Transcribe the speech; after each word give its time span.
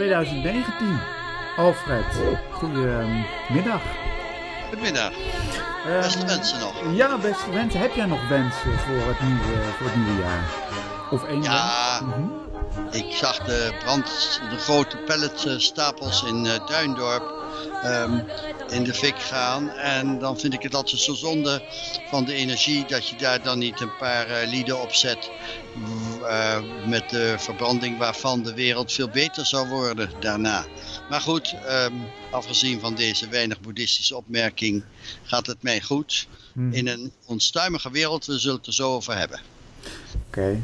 2019. 0.00 1.00
Alfred, 1.56 2.04
goedemiddag. 2.50 3.82
Goedemiddag. 4.68 5.12
Ehm, 5.86 6.00
Beste 6.00 6.26
wensen 6.26 6.60
nog. 6.60 6.74
Ja, 6.94 7.18
beste 7.18 7.50
wensen. 7.50 7.80
Heb 7.80 7.94
jij 7.94 8.06
nog 8.06 8.28
wensen 8.28 8.78
voor 8.78 9.06
het 9.06 9.20
nieuwe, 9.20 9.62
voor 9.78 9.86
het 9.86 9.96
nieuwe 9.96 10.20
jaar? 10.20 10.44
Of 11.10 11.24
één 11.24 11.42
Ja. 11.42 12.00
Mhm. 12.00 12.40
Ik 12.90 13.16
zag 13.16 13.38
de 13.38 13.72
brand, 13.84 14.40
de 14.50 14.56
grote 14.56 14.96
palletstapels 14.96 16.22
in 16.22 16.46
eh, 16.46 16.66
Duindorp 16.66 17.32
ehm, 17.82 18.18
in 18.68 18.84
de 18.84 18.94
fik 18.94 19.18
gaan. 19.18 19.70
En 19.70 20.18
dan 20.18 20.38
vind 20.38 20.54
ik 20.54 20.62
het 20.62 20.74
altijd 20.74 21.00
zo 21.00 21.14
zonde 21.14 21.62
van 22.08 22.24
de 22.24 22.34
energie 22.34 22.84
dat 22.86 23.08
je 23.08 23.16
daar 23.16 23.42
dan 23.42 23.58
niet 23.58 23.80
een 23.80 23.96
paar 23.98 24.26
eh, 24.26 24.48
lieden 24.48 24.82
op 24.82 24.92
zet. 24.92 25.30
Eh, 26.30 26.62
met 26.86 27.10
de 27.10 27.34
verbranding 27.38 27.98
waarvan 27.98 28.42
de 28.42 28.54
wereld 28.54 28.92
veel 28.92 29.08
beter 29.08 29.46
zou 29.46 29.68
worden 29.68 30.10
daarna. 30.20 30.64
Maar 31.08 31.20
goed, 31.20 31.56
ehm, 31.66 31.92
afgezien 32.30 32.80
van 32.80 32.94
deze 32.94 33.28
weinig 33.28 33.60
boeddhistische 33.60 34.16
opmerking 34.16 34.84
gaat 35.22 35.46
het 35.46 35.62
mij 35.62 35.80
goed. 35.80 36.28
Mhm. 36.52 36.72
In 36.72 36.88
een 36.88 37.12
onstuimige 37.26 37.90
wereld, 37.90 38.26
we 38.26 38.38
zullen 38.38 38.56
het 38.56 38.66
er 38.66 38.72
zo 38.72 38.94
over 38.94 39.16
hebben. 39.16 39.40
Oké. 40.26 40.58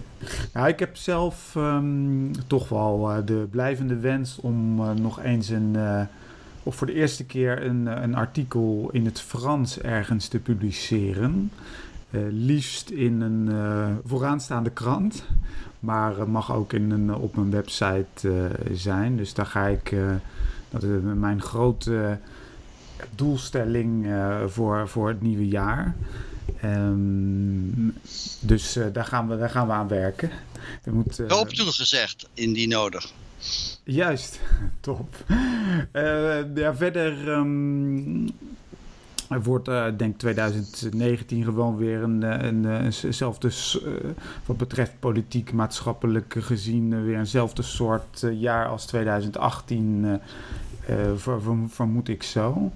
Nou, 0.52 0.68
ik 0.68 0.78
heb 0.78 0.96
zelf 0.96 1.56
ehm, 1.56 2.32
toch 2.46 2.68
wel 2.68 3.10
eh, 3.10 3.18
de 3.24 3.46
blijvende 3.50 3.96
wens 3.96 4.38
om 4.40 4.80
eh, 4.80 4.90
nog 4.90 5.22
eens 5.22 5.48
een, 5.48 5.76
of 6.62 6.76
voor 6.76 6.86
de 6.86 6.94
eerste 6.94 7.24
keer 7.24 7.62
een, 7.62 7.86
een 7.86 8.14
artikel 8.14 8.88
in 8.92 9.04
het 9.04 9.20
Frans 9.20 9.78
ergens 9.78 10.28
te 10.28 10.38
publiceren. 10.38 11.50
Eh, 12.10 12.20
liefst 12.30 12.90
in 12.90 13.20
een 13.20 13.48
eh, 13.48 13.92
vooraanstaande 14.04 14.70
krant, 14.70 15.24
maar 15.80 16.16
het 16.16 16.28
mag 16.28 16.52
ook 16.52 16.72
in 16.72 16.90
een, 16.90 17.14
op 17.14 17.36
mijn 17.36 17.50
website 17.50 18.06
eh, 18.22 18.30
zijn. 18.72 19.16
Dus 19.16 19.34
daar 19.34 19.46
ga 19.46 19.66
ik, 19.66 19.94
dat 20.70 20.82
is 20.82 20.88
mijn 21.14 21.42
grote 21.42 22.18
doelstelling 23.14 24.06
voor, 24.46 24.88
voor 24.88 25.08
het 25.08 25.22
nieuwe 25.22 25.48
jaar. 25.48 25.94
Ehm, 26.60 27.88
dus 28.40 28.78
daar, 28.92 29.04
gaan 29.04 29.28
we, 29.28 29.36
daar 29.36 29.50
gaan 29.50 29.66
we 29.66 29.72
aan 29.72 29.88
werken. 29.88 30.30
Er 30.84 30.92
moet, 30.92 31.18
eh, 31.18 31.30
Hoop 31.30 31.48
toegezegd, 31.48 32.28
indien 32.34 32.68
nodig. 32.68 33.12
Juist, 33.84 34.40
top. 34.80 35.24
Ja, 36.54 36.76
verder 36.76 37.32
ehm, 37.32 38.28
er 39.28 39.42
wordt, 39.42 39.68
ik 39.68 39.98
denk 39.98 40.18
2019 40.18 41.44
gewoon 41.44 41.76
weer 41.76 42.02
een, 42.02 42.22
eh, 42.22 42.46
een, 42.46 42.64
eh, 42.66 42.84
eenzelfde, 43.04 43.50
s- 43.50 43.82
eh, 43.84 43.92
wat 44.46 44.56
betreft 44.56 44.92
politiek, 45.00 45.52
maatschappelijk 45.52 46.34
gezien, 46.38 47.04
weer 47.04 47.18
eenzelfde 47.18 47.62
soort 47.62 48.24
jaar 48.32 48.68
als 48.68 48.86
2018, 48.86 50.04
eh, 50.04 51.00
eh, 51.00 51.10
ver- 51.16 51.42
ver- 51.42 51.68
vermoed 51.68 52.08
ik 52.08 52.22
zo. 52.22 52.72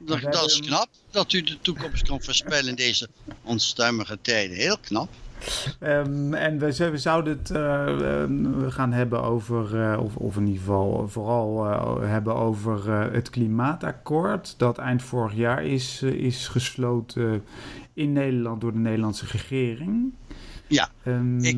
Dat, 0.00 0.20
dat 0.20 0.46
is 0.46 0.52
hebben- 0.52 0.68
knap 0.70 0.88
dat 1.10 1.32
u 1.32 1.42
de 1.42 1.58
toekomst 1.60 2.02
kan 2.08 2.22
voorspellen 2.22 2.68
in 2.68 2.74
deze 2.74 3.08
onstuimige 3.42 4.18
tijden. 4.22 4.56
Heel 4.56 4.78
knap. 4.80 5.08
Ehm, 5.78 6.34
en 6.34 6.58
we, 6.58 6.98
zouden 6.98 7.38
het 7.38 7.50
eh, 7.50 8.20
ehm, 8.22 8.50
we 8.60 8.70
gaan 8.70 8.92
hebben 8.92 9.22
over, 9.22 9.80
eh, 9.82 9.98
of, 10.00 10.16
of 10.16 10.36
in 10.36 10.42
ieder 10.46 10.58
geval 10.58 11.08
vooral 11.08 11.66
eh, 11.70 12.08
hebben 12.10 12.34
over 12.34 12.90
het 13.12 13.30
klimaatakkoord. 13.30 14.54
Dat 14.58 14.78
eind 14.78 15.02
vorig 15.02 15.34
jaar 15.34 15.64
is, 15.64 16.02
is 16.02 16.48
gesloten 16.48 17.42
in 17.94 18.12
Nederland 18.12 18.60
door 18.60 18.72
de 18.72 18.78
Nederlandse 18.78 19.26
regering. 19.26 20.12
Ja, 20.66 20.88
Ehm, 21.02 21.38
ik- 21.44 21.56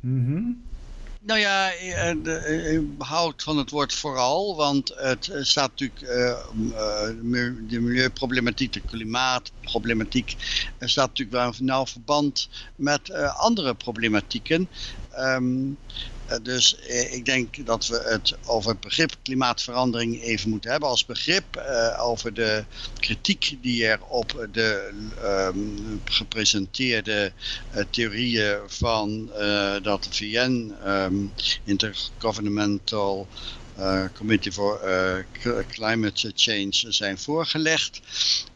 mhm. 0.00 0.42
Nou 1.24 1.38
ja, 1.40 1.72
eh, 1.72 2.14
de- 2.22 2.36
eh, 2.36 2.78
behoud 2.82 3.42
van 3.42 3.56
het 3.58 3.70
woord 3.70 3.94
vooral, 3.94 4.56
want 4.56 4.88
het 4.96 5.28
eh, 5.28 5.42
staat 5.42 5.68
natuurlijk, 5.70 6.00
eh, 6.00 6.30
eh, 6.30 7.06
de 7.06 7.18
mi- 7.22 7.66
de 7.66 7.80
milieuproblematiek, 7.80 8.72
de 8.72 8.80
klimaatproblematiek, 8.80 10.36
staat 10.78 11.08
natuurlijk 11.08 11.36
wel 11.36 11.46
een 11.58 11.64
nauw 11.64 11.86
verband 11.86 12.48
met 12.74 13.08
eh, 13.08 13.38
andere 13.40 13.74
problematieken. 13.74 14.70
Ehm, 15.14 15.70
eh, 16.26 16.38
dus 16.42 16.76
eh, 16.78 17.12
ik 17.12 17.24
denk 17.24 17.66
dat 17.66 17.86
we 17.86 18.02
het 18.04 18.38
over 18.42 18.70
het 18.70 18.80
begrip 18.80 19.16
klimaatverandering 19.22 20.22
even 20.22 20.50
moeten 20.50 20.70
hebben 20.70 20.88
als 20.88 21.04
begrip, 21.04 21.56
eh, 21.56 22.04
over 22.04 22.34
de 22.34 22.64
kritiek 22.98 23.56
die 23.60 23.86
er 23.86 24.02
op 24.04 24.48
de 24.50 24.90
ehm, 25.22 25.98
gepresenteerde 26.04 27.32
theorieën 27.90 28.58
van 28.66 29.32
eh, 29.32 29.76
dat 29.82 30.06
VN, 30.10 30.74
ehm, 30.84 31.14
Intergovernmental 31.64 33.28
Committee 34.12 34.52
for 34.52 34.80
Cl- 35.32 35.60
Climate 35.66 36.32
Change, 36.34 36.92
zijn 36.92 37.18
voorgelegd. 37.18 38.00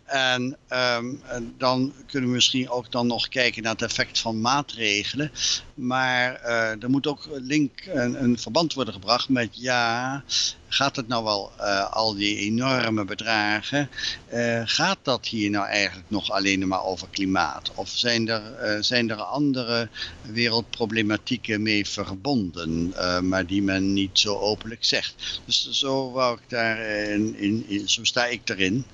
En, 0.07 0.57
ehm, 0.69 1.07
en 1.27 1.55
dan 1.59 1.93
kunnen 2.07 2.29
we 2.29 2.35
misschien 2.35 2.71
ook 2.71 2.91
dan 2.93 3.07
nog 3.07 3.29
kijken 3.29 3.63
naar 3.63 3.73
het 3.73 3.83
effect 3.83 4.19
van 4.19 4.41
maatregelen. 4.41 5.31
Maar 5.75 6.35
eh, 6.35 6.83
er 6.83 6.91
moet 6.91 7.07
ook 7.07 7.29
link, 7.33 7.71
een, 7.87 8.23
een 8.23 8.39
verband 8.39 8.73
worden 8.75 8.95
gebracht 8.95 9.29
met 9.29 9.49
ja, 9.53 10.25
gaat 10.69 10.97
het 10.97 11.09
nou 11.09 11.25
wel 11.25 11.53
eh, 11.59 11.91
al 11.93 12.15
die 12.15 12.37
enorme 12.37 13.05
bedragen? 13.05 13.91
eh, 14.27 14.63
gaat 14.65 14.99
dat 15.03 15.27
hier 15.27 15.51
nou 15.51 15.67
eigenlijk 15.67 16.11
nog 16.11 16.31
alleen 16.31 16.69
maar 16.69 16.85
over 16.85 17.09
klimaat? 17.11 17.73
Of 17.75 17.89
zijn 17.89 18.29
er, 18.29 18.85
zijn 18.85 19.11
er 19.11 19.23
andere 19.23 19.89
wereldproblematieken 20.21 21.63
mee 21.63 21.87
verbonden, 21.89 22.95
maar 23.29 23.47
die 23.47 23.63
men 23.63 23.93
niet 23.93 24.19
zo 24.19 24.37
openlijk 24.39 24.85
zegt? 24.85 25.41
Dus 25.45 25.71
zo 25.71 26.11
wou 26.11 26.37
ik 26.37 26.49
daar 26.49 26.79
in, 27.09 27.37
in- 27.39 27.89
zo 27.89 28.05
sta 28.05 28.27
ik 28.27 28.49
erin. 28.49 28.85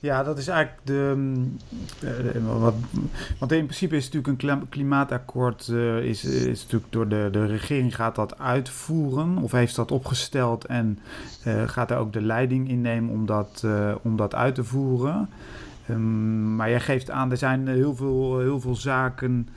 Ja, 0.00 0.22
dat 0.22 0.38
is 0.38 0.48
eigenlijk 0.48 0.80
de. 0.86 1.12
mm, 1.16 1.56
eh, 2.00 2.36
eh, 2.36 2.42
want 3.38 3.52
in 3.52 3.64
principe 3.64 3.96
is 3.96 4.04
natuurlijk 4.04 4.26
een 4.32 4.36
klim- 4.48 4.68
klimaatakkoord. 4.68 5.68
eh, 5.68 5.98
is, 5.98 6.24
is 6.24 6.62
natuurlijk 6.62 6.92
door 6.92 7.08
de, 7.08 7.28
de 7.32 7.46
regering 7.46 7.94
gaat 7.94 8.14
dat 8.14 8.38
uitvoeren. 8.38 9.36
Of 9.38 9.52
heeft 9.52 9.76
dat 9.76 9.90
opgesteld 9.90 10.64
en 10.64 10.98
gaat 11.66 11.88
daar 11.88 11.98
ook 11.98 12.12
de 12.12 12.22
leiding 12.22 12.68
in 12.68 12.80
nemen 12.80 13.10
om 13.10 13.26
dat, 13.26 13.64
om 14.02 14.16
dat 14.16 14.34
uit 14.34 14.54
te 14.54 14.64
voeren. 14.64 15.28
Ehm, 15.88 16.56
maar 16.56 16.70
jij 16.70 16.80
geeft 16.80 17.10
aan, 17.10 17.30
er 17.30 17.36
zijn 17.36 17.68
heel 17.68 17.96
veel, 17.96 18.38
heel 18.38 18.60
veel 18.60 18.76
zaken. 18.76 19.48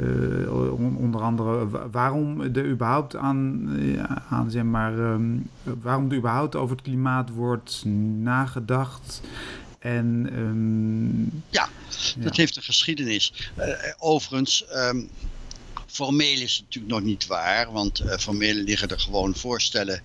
Eh, 0.00 0.72
on- 0.72 0.96
onder 0.96 1.20
andere 1.22 1.68
wa- 1.68 1.88
waarom 1.90 2.40
er 2.40 2.66
überhaupt 2.66 3.16
aan, 3.16 3.68
eh, 3.78 4.02
aan 4.30 4.50
zeg 4.50 4.62
maar, 4.62 4.98
ehm, 4.98 5.22
waarom 5.62 6.10
er 6.10 6.16
überhaupt 6.16 6.56
over 6.56 6.76
het 6.76 6.84
klimaat 6.84 7.30
wordt 7.30 7.82
nagedacht. 8.20 9.20
En 9.78 10.28
ehm, 10.32 11.22
Ja, 11.50 11.68
dat 12.18 12.36
heeft 12.36 12.56
een 12.56 12.62
geschiedenis. 12.62 13.50
Eh, 13.54 13.68
overigens, 13.98 14.66
ehm, 14.66 15.00
formeel 15.86 16.40
is 16.40 16.52
het 16.56 16.64
natuurlijk 16.64 16.94
nog 16.94 17.02
niet 17.02 17.26
waar, 17.26 17.72
want 17.72 17.98
eh, 18.00 18.18
formeel 18.18 18.54
liggen 18.54 18.88
er 18.88 19.00
gewoon 19.00 19.34
voorstellen 19.34 20.00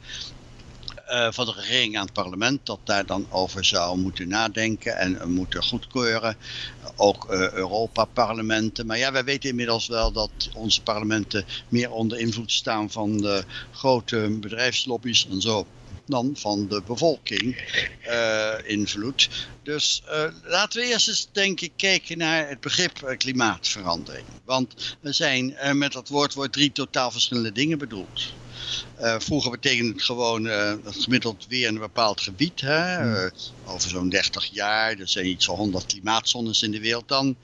eh, 1.09 1.27
van 1.31 1.45
de 1.45 1.51
regering 1.51 1.97
aan 1.97 2.03
het 2.03 2.13
parlement 2.13 2.65
dat 2.65 2.79
daar 2.83 3.05
dan 3.05 3.27
over 3.29 3.65
zou 3.65 3.97
moeten 3.97 4.27
nadenken 4.27 4.97
en 4.97 5.31
moeten 5.31 5.63
goedkeuren. 5.63 6.37
Ook 6.95 7.29
eh, 7.29 7.51
Europa-parlementen. 7.51 8.85
Maar 8.85 8.97
ja, 8.97 9.11
wij 9.11 9.23
weten 9.23 9.49
inmiddels 9.49 9.87
wel 9.87 10.11
dat 10.11 10.31
onze 10.53 10.81
parlementen 10.81 11.45
meer 11.69 11.91
onder 11.91 12.19
invloed 12.19 12.51
staan 12.51 12.91
van 12.91 13.17
de 13.17 13.43
grote 13.71 14.37
bedrijfslobby's 14.39 15.27
en 15.29 15.41
zo 15.41 15.67
dan 16.05 16.31
van 16.37 16.67
de 16.67 16.81
bevolking 16.85 17.57
eh, 18.01 18.53
invloed. 18.63 19.29
Dus 19.63 20.03
laten 20.43 20.81
we 20.81 20.87
eerst 20.87 21.07
eens 21.07 21.27
denk 21.31 21.62
ik 21.62 21.71
kijken 21.75 22.17
naar 22.17 22.50
het 22.50 22.59
begrip 22.59 23.13
klimaatverandering. 23.17 24.25
Want 24.45 24.97
er 25.01 25.13
zijn 25.13 25.55
met 25.73 25.91
dat 25.91 26.07
woord 26.07 26.33
wordt 26.33 26.53
drie 26.53 26.71
totaal 26.71 27.12
verschillende 27.12 27.51
dingen 27.51 27.77
bedoeld. 27.77 28.33
Eh, 28.95 29.19
vroeger 29.19 29.51
betekende 29.51 29.92
het 29.92 30.04
gewoon 30.04 30.48
eh, 30.48 30.74
het 30.83 31.04
gemiddeld 31.04 31.45
weer 31.48 31.68
in 31.68 31.74
een 31.74 31.80
bepaald 31.80 32.21
gebied. 32.21 32.62
Hè? 32.62 33.13
Eh, 33.25 33.31
over 33.66 33.89
zo'n 33.89 34.10
30 34.10 34.45
jaar, 34.45 35.00
er 35.00 35.07
zijn 35.07 35.25
iets 35.25 35.45
van 35.45 35.56
100 35.56 35.86
klimaatzones 35.86 36.62
in 36.62 36.71
de 36.71 36.80
wereld. 36.80 37.07
Dan 37.07 37.36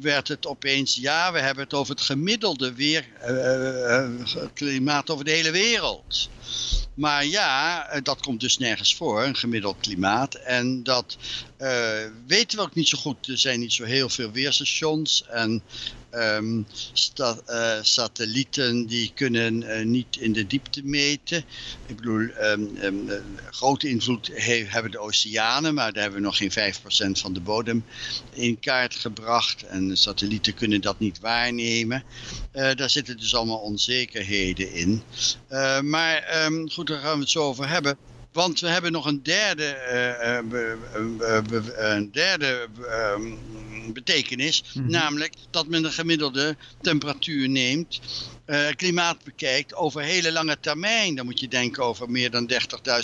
werd 0.00 0.28
het 0.28 0.46
opeens, 0.46 0.94
ja, 0.94 1.32
we 1.32 1.38
hebben 1.38 1.64
het 1.64 1.74
over 1.74 1.94
het 1.94 2.04
gemiddelde 2.04 2.74
weer, 2.74 3.06
eh, 3.20 4.04
eh, 4.04 4.10
klimaat 4.54 5.10
over 5.10 5.24
de 5.24 5.30
hele 5.30 5.50
wereld. 5.50 6.28
Maar 6.94 7.26
ja, 7.26 7.86
eh, 7.88 8.02
dat 8.02 8.20
komt 8.20 8.40
dus 8.40 8.58
nergens 8.58 8.94
voor, 8.94 9.22
een 9.22 9.36
gemiddeld 9.36 9.76
klimaat. 9.80 10.34
En 10.34 10.82
dat 10.82 11.16
weten 12.26 12.58
we 12.58 12.64
ook 12.64 12.74
niet 12.74 12.88
zo 12.88 12.98
goed. 12.98 13.26
Er 13.26 13.38
zijn 13.38 13.60
niet 13.60 13.72
zo 13.72 13.84
heel 13.84 14.08
veel 14.08 14.30
weerstations 14.30 15.24
en 15.28 15.62
um, 16.14 16.66
satellieten 17.82 18.86
die 18.86 19.12
kunnen 19.14 19.90
niet 19.90 20.16
in 20.16 20.32
de 20.32 20.46
diepte 20.46 20.84
meten. 20.84 21.44
Ik 21.86 21.96
bedoel, 21.96 22.28
um, 22.42 23.08
grote 23.50 23.88
invloed 23.88 24.30
hebben 24.66 24.90
de 24.90 24.98
oceanen, 24.98 25.74
maar 25.74 25.92
daar 25.92 26.02
hebben 26.02 26.20
we 26.20 26.26
nog 26.26 26.36
geen 26.36 26.50
5% 26.50 27.20
van 27.20 27.32
de 27.32 27.40
bodem 27.40 27.84
in 28.32 28.60
kaart 28.60 28.94
gebracht. 28.94 29.62
En 29.62 29.96
satellieten 29.96 30.54
kunnen 30.54 30.80
dat 30.80 30.98
niet 30.98 31.20
waarnemen. 31.20 32.04
Daar 32.52 32.90
zitten 32.90 33.16
dus 33.16 33.34
allemaal 33.34 33.58
onzekerheden 33.58 34.72
in. 34.72 35.02
Maar 35.82 36.48
goed, 36.66 36.86
daar 36.86 37.00
gaan 37.00 37.14
we 37.14 37.20
het 37.20 37.30
zo 37.30 37.42
over 37.42 37.68
hebben. 37.68 37.98
Want 38.32 38.60
we 38.60 38.68
hebben 38.68 38.92
nog 38.92 39.06
een 39.06 39.22
derde, 39.22 39.76
een 41.76 42.10
derde 42.12 42.68
ehm, 43.94 44.04
betekenis. 44.04 44.64
Mhm. 44.74 44.90
Namelijk 44.90 45.34
dat 45.50 45.66
men 45.66 45.82
de 45.82 45.90
gemiddelde 45.90 46.56
temperatuur 46.80 47.48
neemt 47.48 48.00
uh, 48.50 48.68
klimaat 48.76 49.24
bekijkt 49.24 49.74
over 49.74 50.02
hele 50.02 50.32
lange 50.32 50.60
termijn. 50.60 51.14
Dan 51.14 51.24
moet 51.24 51.40
je 51.40 51.48
denken 51.48 51.84
over 51.84 52.10
meer 52.10 52.30
dan 52.30 52.50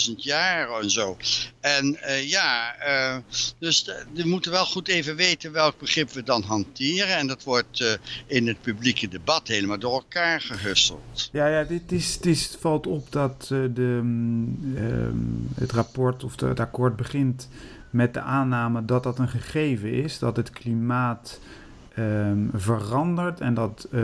30.000 0.09 0.15
jaar 0.15 0.81
en 0.81 0.89
zo. 0.89 1.17
En 1.59 1.97
uh, 2.01 2.29
ja, 2.29 2.75
uh, 2.87 3.17
dus 3.59 3.85
we 4.13 4.27
moeten 4.27 4.51
wel 4.51 4.65
goed 4.65 4.87
even 4.87 5.15
weten 5.15 5.51
welk 5.51 5.79
begrip 5.79 6.11
we 6.11 6.23
dan 6.23 6.43
hanteren. 6.43 7.17
En 7.17 7.27
dat 7.27 7.43
wordt 7.43 7.99
in 8.27 8.47
het 8.47 8.61
publieke 8.61 9.07
debat 9.07 9.47
helemaal 9.47 9.79
door 9.79 9.93
elkaar 9.93 10.41
gehusteld. 10.41 11.29
Ja, 11.31 11.47
ja 11.47 11.63
dit 11.63 11.91
is, 11.91 12.13
het 12.13 12.25
is, 12.25 12.55
valt 12.59 12.87
op 12.87 13.11
dat 13.11 13.45
de, 13.47 13.71
um, 13.77 15.49
het 15.55 15.71
rapport 15.71 16.23
of 16.23 16.35
de, 16.35 16.45
het 16.45 16.59
akkoord 16.59 16.95
begint 16.95 17.47
met 17.97 18.13
de 18.13 18.21
aanname 18.21 18.85
dat 18.85 19.03
dat 19.03 19.19
een 19.19 19.27
gegeven 19.27 19.91
is. 19.91 20.19
Dat 20.19 20.37
het 20.37 20.49
klimaat 20.49 21.39
um, 21.99 22.49
verandert 22.53 23.41
en 23.41 23.53
dat 23.53 23.87
uh, 23.91 24.03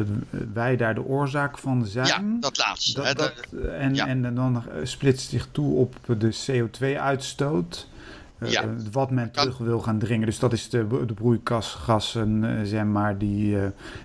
wij 0.53 0.77
daar 0.77 0.95
de 0.95 1.03
oorzaak 1.03 1.57
van 1.57 1.85
zijn. 1.85 2.07
Ja, 2.07 2.39
dat 2.39 2.57
laatste. 2.57 3.01
Dat, 3.01 3.17
dat, 3.17 3.33
en, 3.77 3.95
ja. 3.95 4.07
en 4.07 4.35
dan 4.35 4.63
splitst 4.83 5.29
zich 5.29 5.47
toe 5.51 5.75
op 5.75 5.95
de 6.19 6.35
CO2-uitstoot. 6.47 7.87
Eh, 8.43 8.51
ja. 8.51 8.65
wat 8.91 9.11
men 9.11 9.31
terug 9.31 9.57
wil 9.57 9.79
gaan 9.79 9.99
dringen. 9.99 10.25
Dus 10.25 10.39
dat 10.39 10.53
is 10.53 10.69
de, 10.69 10.87
de 11.05 11.13
broeikasgassen, 11.13 12.43
uh, 12.43 12.59
zeg 12.63 12.83
maar, 12.83 13.17
die, 13.17 13.57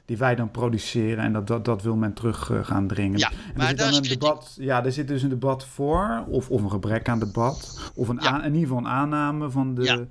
die 0.05 0.17
wij 0.17 0.35
dan 0.35 0.51
produceren. 0.51 1.25
En 1.25 1.33
dat, 1.33 1.47
dat, 1.47 1.65
dat 1.65 1.83
wil 1.83 1.97
men 1.97 2.13
terug 2.13 2.51
gaan 2.63 2.87
dringen. 2.87 3.19
Ja, 3.19 3.31
en 3.31 3.37
maar 3.57 3.63
er 3.63 3.69
zit 3.69 3.79
dan 3.79 3.95
een 3.95 4.03
debat. 4.03 4.57
Ja, 4.61 4.85
er 4.85 4.93
zit 4.93 5.09
dus 5.09 5.23
een 5.23 5.29
debat 5.29 5.65
voor, 5.67 6.25
of, 6.29 6.51
of 6.51 6.63
een 6.63 6.71
gebrek 6.71 7.09
aan 7.09 7.19
debat. 7.19 7.91
Of 7.95 8.09
een 8.09 8.21
aan, 8.21 8.45
in 8.45 8.55
ieder 8.55 8.69
geval 8.69 8.79
een 8.79 8.89
aanname 8.91 9.51
van 9.51 9.75
de. 9.75 10.07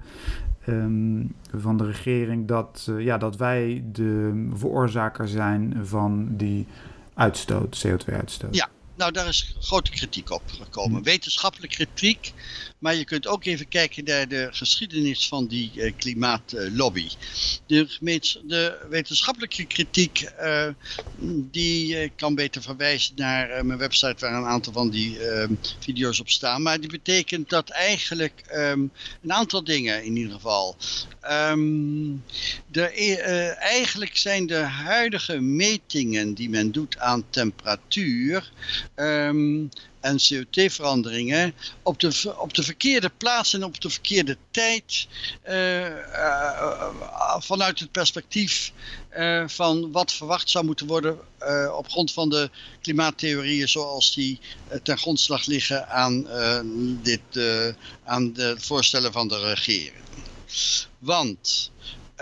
Um, 0.70 1.36
van 1.54 1.78
de 1.78 1.86
regering 1.86 2.48
dat, 2.48 2.88
uh, 2.90 3.04
ja, 3.04 3.18
dat 3.18 3.36
wij 3.36 3.84
de 3.92 4.46
veroorzaker 4.54 5.28
zijn 5.28 5.80
van 5.84 6.28
die 6.30 6.68
uitstoot, 7.14 7.88
CO2-uitstoot. 7.88 8.56
Ja, 8.56 8.70
nou 8.96 9.12
daar 9.12 9.28
is 9.28 9.56
grote 9.60 9.92
kritiek 9.92 10.32
op 10.32 10.42
gekomen. 10.48 10.98
Hm. 10.98 11.04
Wetenschappelijke 11.04 11.76
kritiek, 11.76 12.34
maar 12.80 12.96
je 12.96 13.06
kunt 13.06 13.28
ook 13.28 13.46
even 13.46 13.68
kijken 13.68 14.04
naar 14.04 14.28
de 14.28 14.48
geschiedenis 14.52 15.28
van 15.28 15.48
die 15.48 15.72
uh, 15.76 15.92
klimaatlobby. 15.98 17.10
De, 17.66 17.98
de, 18.46 18.86
wetenschappelijke 18.90 19.66
kritiek, 19.66 20.32
uh, 20.42 20.68
die 21.52 21.96
uh, 21.96 22.10
kan 22.16 22.36
beter 22.36 22.62
verwijzen 22.62 23.14
naar 23.16 23.66
mijn 23.66 23.80
website 23.80 24.16
waar 24.20 24.34
een 24.34 24.46
aantal 24.46 24.74
van 24.74 24.90
die 24.90 25.20
ehm, 25.20 25.54
video's 25.80 26.20
op 26.20 26.30
staan. 26.30 26.62
Maar 26.62 26.80
die 26.80 26.90
betekent 26.90 27.50
dat 27.50 27.70
eigenlijk 27.70 28.44
um, 28.54 28.92
een 29.24 29.34
aantal 29.34 29.64
dingen 29.64 30.04
in 30.04 30.16
ieder 30.16 30.34
geval. 30.34 30.76
Um, 31.32 32.24
de, 32.72 32.82
eigenlijk 33.60 34.18
zijn 34.18 34.46
de 34.46 34.56
huidige 34.56 35.40
metingen 35.40 36.34
die 36.34 36.50
men 36.50 36.72
doet 36.72 36.98
aan 36.98 37.30
temperatuur 37.30 38.52
en 40.00 40.18
CO2-veranderingen 40.20 41.54
op 41.84 42.00
de, 42.00 42.34
op 42.38 42.54
de 42.54 42.64
verkeerde 42.64 43.12
plaats 43.18 43.54
en 43.54 43.64
op 43.64 43.82
de 43.82 43.90
verkeerde 43.90 44.38
tijd 44.52 45.08
uh, 45.50 45.88
vanuit 47.40 47.80
het 47.80 47.92
perspectief 47.92 48.72
uh, 49.18 49.48
van 49.48 49.92
wat 49.92 50.12
verwacht 50.12 50.50
zou 50.50 50.66
moeten 50.66 50.88
worden 50.88 51.20
op 51.78 51.90
grond 51.90 52.14
van 52.14 52.30
de 52.30 52.50
klimaattheorieën 52.82 53.70
zoals 53.70 54.14
die 54.14 54.40
ten 54.84 54.98
grondslag 54.98 55.46
liggen 55.46 55.90
aan, 55.90 56.28
dit, 57.02 57.22
aan 58.04 58.34
de 58.34 58.56
voorstellen 58.60 59.12
van 59.12 59.28
de 59.28 59.40
regering. 59.40 60.06
Want 61.00 61.72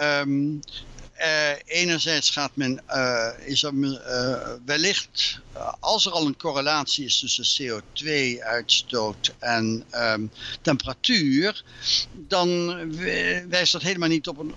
um, 0.01 0.59
uh, 1.19 1.49
enerzijds 1.65 2.29
gaat 2.29 2.55
men, 2.55 2.81
uh, 2.89 3.27
is 3.45 3.63
er 3.63 3.73
uh, 3.73 4.51
wellicht, 4.65 5.39
als 5.79 6.05
er 6.05 6.11
al 6.11 6.25
een 6.25 6.37
correlatie 6.37 7.05
is 7.05 7.19
tussen 7.19 7.81
CO2-uitstoot 7.81 9.33
en 9.39 9.85
um, 9.93 10.31
temperatuur, 10.61 11.63
dan 12.27 12.75
wijst 13.49 13.71
dat 13.71 13.81
helemaal 13.81 14.09
niet 14.09 14.27
op 14.27 14.37
een 14.37 14.55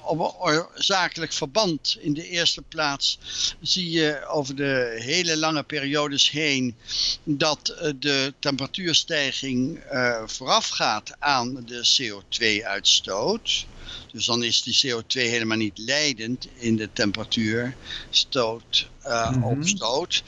op 0.00 0.40
een 0.44 0.66
zakelijk 0.74 1.32
verband. 1.32 1.96
In 2.00 2.14
de 2.14 2.28
eerste 2.28 2.62
plaats 2.62 3.18
zie 3.60 3.90
je 3.90 4.26
over 4.26 4.56
de 4.56 4.96
hele 4.98 5.36
lange 5.36 5.62
periodes 5.62 6.30
heen 6.30 6.76
dat 7.24 7.92
de 7.98 8.34
temperatuurstijging 8.38 9.82
voorafgaat 10.26 11.16
aan 11.18 11.64
de 11.66 11.88
CO2-uitstoot. 11.98 13.66
Dus 14.12 14.26
dan 14.26 14.44
is 14.44 14.62
die 14.62 14.86
CO2 14.86 15.06
helemaal 15.06 15.56
niet 15.56 15.78
leidend 15.78 16.48
in 16.54 16.76
de 16.76 16.92
temperatuurstoot, 16.92 18.88
uh, 19.06 19.30
mm 19.30 19.34
-hmm. 19.34 19.44
opstoot. 19.44 20.22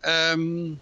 Um, 0.00 0.80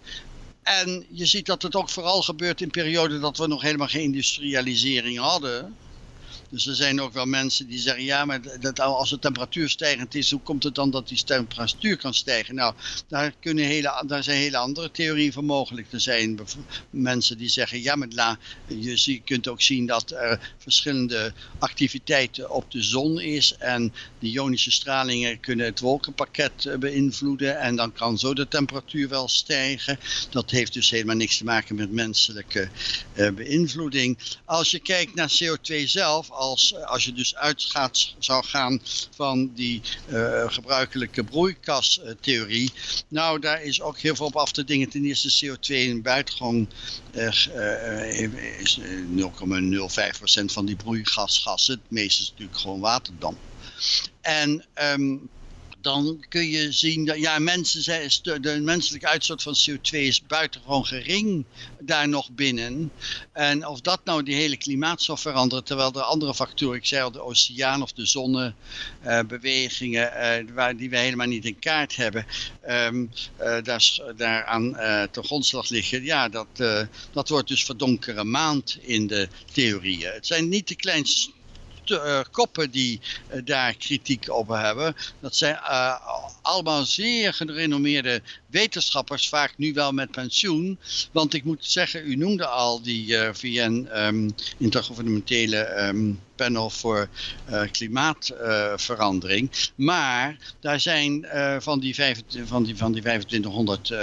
en 0.62 1.06
je 1.08 1.26
ziet 1.26 1.46
dat 1.46 1.62
het 1.62 1.74
ook 1.74 1.90
vooral 1.90 2.22
gebeurt 2.22 2.60
in 2.60 2.70
perioden 2.70 3.20
dat 3.20 3.36
we 3.36 3.46
nog 3.46 3.62
helemaal 3.62 3.88
geen 3.88 4.02
industrialisering 4.02 5.18
hadden. 5.18 5.76
Dus 6.52 6.66
er 6.66 6.74
zijn 6.74 7.00
ook 7.00 7.12
wel 7.12 7.26
mensen 7.26 7.66
die 7.66 7.78
zeggen, 7.78 8.04
ja, 8.04 8.24
maar 8.24 8.40
dat, 8.60 8.80
als 8.80 9.10
de 9.10 9.18
temperatuur 9.18 9.68
stijgend 9.68 10.14
is, 10.14 10.30
hoe 10.30 10.40
komt 10.40 10.62
het 10.62 10.74
dan 10.74 10.90
dat 10.90 11.08
die 11.08 11.24
temperatuur 11.24 11.96
kan 11.96 12.14
stijgen? 12.14 12.54
Nou, 12.54 12.74
daar, 13.08 13.34
kunnen 13.40 13.64
hele, 13.64 14.04
daar 14.06 14.22
zijn 14.22 14.38
hele 14.38 14.56
andere 14.56 14.90
theorieën 14.90 15.32
voor 15.32 15.44
mogelijk. 15.44 15.92
Er 15.92 16.00
zijn 16.00 16.40
mensen 16.90 17.38
die 17.38 17.48
zeggen, 17.48 17.82
ja, 17.82 17.96
maar 17.96 18.08
la, 18.10 18.38
je 18.66 19.20
kunt 19.24 19.48
ook 19.48 19.62
zien 19.62 19.86
dat 19.86 20.10
er 20.10 20.52
verschillende 20.58 21.32
activiteiten 21.58 22.50
op 22.50 22.70
de 22.70 22.82
zon 22.82 23.20
is 23.20 23.54
en 23.58 23.92
de 24.18 24.26
ionische 24.26 24.70
stralingen 24.70 25.40
kunnen 25.40 25.66
het 25.66 25.80
wolkenpakket 25.80 26.66
eh, 26.66 26.78
beïnvloeden 26.78 27.60
en 27.60 27.76
dan 27.76 27.92
kan 27.92 28.18
zo 28.18 28.34
de 28.34 28.48
temperatuur 28.48 29.08
wel 29.08 29.28
stijgen. 29.28 29.98
Dat 30.30 30.50
heeft 30.50 30.72
dus 30.72 30.90
helemaal 30.90 31.16
niks 31.16 31.36
te 31.36 31.44
maken 31.44 31.74
met 31.74 31.92
menselijke 31.92 32.68
uh, 33.14 33.30
beïnvloeding. 33.30 34.18
Als 34.44 34.70
je 34.70 34.78
kijkt 34.78 35.14
naar 35.14 35.30
CO2 35.42 35.84
zelf, 35.84 36.30
als, 36.42 36.72
eh, 36.72 36.84
als 36.84 37.04
je 37.04 37.12
dus 37.12 37.34
uitgaat 37.34 38.14
zou 38.18 38.44
gaan 38.44 38.80
van 39.14 39.50
die 39.54 39.82
uh, 40.08 40.50
gebruikelijke 40.50 41.24
broeikastheorie. 41.24 42.72
Nou, 43.08 43.40
daar 43.40 43.62
is 43.62 43.80
ook 43.80 43.98
heel 43.98 44.16
veel 44.16 44.26
op 44.26 44.36
af 44.36 44.52
te 44.52 44.64
dingen. 44.64 44.88
Ten 44.88 45.04
eerste 45.04 45.46
CO2 45.46 45.74
in 45.74 46.02
buitengewoon 46.02 46.68
uh, 47.12 48.60
is 48.60 48.80
0,05% 48.80 48.84
van 50.44 50.66
die 50.66 50.76
broeikasgassen. 50.76 51.74
Het 51.74 51.90
meeste 51.90 52.22
is 52.22 52.30
natuurlijk 52.30 52.58
gewoon 52.58 52.80
waterdamp. 52.80 53.38
En 54.20 54.64
um, 54.94 55.28
dan 55.82 56.24
kun 56.28 56.48
je 56.48 56.72
zien 56.72 57.04
dat 57.04 57.18
ja, 57.18 57.38
mensen 57.38 57.82
zijn, 57.82 58.10
de 58.22 58.60
menselijke 58.60 59.06
uitstoot 59.06 59.42
van 59.42 59.56
CO2 59.70 59.90
is 59.90 60.22
buitengewoon 60.26 60.86
gering 60.86 61.44
daar 61.80 62.08
nog 62.08 62.30
binnen. 62.30 62.92
En 63.32 63.66
of 63.66 63.80
dat 63.80 64.00
nou 64.04 64.22
die 64.22 64.34
hele 64.34 64.56
klimaat 64.56 65.02
zal 65.02 65.16
veranderen, 65.16 65.64
terwijl 65.64 65.92
er 65.92 66.02
andere 66.02 66.34
factoren, 66.34 66.76
ik 66.76 66.86
zei 66.86 67.02
al, 67.02 67.10
de 67.10 67.22
oceaan 67.22 67.82
of 67.82 67.92
de 67.92 68.06
zonnebewegingen, 68.06 70.12
uh, 70.14 70.54
waar, 70.54 70.76
die 70.76 70.90
we 70.90 70.96
helemaal 70.96 71.26
niet 71.26 71.44
in 71.44 71.58
kaart 71.58 71.96
hebben, 71.96 72.26
um, 72.68 73.10
uh, 73.40 73.56
daar, 73.62 73.98
daaraan 74.16 74.76
ten 75.10 75.24
grondslag 75.24 75.68
liggen. 75.68 76.04
Ja, 76.04 76.28
dat, 76.28 76.46
dat 77.12 77.28
wordt 77.28 77.48
dus 77.48 77.64
verdonkere 77.64 78.24
maand 78.24 78.78
in 78.80 79.06
de 79.06 79.28
theorieën. 79.52 80.12
Het 80.12 80.26
zijn 80.26 80.48
niet 80.48 80.68
de 80.68 80.76
kleinste 80.76 81.30
koppen 82.30 82.70
die 82.70 83.00
uh, 83.34 83.40
daar 83.44 83.74
kritiek 83.74 84.28
op 84.28 84.48
hebben. 84.48 84.96
Dat 85.20 85.36
zijn 85.36 85.54
uh, 85.54 85.96
allemaal 86.42 86.84
zeer 86.84 87.34
gerenommeerde 87.34 88.22
wetenschappers 88.52 89.28
vaak 89.28 89.54
nu 89.56 89.72
wel 89.72 89.92
met 89.92 90.10
pensioen. 90.10 90.78
Want 91.12 91.34
ik 91.34 91.44
moet 91.44 91.64
zeggen, 91.66 92.10
u 92.10 92.16
noemde 92.16 92.46
al 92.46 92.82
die 92.82 93.06
uh, 93.06 93.28
VN 93.32 93.88
um, 93.94 94.34
intergouvernementele 94.58 95.86
um, 95.88 96.20
panel 96.36 96.70
voor 96.70 97.08
uh, 97.50 97.62
klimaatverandering. 97.70 99.50
Maar 99.74 100.36
daar 100.60 100.80
zijn 100.80 101.24
uh, 101.24 101.56
van, 101.58 101.80
die 101.80 101.94
van, 102.44 102.62
die, 102.62 102.76
van 102.76 102.92
die 102.92 103.02
2500 103.02 103.94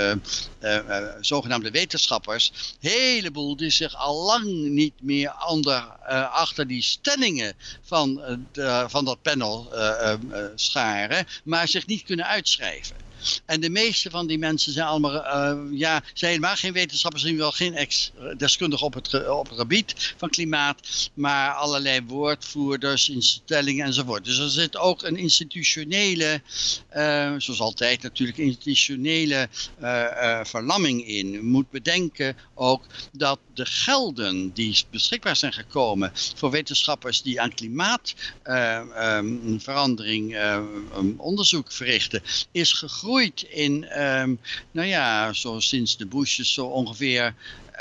zogenaamde 1.20 1.72
wetenschappers, 1.72 2.52
heleboel 2.80 3.56
die 3.56 3.70
zich 3.70 3.96
al 3.96 4.26
lang 4.26 4.46
niet 4.70 4.94
meer 5.02 5.34
onder, 5.48 5.82
achter 6.32 6.68
die 6.68 6.82
stellingen 6.82 7.54
van, 7.82 8.22
de, 8.52 8.86
van 8.88 9.06
dat 9.06 9.22
panel 9.22 9.72
scharen, 10.56 11.26
maar 11.44 11.68
zich 11.68 11.88
niet 11.88 12.04
kunnen 12.04 12.26
uitschrijven. 12.26 13.09
En 13.46 13.60
de 13.60 13.70
meeste 13.70 14.10
van 14.10 14.28
die 14.28 14.38
mensen 14.38 14.74
zijn 14.74 14.88
allemaal, 14.88 15.14
uh, 15.14 15.80
ja, 15.80 16.04
zijn 16.14 16.32
helemaal 16.32 16.56
geen 16.56 16.74
wetenschappers, 16.74 17.24
zijn 17.24 17.38
wel 17.38 17.52
geen 17.52 17.76
ex 17.76 18.12
deskundigen 18.38 18.86
op 18.86 18.94
het, 18.94 19.28
op 19.28 19.50
het 19.50 19.58
gebied 19.58 20.14
van 20.18 20.30
klimaat, 20.30 21.10
maar 21.14 21.54
allerlei 21.54 22.02
woordvoerders, 22.06 23.10
instellingen 23.10 23.86
enzovoort. 23.86 24.26
Dus 24.26 24.38
er 24.38 24.50
zit 24.50 24.78
ook 24.78 25.04
een 25.04 25.18
institutionele, 25.18 26.42
uh, 26.96 27.34
zoals 27.38 27.60
altijd 27.60 28.02
natuurlijk, 28.02 28.38
institutionele 28.38 29.50
uh, 29.82 30.40
verlamming 30.44 31.08
in. 31.08 31.32
Je 31.32 31.42
moet 31.42 31.70
bedenken 31.70 32.38
ook 32.56 32.86
dat 33.12 33.40
de 33.54 33.66
gelden 33.66 34.54
die 34.54 34.84
beschikbaar 34.90 35.36
zijn 35.36 35.54
gekomen 35.54 36.12
voor 36.36 36.52
wetenschappers 36.52 37.22
die 37.22 37.42
aan 37.42 37.54
klimaatverandering 37.54 40.36
um, 40.36 41.16
onderzoek 41.18 41.72
verrichten, 41.72 42.24
is 42.52 42.74
gegroeid 42.74 43.09
gegroeid 43.10 43.42
in, 43.50 44.02
um, 44.02 44.40
nou 44.72 44.88
ja, 44.88 45.34
zo 45.34 45.60
sinds 45.60 45.98
de 45.98 46.06
Bushes 46.06 46.54
zo 46.54 46.66
ongeveer 46.66 47.34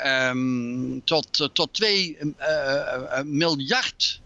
um, 0.05 1.01
tot, 1.05 1.49
tot 1.53 1.73
2 1.73 2.17
uh, 2.19 2.33
uh, 2.39 3.21
miljard 3.23 4.21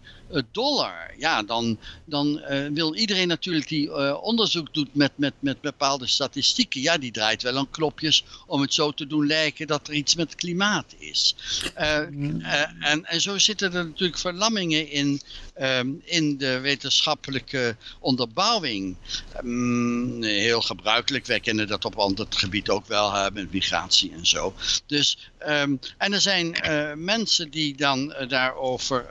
dollar. 0.52 1.14
Ja, 1.18 1.42
dan, 1.42 1.78
dan 2.04 2.42
uh, 2.50 2.66
wil 2.72 2.94
iedereen 2.94 3.28
natuurlijk 3.28 3.68
die 3.68 3.88
uh, 3.88 4.18
onderzoek 4.22 4.74
doet 4.74 4.94
met, 4.94 5.12
met, 5.14 5.32
met 5.38 5.60
bepaalde 5.60 6.06
statistieken. 6.06 6.80
Ja, 6.80 6.98
die 6.98 7.12
draait 7.12 7.42
wel 7.42 7.56
aan 7.56 7.70
knopjes 7.70 8.24
om 8.46 8.60
het 8.60 8.74
zo 8.74 8.92
te 8.92 9.06
doen 9.06 9.26
lijken 9.26 9.66
dat 9.66 9.88
er 9.88 9.94
iets 9.94 10.14
met 10.14 10.34
klimaat 10.34 10.94
is. 10.98 11.36
Uh, 11.78 11.96
en, 11.96 13.04
en 13.04 13.20
zo 13.20 13.38
zitten 13.38 13.74
er 13.74 13.84
natuurlijk 13.84 14.18
verlammingen 14.18 14.90
in, 14.90 15.20
um, 15.60 16.00
in 16.04 16.38
de 16.38 16.60
wetenschappelijke 16.60 17.76
onderbouwing. 18.00 18.96
Um, 19.44 20.22
heel 20.22 20.60
gebruikelijk, 20.60 21.26
wij 21.26 21.40
kennen 21.40 21.66
dat 21.68 21.84
op 21.84 21.96
ander 21.96 22.26
gebied 22.30 22.68
ook 22.68 22.86
wel, 22.86 23.30
met 23.30 23.52
migratie 23.52 24.12
en 24.12 24.26
zo. 24.26 24.54
Dus, 24.86 25.18
um, 25.48 25.78
en 25.98 26.12
er 26.12 26.20
zijn 26.20 26.56
mensen 27.04 27.50
die 27.50 27.76
dan 27.76 28.14
daarover 28.28 29.06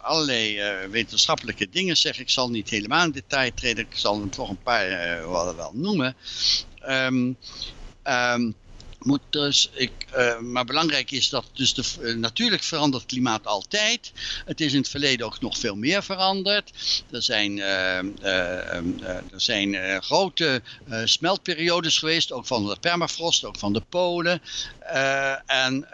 allerlei 0.00 0.58
uh, 0.58 0.90
wetenschappelijke 0.90 1.68
dingen 1.68 1.96
zeggen. 1.96 2.22
Ik 2.22 2.30
zal 2.30 2.50
niet 2.50 2.70
helemaal 2.70 3.04
in 3.04 3.10
detail 3.10 3.50
treden, 3.54 3.84
ik 3.84 3.96
zal 3.96 4.22
er 4.22 4.28
toch 4.28 4.48
een 4.48 4.62
paar 4.62 4.88
wel, 5.30 5.56
wel, 5.56 5.72
noemen. 5.74 6.16
Dus, 9.30 9.70
ik, 9.74 9.90
uh, 10.16 10.38
maar 10.38 10.64
belangrijk 10.64 11.10
is 11.10 11.28
dat 11.28 11.44
dus 11.52 11.74
de, 11.74 11.84
uh, 12.00 12.14
natuurlijk 12.14 12.62
verandert 12.62 13.02
het 13.02 13.12
klimaat 13.12 13.46
altijd. 13.46 14.12
Het 14.44 14.60
is 14.60 14.72
in 14.72 14.78
het 14.78 14.88
verleden 14.88 15.26
ook 15.26 15.40
nog 15.40 15.58
veel 15.58 15.76
meer 15.76 16.02
veranderd. 16.02 16.72
Er 17.10 17.22
zijn, 17.22 17.56
uh, 17.56 17.96
er 18.22 18.82
zijn 19.36 20.02
grote 20.02 20.62
smeltperiodes 21.04 21.98
geweest, 21.98 22.32
ook 22.32 22.46
van 22.46 22.66
de 22.66 22.76
permafrost, 22.80 23.44
ook 23.44 23.58
van 23.58 23.72
de 23.72 23.82
polen. 23.88 24.42
en 25.46 25.92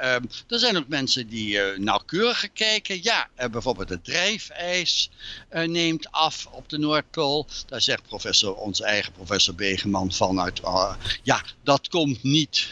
er 0.48 0.58
zijn 0.58 0.76
ook 0.76 0.88
mensen 0.88 1.28
die 1.28 1.58
nauwkeurig 1.76 2.52
kijken. 2.52 3.02
Ja, 3.02 3.28
bijvoorbeeld 3.50 3.88
het 3.88 4.04
drijfijs 4.04 5.10
neemt 5.50 6.10
af 6.10 6.46
op 6.50 6.68
de 6.68 6.78
Noordpool. 6.78 7.46
Daar 7.66 7.80
zegt 7.80 8.02
professor, 8.02 8.54
onze 8.54 8.84
eigen 8.84 9.12
professor 9.12 9.54
Begeman 9.54 10.12
vanuit, 10.12 10.60
ja, 11.22 11.42
dat 11.62 11.88
komt 11.88 12.22
niet 12.22 12.68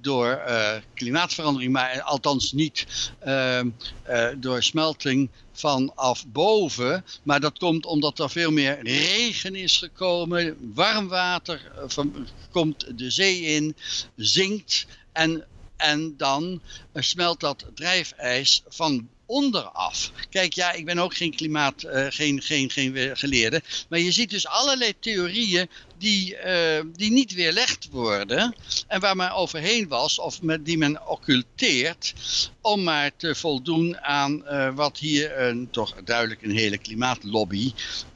door 0.00 0.42
uh, 0.48 0.76
klimaatverandering, 0.94 1.72
maar 1.72 2.02
althans 2.02 2.52
niet 2.52 2.86
uh, 3.26 3.60
uh, 4.08 4.28
door 4.36 4.62
smelting 4.62 5.30
vanaf 5.52 6.26
boven. 6.26 7.04
Maar 7.22 7.40
dat 7.40 7.58
komt 7.58 7.86
omdat 7.86 8.18
er 8.18 8.30
veel 8.30 8.50
meer 8.50 8.82
regen 8.82 9.54
is 9.54 9.78
gekomen, 9.78 10.72
warm 10.74 11.08
water 11.08 11.72
van, 11.86 12.28
komt 12.50 12.98
de 12.98 13.10
zee 13.10 13.40
in, 13.40 13.76
zinkt 14.16 14.86
en, 15.12 15.46
en 15.76 16.14
dan 16.16 16.60
smelt 16.94 17.40
dat 17.40 17.64
drijfijs 17.74 18.62
van 18.68 19.08
onderaf. 19.30 20.10
Kijk, 20.30 20.52
ja, 20.52 20.72
ik 20.72 20.84
ben 20.84 20.98
ook 20.98 21.14
geen 21.14 21.34
klimaat, 21.34 21.84
uh, 21.84 22.06
geen, 22.08 22.42
geen, 22.42 22.70
geen 22.70 23.16
geleerde. 23.16 23.62
Maar 23.88 23.98
je 23.98 24.12
ziet 24.12 24.30
dus 24.30 24.46
allerlei 24.46 24.92
theorieën 25.00 25.68
die, 25.98 26.36
uh, 26.46 26.80
die 26.96 27.10
niet 27.10 27.34
weerlegd 27.34 27.88
worden. 27.90 28.54
En 28.86 29.00
waar 29.00 29.16
men 29.16 29.32
overheen 29.32 29.88
was, 29.88 30.18
of 30.18 30.42
met, 30.42 30.64
die 30.64 30.78
men 30.78 31.08
occulteert. 31.08 32.14
Om 32.60 32.82
maar 32.82 33.10
te 33.16 33.34
voldoen 33.34 34.00
aan 34.00 34.42
uh, 34.44 34.74
wat 34.74 34.98
hier 34.98 35.40
een, 35.40 35.68
toch 35.70 35.94
duidelijk 36.04 36.42
een 36.42 36.56
hele 36.56 36.78
klimaatlobby 36.78 37.72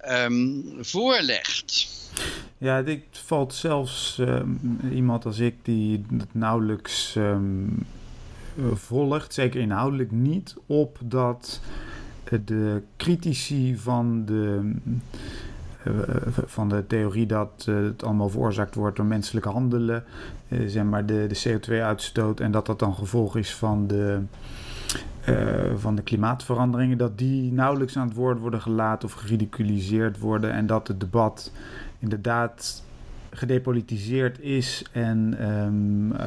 um, 0.08 0.76
voorlegt. 0.80 1.92
Ja, 2.58 2.82
dit 2.82 3.02
valt 3.10 3.54
zelfs 3.54 4.16
um, 4.20 4.80
iemand 4.92 5.24
als 5.24 5.38
ik 5.38 5.54
die 5.62 6.04
nauwelijks 6.32 7.14
um, 7.16 7.86
volgt, 8.72 9.34
zeker 9.34 9.60
inhoudelijk 9.60 10.10
niet, 10.10 10.56
op 10.66 10.98
dat 11.04 11.60
de 12.44 12.82
critici 12.96 13.76
van 13.76 14.24
de, 14.24 14.72
van 16.46 16.68
de 16.68 16.86
theorie 16.86 17.26
dat 17.26 17.68
het 17.70 18.04
allemaal 18.04 18.28
veroorzaakt 18.28 18.74
wordt 18.74 18.96
door 18.96 19.06
menselijk 19.06 19.46
handelen, 19.46 20.04
zeg 20.66 20.84
maar 20.84 21.06
de, 21.06 21.26
de 21.28 21.58
CO2-uitstoot 21.58 22.40
en 22.40 22.50
dat 22.50 22.66
dat 22.66 22.78
dan 22.78 22.94
gevolg 22.94 23.36
is 23.36 23.54
van 23.54 23.86
de, 23.86 24.20
van 25.76 25.94
de 25.94 26.02
klimaatveranderingen, 26.02 26.98
dat 26.98 27.18
die 27.18 27.52
nauwelijks 27.52 27.96
aan 27.96 28.08
het 28.08 28.16
woord 28.16 28.38
worden 28.38 28.60
gelaten 28.60 29.08
of 29.08 29.14
geridiculiseerd 29.14 30.18
worden 30.18 30.52
en 30.52 30.66
dat 30.66 30.88
het 30.88 31.00
debat 31.00 31.52
inderdaad 31.98 32.83
gedepolitiseerd 33.34 34.40
is 34.40 34.84
en 34.92 35.48
um, 35.50 36.12
uh, 36.12 36.18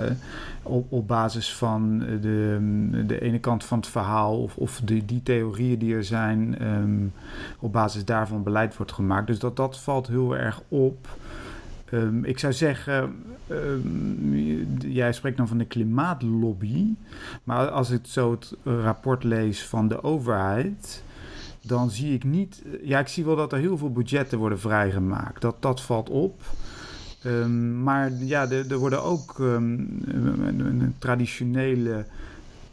op, 0.63 0.91
op 0.91 1.07
basis 1.07 1.53
van 1.53 1.99
de, 1.99 2.57
de 3.07 3.21
ene 3.21 3.39
kant 3.39 3.63
van 3.63 3.77
het 3.77 3.87
verhaal 3.87 4.41
of, 4.41 4.57
of 4.57 4.81
de, 4.83 5.05
die 5.05 5.23
theorieën 5.23 5.79
die 5.79 5.95
er 5.95 6.03
zijn, 6.03 6.67
um, 6.67 7.13
op 7.59 7.71
basis 7.71 8.05
daarvan 8.05 8.43
beleid 8.43 8.77
wordt 8.77 8.91
gemaakt. 8.91 9.27
Dus 9.27 9.39
dat, 9.39 9.55
dat 9.55 9.79
valt 9.79 10.07
heel 10.07 10.37
erg 10.37 10.61
op. 10.67 11.07
Um, 11.93 12.25
ik 12.25 12.39
zou 12.39 12.53
zeggen, 12.53 13.15
jij 14.79 15.13
spreekt 15.13 15.37
dan 15.37 15.47
van 15.47 15.57
de 15.57 15.65
klimaatlobby, 15.65 16.93
maar 17.43 17.69
als 17.69 17.89
ik 17.89 17.99
zo 18.05 18.31
het 18.31 18.55
rapport 18.63 19.23
lees 19.23 19.65
van 19.65 19.87
de 19.87 20.03
overheid, 20.03 21.03
dan 21.61 21.89
zie 21.89 22.13
ik 22.13 22.23
niet. 22.23 22.63
Ja, 22.83 22.99
ik 22.99 23.07
zie 23.07 23.25
wel 23.25 23.35
dat 23.35 23.51
er 23.51 23.59
heel 23.59 23.77
veel 23.77 23.91
budgetten 23.91 24.37
worden 24.37 24.59
vrijgemaakt. 24.59 25.41
Dat, 25.41 25.55
dat 25.59 25.81
valt 25.81 26.09
op. 26.09 26.41
Um, 27.25 27.83
maar 27.83 28.11
ja, 28.19 28.49
er, 28.49 28.77
worden 28.77 29.03
ook 29.03 29.39
um, 29.39 30.01
een, 30.05 30.95
traditionele 30.99 32.05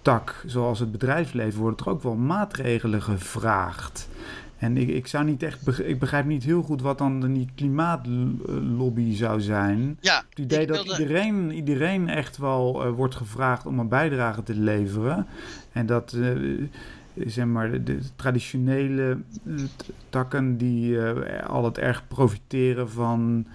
tak, 0.03 0.43
zoals 0.47 0.79
het 0.79 0.93
bedrijfsleven, 0.93 1.61
worden 1.61 1.87
er 1.87 1.93
ook 1.93 2.03
wel 2.03 2.15
maatregelen 2.15 3.03
gevraagd. 3.03 4.09
En 4.59 4.77
ik, 4.77 4.89
ik 4.89 5.07
zou 5.07 5.25
niet 5.25 5.43
echt, 5.43 5.79
ik 5.79 5.99
begrijp 5.99 6.27
niet 6.27 6.45
heel 6.45 6.63
goed 6.63 6.83
wat 6.83 6.99
dan 6.99 7.33
die 7.33 7.49
klimaatlobby 7.55 9.15
zou 9.15 9.41
zijn. 9.41 9.99
Ja, 10.01 10.25
het 10.29 10.39
idee 10.39 10.67
dat 10.67 10.77
wilde... 10.77 11.03
iedereen, 11.03 11.53
iedereen 11.53 12.09
echt 12.09 12.37
wel 12.37 12.87
uh, 12.87 12.93
wordt 12.93 13.15
gevraagd 13.15 13.67
om 13.67 13.79
een 13.79 13.89
bijdrage 13.89 14.43
te 14.43 14.55
leveren. 14.55 15.27
En 15.73 15.87
dat, 15.87 16.13
uh, 16.17 16.61
zeg 17.15 17.47
maar, 17.47 17.85
de, 17.85 17.99
traditionele 18.17 19.19
uh, 19.45 19.63
takken 20.09 20.57
die 20.57 20.91
uh, 20.91 21.13
al 21.47 21.65
het 21.65 21.79
erg 21.79 22.03
profiteren 22.09 22.91
van 22.91 23.47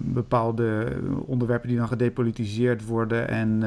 bepaalde 0.00 0.98
onderwerpen 1.26 1.68
die 1.68 1.78
dan 1.78 1.88
gedepolitiseerd 1.88 2.84
worden 2.84 3.28
en, 3.28 3.62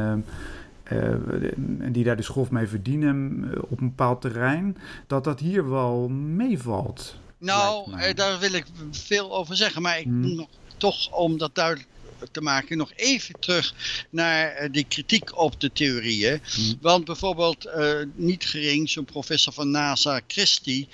en 1.80 1.92
die 1.92 2.04
daar 2.04 2.16
de 2.16 2.22
schof 2.22 2.52
mee 2.52 2.68
verdienen 2.68 3.50
op 3.70 3.82
een 3.82 3.88
bepaald 3.88 4.22
terrein, 4.22 4.78
dat 5.08 5.24
dat 5.24 5.40
hier 5.40 5.70
wel 5.70 6.10
meevalt. 6.10 7.16
Nou, 7.38 8.14
daar 8.14 8.40
wil 8.40 8.54
ik 8.54 8.66
veel 8.92 9.38
over 9.38 9.56
zeggen, 9.56 9.82
maar 9.82 10.00
ik 10.00 10.06
hmm. 10.06 10.36
nog 10.36 10.48
toch 10.78 11.12
om 11.12 11.38
dat 11.38 11.56
duidelijk 11.56 11.88
te 12.32 12.42
maken. 12.42 12.78
Nog 12.78 12.92
even 12.96 13.40
terug 13.40 13.74
naar 14.10 14.52
eh, 14.52 14.72
die 14.72 14.84
kritiek 14.84 15.38
op 15.38 15.62
de 15.62 15.72
theorieën. 15.72 16.42
Hmm. 16.56 16.78
Want 16.82 17.06
bijvoorbeeld, 17.06 17.66
uh, 17.66 17.98
niet 18.16 18.46
gering, 18.46 18.90
zo'n 18.90 19.06
professor 19.06 19.54
van 19.54 19.72
NASA, 19.72 20.22
Christie, 20.28 20.88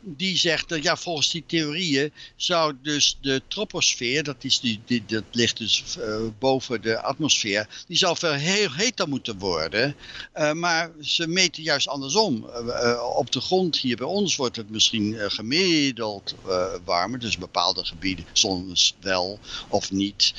die 0.00 0.36
zegt 0.36 0.68
dat 0.68 0.82
ja, 0.82 0.96
volgens 0.96 1.30
die 1.30 1.44
theorieën 1.46 2.12
zou 2.36 2.74
dus 2.82 3.18
de 3.20 3.42
troposfeer, 3.48 4.22
dat, 4.22 4.44
is 4.44 4.60
die, 4.60 4.80
die 4.84 5.04
dat 5.06 5.24
ligt 5.30 5.56
dus 5.56 5.96
uh, 5.98 6.16
boven 6.38 6.82
de 6.82 7.00
atmosfeer, 7.00 7.68
die 7.86 7.96
zou 7.96 8.16
veel 8.16 8.32
heel 8.32 8.72
heter 8.72 9.08
moeten 9.08 9.38
worden. 9.38 9.96
Maar 10.54 10.90
ze 11.00 11.26
meten 11.26 11.62
juist 11.62 11.88
andersom. 11.88 12.46
op 13.16 13.32
de 13.32 13.40
grond 13.40 13.78
hier 13.78 13.96
bij 13.96 14.06
ons 14.06 14.36
wordt 14.36 14.56
het 14.56 14.70
misschien 14.70 15.16
gemiddeld 15.18 16.34
warmer, 16.84 17.18
dus 17.18 17.38
bepaalde 17.38 17.84
gebieden, 17.84 18.24
soms 18.32 18.94
wel 19.00 19.38
of 19.68 19.90
niet. 19.90 20.34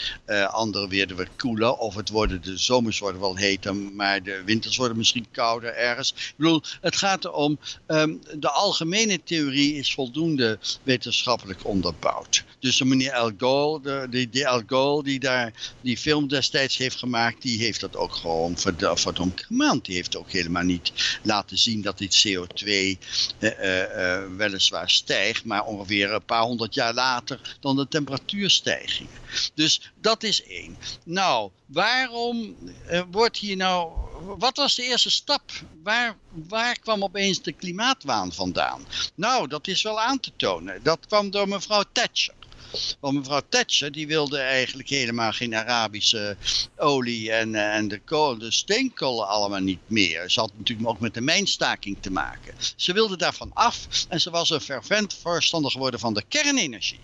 Andere 0.47 0.87
weer 0.87 1.15
weer 1.15 1.29
koeler, 1.35 1.73
of 1.73 1.95
het 1.95 2.09
worden 2.09 2.41
de 2.41 2.57
zomers 2.57 2.99
worden 2.99 3.21
wel 3.21 3.35
heter, 3.35 3.75
maar 3.75 4.23
de 4.23 4.41
winters 4.45 4.77
worden 4.77 4.97
misschien 4.97 5.25
kouder 5.31 5.73
ergens. 5.73 6.11
Ik 6.11 6.33
bedoel, 6.35 6.61
het 6.81 6.95
gaat 6.95 7.25
erom, 7.25 7.59
um, 7.87 8.21
de 8.37 8.49
algemene 8.49 9.19
theorie 9.23 9.75
is 9.75 9.93
voldoende 9.93 10.59
wetenschappelijk 10.83 11.65
onderbouwd. 11.65 12.43
Dus 12.59 12.77
de 12.77 12.85
meneer 12.85 13.13
Al 13.13 13.31
Gore, 13.37 13.81
de, 13.81 14.07
die, 14.09 14.29
die 14.29 15.03
die 15.03 15.19
daar 15.19 15.53
die 15.81 15.97
film 15.97 16.27
destijds 16.27 16.77
heeft 16.77 16.97
gemaakt, 16.97 17.41
die 17.41 17.59
heeft 17.59 17.79
dat 17.79 17.95
ook 17.95 18.13
gewoon 18.13 18.57
verdomd 18.57 19.45
gemaakt. 19.45 19.85
Die 19.85 19.95
heeft 19.95 20.17
ook 20.17 20.31
helemaal 20.31 20.63
niet 20.63 20.91
laten 21.23 21.57
zien 21.57 21.81
dat 21.81 21.97
dit 21.97 22.27
CO2 22.27 22.67
uh, 22.69 22.97
uh, 23.39 24.23
weliswaar 24.37 24.89
stijgt, 24.89 25.45
maar 25.45 25.63
ongeveer 25.63 26.13
een 26.13 26.25
paar 26.25 26.43
honderd 26.43 26.73
jaar 26.73 26.93
later 26.93 27.57
dan 27.59 27.75
de 27.75 27.87
temperatuurstijging. 27.87 29.09
Dus 29.53 29.91
dat 30.01 30.23
is 30.23 30.43
één. 30.43 30.77
Nou, 31.03 31.51
waarom 31.65 32.55
uh, 32.91 33.01
wordt 33.11 33.37
hier 33.37 33.57
nou... 33.57 33.91
Wat 34.37 34.57
was 34.57 34.75
de 34.75 34.83
eerste 34.83 35.09
stap? 35.09 35.41
Waar, 35.83 36.17
waar 36.29 36.79
kwam 36.79 37.03
opeens 37.03 37.41
de 37.41 37.51
klimaatwaan 37.51 38.33
vandaan? 38.33 38.85
Nou, 39.15 39.47
dat 39.47 39.67
is 39.67 39.81
wel 39.81 39.99
aan 39.99 40.19
te 40.19 40.31
tonen. 40.35 40.83
Dat 40.83 40.99
kwam 41.07 41.29
door 41.29 41.47
mevrouw 41.47 41.83
Thatcher. 41.91 42.33
Want 42.99 43.17
mevrouw 43.17 43.41
Thatcher 43.49 43.91
die 43.91 44.07
wilde 44.07 44.39
eigenlijk 44.39 44.89
helemaal 44.89 45.31
geen 45.31 45.55
Arabische 45.55 46.37
olie 46.77 47.31
en, 47.31 47.55
en 47.55 47.87
de, 47.87 47.99
kool, 47.99 48.37
de 48.37 48.51
steenkolen 48.51 49.27
allemaal 49.27 49.59
niet 49.59 49.79
meer. 49.87 50.29
Ze 50.29 50.39
had 50.39 50.51
natuurlijk 50.57 50.89
ook 50.89 50.99
met 50.99 51.13
de 51.13 51.21
mijnstaking 51.21 51.97
te 51.99 52.11
maken. 52.11 52.53
Ze 52.75 52.93
wilde 52.93 53.17
daarvan 53.17 53.51
af 53.53 53.87
en 54.09 54.21
ze 54.21 54.29
was 54.29 54.49
een 54.49 54.61
fervent 54.61 55.13
voorstander 55.13 55.71
geworden 55.71 55.99
van 55.99 56.13
de 56.13 56.23
kernenergie. 56.27 56.99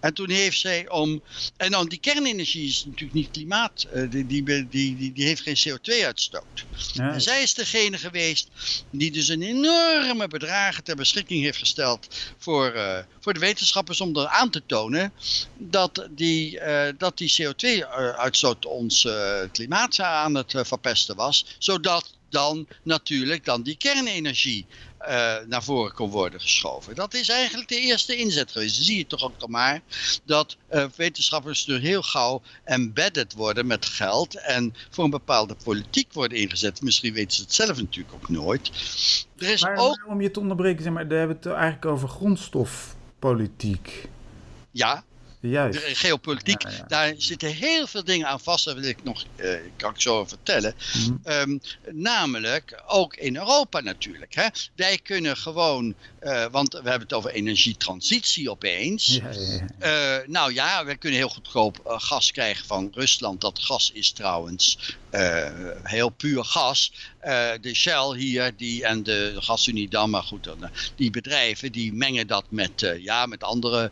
En 0.00 0.14
toen 0.14 0.30
heeft 0.30 0.58
zij 0.58 0.88
om. 0.88 1.22
En 1.56 1.70
dan 1.70 1.88
die 1.88 1.98
kernenergie 1.98 2.68
is 2.68 2.84
natuurlijk 2.84 3.12
niet 3.12 3.30
klimaat. 3.30 3.86
Uh, 3.94 4.10
die, 4.10 4.26
die, 4.26 4.68
die, 4.68 5.12
die, 5.12 5.26
heeft 5.26 5.42
geen 5.42 5.56
CO2-uitstoot. 5.68 6.64
Ja. 6.92 7.12
En 7.12 7.20
zij 7.20 7.42
is 7.42 7.54
degene 7.54 7.98
geweest 7.98 8.48
die 8.90 9.10
dus 9.10 9.28
een 9.28 9.42
enorme 9.42 10.28
bedragen 10.28 10.84
ter 10.84 10.96
beschikking 10.96 11.42
heeft 11.42 11.58
gesteld 11.58 12.08
voor, 12.38 12.74
uh, 12.74 12.98
voor 13.20 13.34
de 13.34 13.40
wetenschappers 13.40 14.00
om 14.00 14.16
er 14.16 14.26
aan 14.26 14.50
te 14.50 14.62
tonen 14.66 15.12
dat 15.58 16.08
die, 16.10 16.60
uh, 16.60 16.86
dat 16.98 17.18
die 17.18 17.34
CO2-uitstoot 17.42 18.66
ons 18.66 19.08
klimaat 19.52 20.00
aan 20.00 20.34
het 20.34 20.54
verpesten 20.56 21.16
was. 21.16 21.46
Zodat 21.58 22.12
dan 22.34 22.66
natuurlijk 22.82 23.44
dan 23.44 23.62
die 23.62 23.76
kernenergie 23.76 24.66
uh, 25.08 25.34
naar 25.46 25.62
voren 25.62 25.94
kon 25.94 26.10
worden 26.10 26.40
geschoven. 26.40 26.94
Dat 26.94 27.14
is 27.14 27.28
eigenlijk 27.28 27.68
de 27.68 27.80
eerste 27.80 28.16
inzet 28.16 28.52
geweest. 28.52 28.76
Dan 28.76 28.84
zie 28.84 28.96
je 28.96 29.06
toch 29.06 29.22
ook 29.22 29.34
al 29.38 29.48
maar 29.48 29.80
dat 30.24 30.56
uh, 30.72 30.84
wetenschappers 30.96 31.68
er 31.68 31.80
heel 31.80 32.02
gauw 32.02 32.42
embedded 32.64 33.32
worden 33.32 33.66
met 33.66 33.86
geld 33.86 34.40
en 34.40 34.74
voor 34.90 35.04
een 35.04 35.10
bepaalde 35.10 35.56
politiek 35.64 36.12
worden 36.12 36.38
ingezet. 36.38 36.82
Misschien 36.82 37.14
weten 37.14 37.36
ze 37.36 37.42
het 37.42 37.54
zelf 37.54 37.76
natuurlijk 37.76 38.14
ook 38.14 38.28
nooit. 38.28 38.70
Er 39.38 39.48
is 39.48 39.62
maar, 39.62 39.76
ook... 39.76 40.04
om 40.08 40.20
je 40.20 40.30
te 40.30 40.40
onderbreken, 40.40 40.82
zeg 40.82 40.92
maar, 40.92 41.08
daar 41.08 41.18
hebben 41.18 41.38
we 41.40 41.48
het 41.48 41.58
eigenlijk 41.58 41.86
over 41.86 42.08
grondstofpolitiek. 42.08 44.08
Ja, 44.70 45.04
Juist. 45.50 45.86
De 45.86 45.94
geopolitiek, 45.94 46.62
ja, 46.62 46.70
ja. 46.70 46.84
daar 46.88 47.14
zitten 47.16 47.48
heel 47.48 47.86
veel 47.86 48.04
dingen 48.04 48.26
aan 48.26 48.40
vast. 48.40 48.64
Dat 48.64 48.74
wil 48.74 48.84
ik 48.84 49.04
nog, 49.04 49.24
uh, 49.36 49.56
kan 49.76 49.90
ik 49.90 50.00
zo 50.00 50.24
vertellen. 50.24 50.74
Mm. 50.92 51.20
Um, 51.24 51.60
namelijk, 51.90 52.82
ook 52.86 53.16
in 53.16 53.36
Europa 53.36 53.80
natuurlijk. 53.80 54.34
Hè? 54.34 54.46
Wij 54.76 54.98
kunnen 55.02 55.36
gewoon, 55.36 55.94
uh, 56.22 56.46
want 56.50 56.72
we 56.72 56.88
hebben 56.88 57.00
het 57.00 57.12
over 57.12 57.30
energietransitie 57.30 58.50
opeens. 58.50 59.20
Ja, 59.80 60.20
uh, 60.20 60.28
nou 60.28 60.54
ja, 60.54 60.84
we 60.84 60.96
kunnen 60.96 61.18
heel 61.18 61.28
goedkoop 61.28 61.80
gas 61.84 62.30
krijgen 62.30 62.66
van 62.66 62.90
Rusland. 62.94 63.40
Dat 63.40 63.58
gas 63.58 63.90
is 63.94 64.12
trouwens 64.12 64.96
heel 65.82 66.08
puur 66.08 66.44
gas. 66.44 66.92
De 67.60 67.74
Shell 67.74 68.16
hier 68.16 68.52
die, 68.56 68.84
en 68.84 69.02
de, 69.02 69.34
GasUniedam, 69.38 70.10
maar 70.10 70.22
goed, 70.22 70.48
die 70.96 71.10
bedrijven 71.10 71.72
die 71.72 71.92
mengen 71.92 72.26
dat 72.26 72.44
met, 72.48 72.94
ja, 72.98 73.26
met 73.26 73.42
andere 73.42 73.90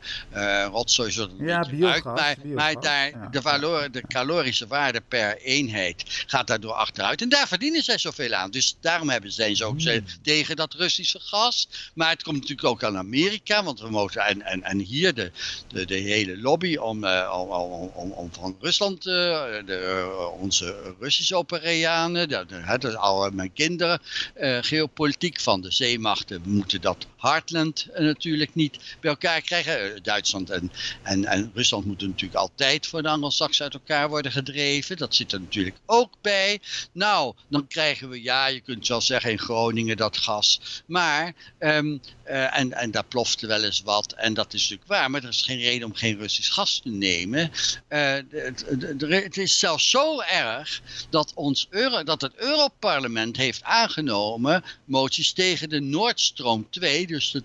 rotzooi 0.71 1.13
ja, 1.39 1.69
biogas, 1.71 1.93
uit, 1.93 2.05
maar, 2.05 2.37
biogas, 2.43 2.55
maar 2.55 2.83
daar, 2.83 3.11
ja. 3.11 3.29
de, 3.31 3.43
valor, 3.43 3.91
de 3.91 4.07
calorische 4.07 4.67
waarde 4.67 5.01
per 5.09 5.39
eenheid 5.39 6.25
gaat 6.27 6.47
daardoor 6.47 6.73
achteruit. 6.73 7.23
En 7.23 7.29
daar 7.29 7.49
verdienen 7.49 7.83
zij 7.83 7.99
zoveel 7.99 8.33
aan. 8.33 8.51
Dus 8.51 8.77
daarom 8.81 9.11
hebben 9.11 9.33
zijn 9.33 9.57
ze 9.57 9.65
ook 9.65 9.81
Hmm. 9.83 10.05
tegen 10.23 10.57
dat 10.57 10.75
Russische 10.75 11.21
gas. 11.21 11.69
Maar 11.95 12.11
het 12.11 12.23
komt 12.23 12.37
natuurlijk 12.41 12.69
ook 12.69 12.85
aan 12.85 12.97
Amerika, 12.97 13.65
want 13.65 13.81
we 13.81 13.91
mogen 13.91 14.27
en, 14.27 14.43
en, 14.43 14.63
en 14.63 14.79
hier 14.79 15.15
de, 15.15 15.31
de, 15.69 15.85
de 15.85 15.95
hele 15.95 16.39
lobby 16.39 16.77
om, 16.77 17.07
om, 17.07 17.51
om, 17.95 18.11
om, 18.11 18.33
van 18.33 18.57
Rusland, 18.61 19.03
de, 19.03 20.33
onze 20.41 20.95
Russische 21.01 21.37
Operianen, 21.37 22.29
de, 22.29 22.45
de, 22.47 22.79
de, 22.79 22.99
mijn 23.31 23.53
kinderen, 23.53 24.01
uh, 24.37 24.59
geopolitiek 24.61 25.41
van 25.41 25.61
de 25.61 25.71
zeemachten, 25.71 26.43
moeten 26.45 26.81
dat 26.81 27.07
Heartland 27.23 27.87
natuurlijk 27.95 28.55
niet 28.55 28.97
bij 29.01 29.11
elkaar 29.11 29.41
krijgen. 29.41 30.03
Duitsland 30.03 30.51
en, 30.51 30.73
en, 31.03 31.25
en 31.25 31.51
Rusland 31.55 31.85
moeten 31.85 32.09
natuurlijk 32.09 32.41
altijd 32.41 32.87
voor 32.87 33.03
de 33.03 33.09
Anglo-Saxen 33.09 33.65
uit 33.65 33.75
elkaar 33.75 34.09
worden 34.09 34.33
gedreven. 34.33 34.97
Dat 34.97 35.15
zit 35.15 35.33
er 35.33 35.41
natuurlijk 35.41 35.77
ook 35.87 36.13
bij. 36.21 36.61
Nou, 36.93 37.35
dan 37.49 37.67
krijgen 37.67 38.09
we, 38.09 38.23
ja, 38.23 38.47
je 38.47 38.61
kunt 38.61 38.89
wel 38.89 39.01
zeggen 39.01 39.31
in 39.31 39.39
Groningen 39.39 39.97
dat 39.97 40.17
gas. 40.17 40.61
Maar, 40.87 41.33
um, 41.59 42.01
uh, 42.27 42.59
en, 42.59 42.73
en 42.73 42.91
daar 42.91 43.05
plofte 43.05 43.47
wel 43.47 43.65
eens 43.65 43.83
wat. 43.83 44.13
En 44.13 44.35
dat 44.35 44.55
is 44.55 44.61
natuurlijk 44.63 44.89
waar. 44.89 45.11
Maar 45.11 45.23
er 45.23 45.29
is 45.29 45.43
geen 45.43 45.61
reden 45.61 45.87
om 45.87 45.95
geen 45.95 46.19
Russisch 46.19 46.53
gas 46.53 46.81
te 46.83 46.91
nemen. 46.91 47.51
Het, 47.89 49.37
is 49.37 49.59
zelfs 49.59 49.91
zo 49.91 50.21
erg 50.21 50.83
dat, 51.11 51.33
ons 51.35 51.67
Euro, 51.71 52.03
dat 52.03 52.21
het 52.21 52.35
Europarlement 52.35 53.37
heeft 53.37 53.63
aangenomen 53.63 54.65
moties 54.85 55.33
tegen 55.33 55.69
de 55.69 55.81
Noordstroom 55.81 56.71
2. 56.71 57.07
Dus 57.13 57.31
de 57.31 57.43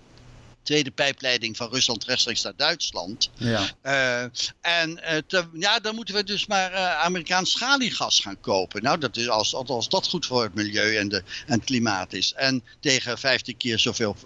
tweede 0.62 0.90
pijpleiding 0.90 1.56
van 1.56 1.68
Rusland 1.70 2.04
rechtstreeks 2.04 2.42
naar 2.42 2.56
Duitsland. 2.56 3.30
Ja. 3.34 3.70
Uh, 3.82 4.22
en 4.60 4.90
uh, 4.90 5.16
te, 5.26 5.44
ja, 5.52 5.78
dan 5.78 5.94
moeten 5.94 6.14
we 6.14 6.24
dus 6.24 6.46
maar 6.46 6.72
uh, 6.72 7.00
Amerikaans 7.00 7.50
schaliegas 7.50 8.20
gaan 8.20 8.40
kopen. 8.40 8.82
Nou, 8.82 8.98
dat 8.98 9.16
is 9.16 9.28
als, 9.28 9.54
als 9.54 9.88
dat 9.88 10.08
goed 10.08 10.26
voor 10.26 10.42
het 10.42 10.54
milieu 10.54 10.96
en, 10.96 11.08
de, 11.08 11.16
en 11.46 11.52
het 11.52 11.64
klimaat 11.64 12.12
is. 12.12 12.32
En 12.36 12.62
tegen 12.80 13.18
15 13.18 13.56
keer 13.56 13.78
zoveel 13.78 14.16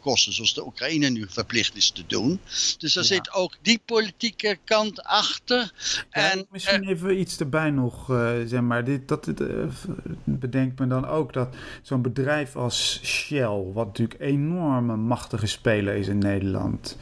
kosten 0.00 0.32
zoals 0.32 0.54
de 0.54 0.66
Oekraïne 0.66 1.08
nu 1.08 1.26
verplicht 1.28 1.76
is 1.76 1.90
te 1.90 2.04
doen. 2.06 2.40
Dus 2.78 2.92
daar 2.92 3.04
ja. 3.04 3.08
zit 3.08 3.32
ook 3.32 3.56
die 3.62 3.80
politieke 3.84 4.58
kant 4.64 5.02
achter. 5.02 5.72
Ja, 6.10 6.30
en, 6.30 6.46
misschien 6.50 6.88
even 6.88 7.20
iets 7.20 7.38
erbij 7.38 7.70
nog, 7.70 8.04
zeg 8.46 8.60
maar. 8.60 8.84
Dit, 8.84 9.08
dat, 9.08 9.24
dit, 9.24 9.40
bedenkt 10.24 10.78
me 10.78 10.86
dan 10.86 11.06
ook 11.06 11.32
dat 11.32 11.54
zo'n 11.82 12.02
bedrijf 12.02 12.56
als 12.56 13.00
Shell, 13.02 13.70
wat 13.72 13.86
natuurlijk 13.86 14.20
enorme 14.20 14.96
machtige 14.96 15.46
speler 15.52 15.94
is 15.94 16.08
in 16.08 16.20
Nederland. 16.20 16.96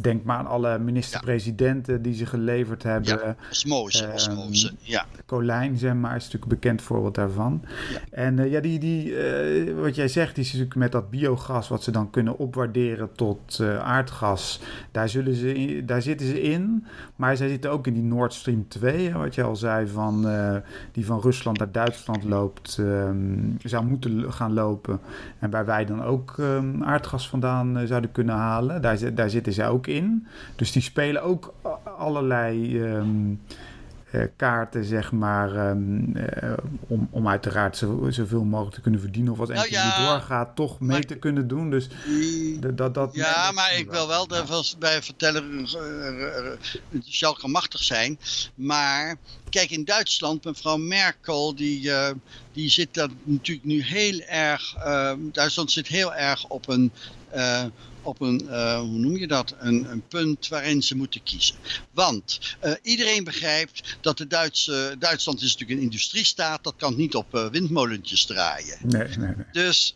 Denk 0.00 0.24
maar 0.24 0.36
aan 0.36 0.46
alle 0.46 0.78
minister-presidenten 0.78 1.94
ja. 1.94 2.00
die 2.02 2.14
ze 2.14 2.26
geleverd 2.26 2.82
hebben. 2.82 3.18
Ja, 3.24 3.36
osmose, 3.50 4.10
osmose, 4.14 4.68
um, 4.68 4.76
ja. 4.80 5.04
Colijn, 5.26 5.76
zeg 5.76 5.94
maar, 5.94 6.16
is 6.16 6.24
natuurlijk 6.24 6.52
een 6.52 6.58
bekend 6.58 6.82
voorbeeld 6.82 7.14
daarvan. 7.14 7.62
Ja. 7.92 7.98
En 8.10 8.38
uh, 8.38 8.50
ja, 8.50 8.60
die, 8.60 8.78
die, 8.78 9.06
uh, 9.06 9.80
wat 9.80 9.94
jij 9.94 10.08
zegt, 10.08 10.34
die 10.34 10.44
is 10.44 10.50
natuurlijk 10.50 10.78
met 10.78 10.92
dat 10.92 11.10
biogas... 11.10 11.68
wat 11.68 11.82
ze 11.82 11.90
dan 11.90 12.10
kunnen 12.10 12.38
opwaarderen 12.38 13.12
tot 13.12 13.58
uh, 13.60 13.78
aardgas... 13.78 14.60
Daar, 14.90 15.08
zullen 15.08 15.34
ze 15.34 15.54
in, 15.54 15.86
daar 15.86 16.02
zitten 16.02 16.26
ze 16.26 16.42
in. 16.42 16.86
Maar 17.16 17.36
zij 17.36 17.48
zitten 17.48 17.70
ook 17.70 17.86
in 17.86 17.94
die 17.94 18.02
Nord 18.02 18.34
Stream 18.34 18.68
2, 18.68 19.12
wat 19.12 19.34
je 19.34 19.42
al 19.42 19.56
zei... 19.56 19.86
Van, 19.86 20.26
die 20.92 21.06
van 21.06 21.20
Rusland 21.20 21.58
naar 21.58 21.72
Duitsland 21.72 22.24
loopt, 22.24 22.76
um, 22.80 23.56
zou 23.64 23.84
moeten 23.84 24.32
gaan 24.32 24.52
lopen. 24.52 25.00
En 25.38 25.50
waar 25.50 25.64
wij 25.64 25.84
dan 25.84 26.02
ook 26.02 26.34
um, 26.38 26.84
aardgas 26.84 27.28
vandaan 27.28 27.86
zouden 27.86 28.12
kunnen 28.12 28.34
halen. 28.34 28.82
Daar, 28.82 29.14
daar 29.14 29.30
zitten 29.30 29.52
zij 29.52 29.68
ook 29.68 29.85
in. 29.86 30.26
Dus 30.56 30.72
die 30.72 30.82
spelen 30.82 31.22
ook 31.22 31.54
allerlei 31.98 32.80
um, 32.80 33.40
kaarten, 34.36 34.84
zeg 34.84 35.12
maar, 35.12 35.56
ehm, 35.56 36.58
om, 36.86 37.08
om 37.10 37.28
uiteraard 37.28 37.76
zo, 37.76 38.06
zoveel 38.10 38.44
mogelijk 38.44 38.74
te 38.74 38.80
kunnen 38.80 39.00
verdienen 39.00 39.32
of 39.32 39.38
wat 39.38 39.48
nou, 39.48 39.70
ja, 39.70 39.84
niet 39.84 40.06
doorgaat, 40.06 40.56
toch 40.56 40.80
mee 40.80 41.04
te 41.04 41.16
kunnen 41.16 41.48
doen. 41.48 41.70
Dus 41.70 41.88
dat, 42.74 42.94
dat, 42.94 43.14
ja, 43.14 43.52
maar 43.52 43.76
ik 43.76 43.90
wil 43.90 44.08
wel 44.08 44.26
de, 44.26 44.74
bij 44.78 45.02
vertellen, 45.02 45.68
zal 47.04 47.38
machtig 47.46 47.82
zijn, 47.82 48.18
maar 48.54 49.16
kijk 49.50 49.70
in 49.70 49.84
Duitsland, 49.84 50.44
mevrouw 50.44 50.76
Merkel, 50.76 51.54
die, 51.54 51.90
die 52.52 52.70
zit 52.70 52.94
daar 52.94 53.08
natuurlijk 53.22 53.66
nu 53.66 53.82
heel 53.82 54.20
erg, 54.20 54.76
Duitsland 55.32 55.72
zit 55.72 55.86
heel 55.86 56.14
erg 56.14 56.46
op 56.46 56.68
een 56.68 56.92
uh, 57.34 57.64
op 58.06 58.20
een, 58.20 58.42
uh, 58.44 58.78
hoe 58.78 58.98
noem 58.98 59.16
je 59.16 59.26
dat, 59.26 59.54
een, 59.58 59.90
een, 59.90 60.06
punt 60.08 60.48
waarin 60.48 60.82
ze 60.82 60.96
moeten 60.96 61.22
kiezen. 61.22 61.54
Want 61.90 62.56
uh, 62.64 62.72
iedereen 62.82 63.24
begrijpt 63.24 63.96
dat 64.00 64.18
de 64.18 64.26
Duitse, 64.26 64.96
Duitsland 64.98 65.42
is 65.42 65.52
natuurlijk 65.52 65.78
een 65.78 65.84
industriestaat, 65.84 66.64
dat 66.64 66.74
kan 66.76 66.96
niet 66.96 67.14
op 67.14 67.34
uh, 67.34 67.46
windmolentjes 67.46 68.24
draaien. 68.24 68.78
Nee, 68.82 69.08
nee, 69.08 69.16
nee. 69.16 69.46
Dus 69.52 69.94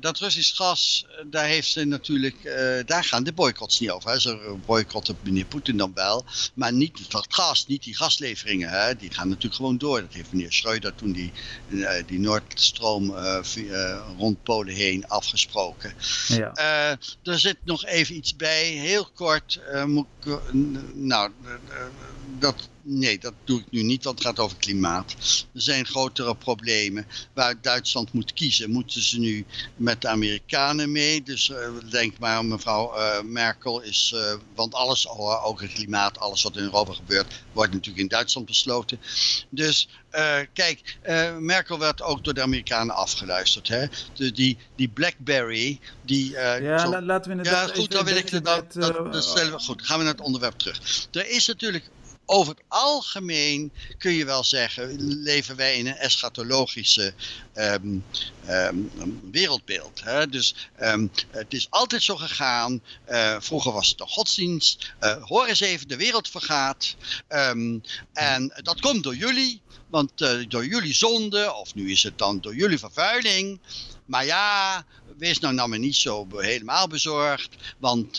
dat 0.00 0.18
Russisch 0.18 0.56
gas, 0.56 1.06
daar 1.26 1.44
heeft 1.44 1.68
ze 1.68 1.84
natuurlijk, 1.84 2.36
daar 2.86 3.04
gaan 3.04 3.24
de 3.24 3.32
boycotts 3.32 3.80
niet 3.80 3.90
over. 3.90 4.10
Hè. 4.10 4.18
Ze 4.18 4.56
boycotten 4.66 5.16
meneer 5.22 5.44
Poetin 5.44 5.76
dan 5.76 5.92
wel, 5.94 6.24
maar 6.54 6.72
niet 6.72 7.10
dat 7.10 7.26
gas, 7.28 7.66
niet 7.66 7.82
die 7.82 7.96
gasleveringen, 7.96 8.70
hè. 8.70 8.96
die 8.96 9.10
gaan 9.10 9.28
natuurlijk 9.28 9.54
gewoon 9.54 9.78
door. 9.78 10.00
Dat 10.00 10.12
heeft 10.12 10.32
meneer 10.32 10.52
Schreuder 10.52 10.94
toen 10.94 11.12
die, 11.12 11.32
die 12.06 12.18
Noordstroom 12.18 13.14
rond 14.18 14.42
Polen 14.42 14.74
heen 14.74 15.08
afgesproken. 15.08 15.92
Ja. 16.28 16.98
dus 17.22 17.42
zit 17.46 17.64
nog 17.64 17.84
even 17.84 18.16
iets 18.16 18.36
bij. 18.36 18.64
Heel 18.64 19.06
kort. 19.14 19.60
Uh, 19.72 19.84
moet 19.84 20.06
ik, 20.20 20.38
nou, 20.94 21.30
uh, 21.44 21.50
dat 22.38 22.68
nee, 22.86 23.18
dat 23.18 23.32
doe 23.44 23.60
ik 23.60 23.66
nu 23.70 23.82
niet, 23.82 24.04
want 24.04 24.18
het 24.18 24.26
gaat 24.26 24.38
over 24.38 24.56
klimaat. 24.56 25.14
Er 25.54 25.60
zijn 25.60 25.86
grotere 25.86 26.36
problemen 26.36 27.06
waar 27.34 27.60
Duitsland 27.60 28.12
moet 28.12 28.32
kiezen. 28.32 28.70
Moeten 28.70 29.02
ze 29.02 29.18
nu 29.18 29.44
met 29.76 30.00
de 30.00 30.08
Amerikanen 30.08 30.92
mee? 30.92 31.22
Dus 31.22 31.48
uh, 31.48 31.56
denk 31.90 32.18
maar, 32.18 32.44
mevrouw 32.44 32.96
uh, 32.96 33.20
Merkel 33.22 33.80
is, 33.80 34.12
uh, 34.14 34.34
want 34.54 34.74
alles, 34.74 35.08
ook 35.08 35.60
het 35.60 35.72
klimaat, 35.72 36.18
alles 36.18 36.42
wat 36.42 36.56
in 36.56 36.62
Europa 36.62 36.92
gebeurt, 36.92 37.34
wordt 37.52 37.72
natuurlijk 37.72 38.02
in 38.02 38.08
Duitsland 38.08 38.46
besloten. 38.46 39.00
Dus 39.50 39.88
kijk, 40.52 40.98
Merkel 41.38 41.78
werd 41.78 42.02
ook 42.02 42.24
door 42.24 42.34
de 42.34 42.42
Amerikanen 42.42 42.94
afgeluisterd. 42.94 43.68
Hè? 43.68 43.86
De, 44.14 44.32
die, 44.32 44.56
die 44.76 44.88
Blackberry, 44.88 45.80
die... 46.02 46.30
ja, 46.30 46.78
zo, 46.78 47.00
laten 47.00 47.30
we 47.30 47.36
inderdaad... 47.36 47.68
Ja, 47.68 47.74
goed, 47.74 47.90
dan 47.90 48.04
wil 48.04 48.16
ik 48.16 48.30
dat, 48.30 48.44
dat, 48.44 48.72
dat, 48.72 49.12
dat, 49.12 49.64
goed, 49.64 49.82
gaan 49.82 49.98
we 49.98 50.04
naar 50.04 50.12
het 50.12 50.22
onderwerp 50.22 50.58
terug. 50.58 51.08
Er 51.10 51.30
is 51.30 51.46
natuurlijk 51.46 51.90
over 52.26 52.54
het 52.54 52.62
algemeen 52.68 53.72
kun 53.98 54.12
je 54.12 54.24
wel 54.24 54.44
zeggen, 54.44 54.96
leven 55.22 55.56
wij 55.56 55.78
in 55.78 55.86
een 55.86 55.96
eschatologische 55.96 57.14
um, 57.54 58.04
um, 58.48 59.20
wereldbeeld. 59.30 60.00
Hè? 60.04 60.28
Dus 60.28 60.54
um, 60.80 61.10
het 61.30 61.54
is 61.54 61.66
altijd 61.70 62.02
zo 62.02 62.16
gegaan. 62.16 62.82
Uh, 63.08 63.36
vroeger 63.40 63.72
was 63.72 63.88
het 63.88 64.00
een 64.00 64.08
godsdienst. 64.08 64.92
Uh, 65.00 65.24
hoor 65.24 65.46
eens 65.46 65.60
even, 65.60 65.88
de 65.88 65.96
wereld 65.96 66.28
vergaat. 66.28 66.96
en 68.12 68.52
dat 68.62 68.80
komt 68.80 69.02
door 69.02 69.16
jullie. 69.16 69.60
Want 69.90 70.20
uh, 70.20 70.44
door 70.48 70.66
jullie 70.66 70.94
zonde, 70.94 71.54
of 71.54 71.74
nu 71.74 71.90
is 71.90 72.02
het 72.02 72.18
dan 72.18 72.40
door 72.40 72.54
jullie 72.54 72.78
vervuiling. 72.78 73.60
Maar 74.04 74.24
ja, 74.24 74.84
wees 75.16 75.38
nou 75.38 75.54
nou 75.54 75.68
maar 75.68 75.78
niet 75.78 75.96
zo 75.96 76.26
helemaal 76.30 76.88
bezorgd. 76.88 77.48
Want 77.78 78.16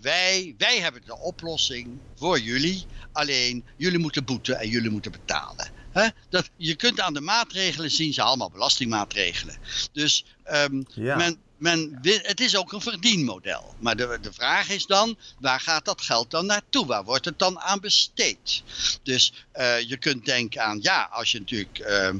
wij, 0.00 0.54
wij 0.58 0.80
hebben 0.80 1.02
de 1.06 1.18
oplossing 1.18 1.98
voor 2.14 2.38
jullie. 2.38 2.86
Alleen 3.12 3.64
jullie 3.76 3.98
moeten 3.98 4.24
boeten 4.24 4.58
en 4.58 4.68
jullie 4.68 4.90
moeten 4.90 5.12
betalen. 5.12 5.70
He? 5.92 6.08
Dat, 6.28 6.50
je 6.56 6.74
kunt 6.74 7.00
aan 7.00 7.14
de 7.14 7.20
maatregelen 7.20 7.90
zien, 7.90 8.12
ze 8.12 8.22
allemaal 8.22 8.50
belastingmaatregelen. 8.50 9.56
Dus 9.92 10.24
um, 10.52 10.86
ja. 10.94 11.16
men, 11.16 11.38
men, 11.56 11.98
het 12.02 12.40
is 12.40 12.56
ook 12.56 12.72
een 12.72 12.80
verdienmodel. 12.80 13.74
Maar 13.78 13.96
de, 13.96 14.18
de 14.22 14.32
vraag 14.32 14.68
is 14.68 14.86
dan, 14.86 15.18
waar 15.40 15.60
gaat 15.60 15.84
dat 15.84 16.02
geld 16.02 16.30
dan 16.30 16.46
naartoe? 16.46 16.86
Waar 16.86 17.04
wordt 17.04 17.24
het 17.24 17.38
dan 17.38 17.60
aan 17.60 17.80
besteed? 17.80 18.62
Dus 19.02 19.32
uh, 19.54 19.80
je 19.80 19.96
kunt 19.96 20.24
denken 20.24 20.62
aan, 20.62 20.78
ja, 20.82 21.08
als 21.12 21.32
je 21.32 21.38
natuurlijk 21.38 21.78
uh, 21.78 22.10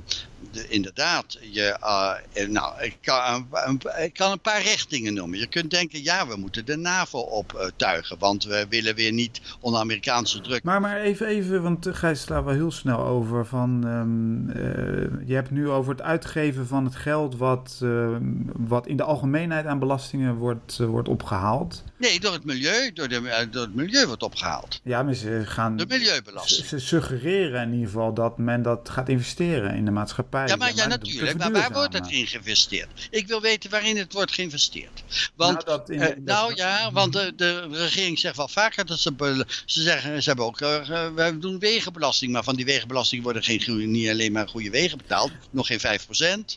de, 0.50 0.68
inderdaad, 0.68 1.38
je, 1.40 1.76
uh, 1.81 2.48
nou, 2.48 2.83
ik 2.83 2.96
kan, 3.00 3.46
een, 3.50 3.81
ik 4.05 4.12
kan 4.12 4.33
een 4.33 4.40
paar 4.40 4.62
richtingen 4.62 5.14
noemen. 5.14 5.38
Je 5.38 5.46
kunt 5.46 5.70
denken, 5.70 6.02
ja, 6.02 6.26
we 6.26 6.37
moeten 6.37 6.64
de 6.64 6.76
NAVO 6.76 7.18
optuigen, 7.18 8.18
want 8.18 8.44
we 8.44 8.66
willen 8.68 8.94
weer 8.94 9.12
niet 9.12 9.40
onder 9.61 9.81
Amerikaanse 9.81 10.40
druk. 10.40 10.62
Maar, 10.62 10.81
maar 10.81 11.00
even, 11.00 11.26
even, 11.26 11.62
want 11.62 11.87
Gijs 11.90 12.20
slaat 12.20 12.44
wel 12.44 12.55
heel 12.55 12.70
snel 12.70 12.98
over 12.98 13.46
van, 13.46 13.87
um, 13.87 14.48
uh, 14.48 15.28
je 15.28 15.35
hebt 15.35 15.50
nu 15.50 15.68
over 15.68 15.92
het 15.92 16.02
uitgeven 16.02 16.66
van 16.66 16.85
het 16.85 16.96
geld 16.96 17.37
wat, 17.37 17.81
uh, 17.83 18.16
wat 18.57 18.87
in 18.87 18.96
de 18.96 19.02
algemeenheid 19.02 19.66
aan 19.66 19.78
belastingen 19.78 20.35
wordt, 20.35 20.76
wordt 20.78 21.09
opgehaald. 21.09 21.85
Nee, 21.96 22.20
door 22.20 22.33
het 22.33 22.44
milieu, 22.44 22.92
door, 22.92 23.09
de, 23.09 23.48
door 23.50 23.62
het 23.62 23.74
milieu 23.74 24.07
wordt 24.07 24.22
opgehaald. 24.22 24.81
Ja, 24.83 25.02
maar 25.02 25.14
ze 25.14 25.42
gaan... 25.44 25.76
De 25.76 25.87
milieubelasting. 25.87 26.66
Ze, 26.66 26.78
ze 26.78 26.87
suggereren 26.87 27.62
in 27.62 27.72
ieder 27.72 27.87
geval 27.87 28.14
dat 28.14 28.38
men 28.38 28.62
dat 28.62 28.88
gaat 28.88 29.09
investeren 29.09 29.74
in 29.74 29.85
de 29.85 29.90
maatschappij. 29.90 30.31
Ja, 30.33 30.57
maar, 30.57 30.75
ja, 30.75 30.87
natuurlijk. 30.87 31.38
Maar 31.38 31.53
waar 31.53 31.73
wordt 31.73 31.92
het 31.95 32.11
in 32.11 32.27
geïnvesteerd? 32.27 33.09
Ik 33.11 33.27
wil 33.27 33.40
weten 33.40 33.71
waarin 33.71 33.97
het 33.97 34.12
wordt 34.12 34.33
geïnvesteerd. 34.33 35.03
Want, 35.37 35.66
nou, 35.66 35.81
in, 35.87 36.01
uh, 36.01 36.09
nou 36.25 36.55
ja, 36.55 36.92
want 36.92 37.12
de, 37.12 37.33
de, 37.37 37.68
regering 37.71 38.18
zegt 38.18 38.37
wel 38.37 38.49
vaker 38.49 38.87
dat 38.87 38.99
ze, 38.99 39.45
ze 39.66 39.83
zeggen, 39.83 40.23
ze 40.23 40.29
hebben 40.29 40.47
ook, 40.47 40.61
uh, 40.61 40.87
we 41.14 41.38
doen 41.38 41.59
wegenbelasting, 41.59 42.33
maar 42.33 42.45
van 42.45 42.57
die 42.57 42.64
wegenbelasting 42.64 43.23
worden 43.23 43.42
geen, 43.42 43.90
niet 43.90 44.09
alleen 44.09 44.33
maar 44.33 44.49
goede 44.49 44.71
wegen 44.71 44.99
betaald, 44.99 45.31
nog 45.51 45.66
geen 45.66 45.81
5%. 45.81 45.83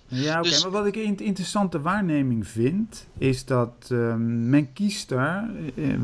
Ja, 0.07 0.39
oké, 0.39 0.49
dus, 0.49 0.61
maar 0.61 0.71
wat 0.71 0.85
ik 0.85 0.95
een 0.95 1.17
interessante 1.17 1.81
waarneming 1.81 2.47
vind, 2.47 3.05
is 3.17 3.45
dat 3.45 3.89
uh, 3.91 4.15
men 4.17 4.73
kiest 4.73 5.09
daar, 5.09 5.49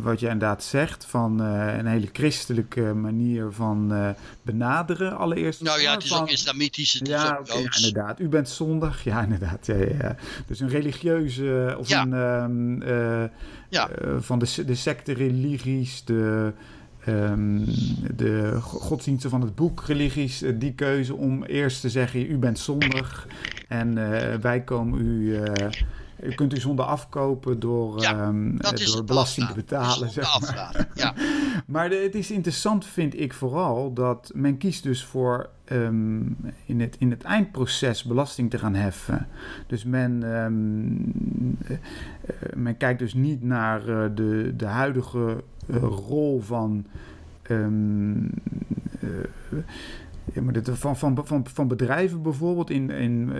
wat 0.01 0.19
jij 0.19 0.31
inderdaad 0.31 0.63
zegt, 0.63 1.05
van 1.05 1.39
een 1.39 1.85
hele 1.87 2.09
christelijke 2.13 2.81
manier 2.81 3.51
van 3.51 4.15
benaderen 4.41 5.17
allereerst. 5.17 5.61
Nou 5.61 5.81
ja, 5.81 5.93
het 5.93 6.03
is 6.03 6.09
van, 6.09 6.21
ook 6.21 6.29
islamitisch, 6.29 6.93
het 6.93 7.07
ja, 7.07 7.39
is 7.43 7.49
ook 7.51 7.60
inderdaad. 7.69 8.19
U 8.19 8.27
bent 8.27 8.49
zondag. 8.49 9.03
Ja, 9.03 9.23
inderdaad. 9.23 9.65
Ja, 9.65 9.75
ja, 9.75 10.15
Dus 10.45 10.59
een 10.59 10.69
religieuze 10.69 11.75
of 11.79 11.91
een 11.91 12.13
um, 12.13 12.81
uh, 12.81 13.23
ja. 13.69 13.89
Uh, 14.05 14.15
van 14.19 14.39
de, 14.39 14.65
de 14.65 14.75
secte 14.75 15.13
religies, 15.13 16.05
de, 16.05 16.53
um, 17.07 17.65
de 18.15 18.57
godsdiensten 18.61 19.29
van 19.29 19.41
het 19.41 19.55
boek 19.55 19.83
religies, 19.85 20.43
uh, 20.43 20.59
die 20.59 20.73
keuze 20.73 21.15
om 21.15 21.43
eerst 21.43 21.81
te 21.81 21.89
zeggen: 21.89 22.31
U 22.31 22.37
bent 22.37 22.59
zondig 22.59 23.27
en 23.67 23.93
wij 24.41 24.61
komen 24.61 24.99
u. 24.99 25.39
U 26.23 26.31
kunt 26.35 26.53
uw 26.53 26.59
zonde 26.59 26.83
afkopen 26.83 27.59
door, 27.59 28.01
ja, 28.01 28.27
um, 28.27 28.57
door 28.57 29.03
belasting 29.03 29.47
te 29.47 29.53
betalen. 29.53 30.09
Zeg 30.09 30.39
maar. 30.39 30.87
Ja. 30.93 31.13
maar 31.71 31.89
het 31.89 32.15
is 32.15 32.31
interessant, 32.31 32.85
vind 32.85 33.19
ik 33.19 33.33
vooral, 33.33 33.93
dat 33.93 34.31
men 34.35 34.57
kiest 34.57 34.83
dus 34.83 35.03
voor 35.03 35.49
um, 35.71 36.37
in, 36.65 36.81
het, 36.81 36.95
in 36.99 37.11
het 37.11 37.23
eindproces 37.23 38.03
belasting 38.03 38.49
te 38.49 38.57
gaan 38.57 38.75
heffen. 38.75 39.27
Dus 39.67 39.83
men, 39.83 40.23
um, 40.23 41.13
uh, 41.69 41.77
men 42.55 42.77
kijkt 42.77 42.99
dus 42.99 43.13
niet 43.13 43.43
naar 43.43 43.89
uh, 43.89 44.05
de, 44.15 44.53
de 44.55 44.65
huidige 44.65 45.43
uh, 45.65 45.77
rol 46.07 46.41
van. 46.41 46.85
Um, 47.49 48.29
ja, 50.33 50.41
maar 50.41 50.53
dit, 50.53 50.69
van, 50.73 50.97
van, 50.97 51.17
van, 51.23 51.45
van 51.53 51.67
bedrijven 51.67 52.21
bijvoorbeeld, 52.21 52.69
in, 52.69 52.89
in, 52.89 53.31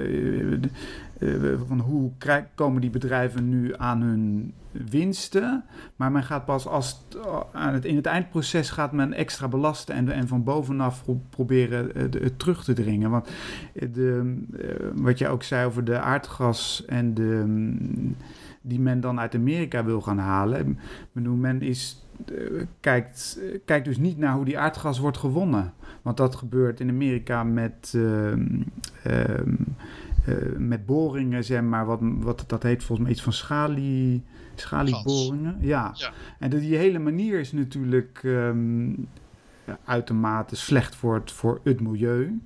uh, 1.19 1.59
van 1.67 1.79
hoe 1.79 2.11
komen 2.55 2.81
die 2.81 2.89
bedrijven 2.89 3.49
nu 3.49 3.73
aan 3.77 4.01
hun 4.01 4.53
winsten. 4.71 5.63
Maar 5.95 6.11
men 6.11 6.23
gaat 6.23 6.45
pas 6.45 6.67
als 6.67 7.03
aan 7.51 7.73
het, 7.73 7.85
in 7.85 7.95
het 7.95 8.05
eindproces 8.05 8.69
gaat 8.69 8.91
men 8.91 9.13
extra 9.13 9.47
belasten 9.47 9.95
en, 9.95 10.09
en 10.09 10.27
van 10.27 10.43
bovenaf 10.43 11.05
proberen 11.29 11.91
het 11.95 12.39
terug 12.39 12.63
te 12.63 12.73
dringen. 12.73 13.09
Want 13.09 13.29
de, 13.73 14.37
wat 14.95 15.17
jij 15.17 15.29
ook 15.29 15.43
zei 15.43 15.65
over 15.65 15.83
de 15.83 15.99
aardgas 15.99 16.85
en 16.87 17.13
de, 17.13 17.73
die 18.61 18.79
men 18.79 18.99
dan 18.99 19.19
uit 19.19 19.35
Amerika 19.35 19.85
wil 19.85 20.01
gaan 20.01 20.19
halen. 20.19 20.79
Men 21.11 21.61
is 21.61 22.05
kijkt, 22.79 23.39
kijkt 23.65 23.85
dus 23.85 23.97
niet 23.97 24.17
naar 24.17 24.33
hoe 24.33 24.45
die 24.45 24.57
aardgas 24.59 24.99
wordt 24.99 25.17
gewonnen. 25.17 25.73
Want 26.01 26.17
dat 26.17 26.35
gebeurt 26.35 26.79
in 26.79 26.89
Amerika 26.89 27.43
met, 27.43 27.93
uh, 27.95 28.31
uh, 29.07 29.35
met 30.57 30.85
boringen, 30.85 31.43
zeg 31.43 31.61
maar, 31.61 31.85
wat, 31.85 31.99
wat 32.01 32.43
dat 32.47 32.63
heet 32.63 32.83
volgens 32.83 32.99
mij 32.99 33.11
iets 33.11 33.23
van 33.23 33.33
schalie, 33.33 34.23
schalieboringen. 34.55 35.57
Ja. 35.59 35.91
ja. 35.93 36.11
En 36.39 36.49
die 36.49 36.75
hele 36.75 36.99
manier 36.99 37.39
is 37.39 37.51
natuurlijk 37.51 38.21
um, 38.23 39.07
uitermate 39.85 40.55
slecht 40.55 40.95
voor 40.95 41.15
het, 41.15 41.31
voor 41.31 41.59
het 41.63 41.81
milieu. 41.81 42.41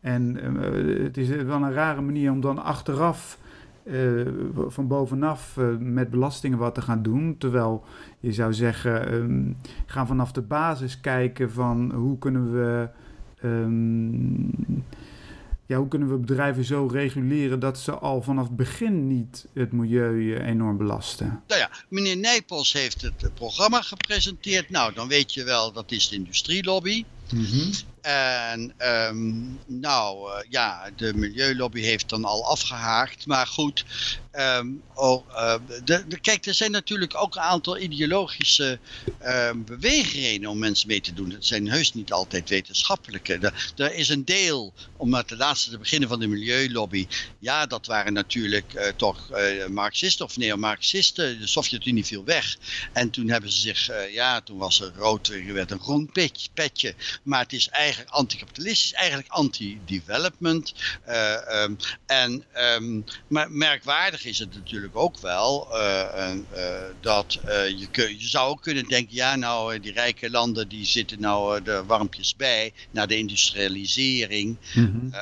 En 0.00 0.38
uh, 0.56 1.04
het 1.04 1.16
is 1.16 1.28
wel 1.28 1.62
een 1.62 1.72
rare 1.72 2.00
manier 2.00 2.30
om 2.30 2.40
dan 2.40 2.62
achteraf 2.62 3.38
uh, 3.84 4.26
van 4.68 4.88
bovenaf 4.88 5.56
uh, 5.56 5.76
met 5.78 6.10
belastingen 6.10 6.58
wat 6.58 6.74
te 6.74 6.82
gaan 6.82 7.02
doen. 7.02 7.38
Terwijl 7.38 7.84
je 8.20 8.32
zou 8.32 8.54
zeggen, 8.54 9.14
um, 9.14 9.56
gaan 9.86 10.06
vanaf 10.06 10.32
de 10.32 10.42
basis 10.42 11.00
kijken 11.00 11.52
van 11.52 11.92
hoe 11.92 12.18
kunnen 12.18 12.52
we 12.52 12.88
ehm, 13.40 14.80
ja, 15.66 15.78
hoe 15.78 15.88
kunnen 15.88 16.08
we 16.08 16.16
bedrijven 16.16 16.64
zo 16.64 16.88
reguleren 16.92 17.60
dat 17.60 17.78
ze 17.78 17.92
al 17.92 18.22
vanaf 18.22 18.46
het 18.46 18.56
begin 18.56 19.06
niet 19.06 19.46
het 19.54 19.72
milieu 19.72 20.34
eh, 20.34 20.46
enorm 20.46 20.76
belasten? 20.76 21.42
Nou 21.46 21.60
ja, 21.60 21.70
meneer 21.88 22.16
Nijpels 22.16 22.72
heeft 22.72 23.02
het 23.02 23.34
programma 23.34 23.82
gepresenteerd. 23.82 24.70
Nou, 24.70 24.94
dan 24.94 25.08
weet 25.08 25.34
je 25.34 25.44
wel, 25.44 25.72
dat 25.72 25.92
is 25.92 26.08
de 26.08 26.16
industrielobby. 26.16 27.04
Mm 27.34 27.72
en 28.02 28.72
ehm, 28.76 29.32
nou 29.66 30.30
uh, 30.30 30.38
ja, 30.48 30.90
de 30.96 31.14
milieulobby 31.14 31.80
heeft 31.80 32.08
dan 32.08 32.24
al 32.24 32.46
afgehaakt. 32.46 33.26
Maar 33.26 33.46
goed, 33.46 33.84
um, 34.32 34.82
oh, 34.94 35.28
uh, 35.30 35.54
de, 35.84 36.04
de, 36.08 36.20
kijk, 36.20 36.46
er 36.46 36.54
zijn 36.54 36.70
natuurlijk 36.70 37.16
ook 37.16 37.34
een 37.34 37.42
aantal 37.42 37.78
ideologische 37.78 38.78
uh, 39.22 39.50
beweegredenen 39.56 40.50
om 40.50 40.58
mensen 40.58 40.88
mee 40.88 41.00
te 41.00 41.12
doen. 41.12 41.30
Het 41.30 41.46
zijn 41.46 41.70
heus 41.70 41.94
niet 41.94 42.12
altijd 42.12 42.48
wetenschappelijke. 42.48 43.52
Er, 43.76 43.94
is 43.94 44.08
een 44.08 44.24
deel, 44.24 44.72
om 44.96 45.10
met 45.10 45.28
de 45.28 45.36
laatste 45.36 45.70
te 45.70 45.78
beginnen 45.78 46.08
van 46.08 46.20
de 46.20 46.26
milieulobby. 46.26 47.06
Ja, 47.38 47.66
dat 47.66 47.86
waren 47.86 48.12
natuurlijk 48.12 48.74
uh, 48.74 48.86
toch 48.96 49.30
Marxisten 49.68 50.24
of 50.24 50.36
neo-Marxisten. 50.36 51.38
De 51.38 51.46
Sovjet-Unie 51.46 52.04
viel 52.04 52.24
weg. 52.24 52.56
En 52.92 53.10
toen 53.10 53.28
hebben 53.28 53.52
ze 53.52 53.60
zich, 53.60 53.90
ja, 54.12 54.40
toen 54.40 54.58
was 54.58 54.80
er 54.80 54.92
rood, 54.96 55.28
er 55.28 55.52
werd 55.52 55.70
een 55.70 55.80
groen 55.80 56.10
petje. 56.54 56.94
Maar 57.22 57.40
het 57.40 57.52
is 57.52 57.68
eigenlijk 57.68 57.91
eigenlijk 57.92 58.16
anticapitalistisch, 58.16 58.92
eigenlijk 58.92 59.28
anti-development. 59.28 60.74
Uh, 61.08 61.62
um, 61.62 61.76
en, 62.06 62.44
um, 62.76 63.04
maar 63.28 63.50
merkwaardig 63.50 64.24
is 64.24 64.38
het 64.38 64.54
natuurlijk 64.54 64.96
ook 64.96 65.18
wel 65.18 65.68
uh, 65.72 66.34
uh, 66.56 66.70
dat 67.00 67.38
je, 67.76 67.88
kun, 67.90 68.18
je 68.18 68.28
zou 68.28 68.50
ook 68.50 68.62
kunnen 68.62 68.88
denken, 68.88 69.14
ja 69.14 69.36
nou 69.36 69.80
die 69.80 69.92
rijke 69.92 70.30
landen 70.30 70.68
die 70.68 70.84
zitten 70.84 71.20
nou 71.20 71.62
de 71.62 71.84
warmpjes 71.84 72.36
bij 72.36 72.72
naar 72.90 73.06
de 73.06 73.16
industrialisering. 73.16 74.56
Mm 74.74 74.84
-hmm. 74.84 75.12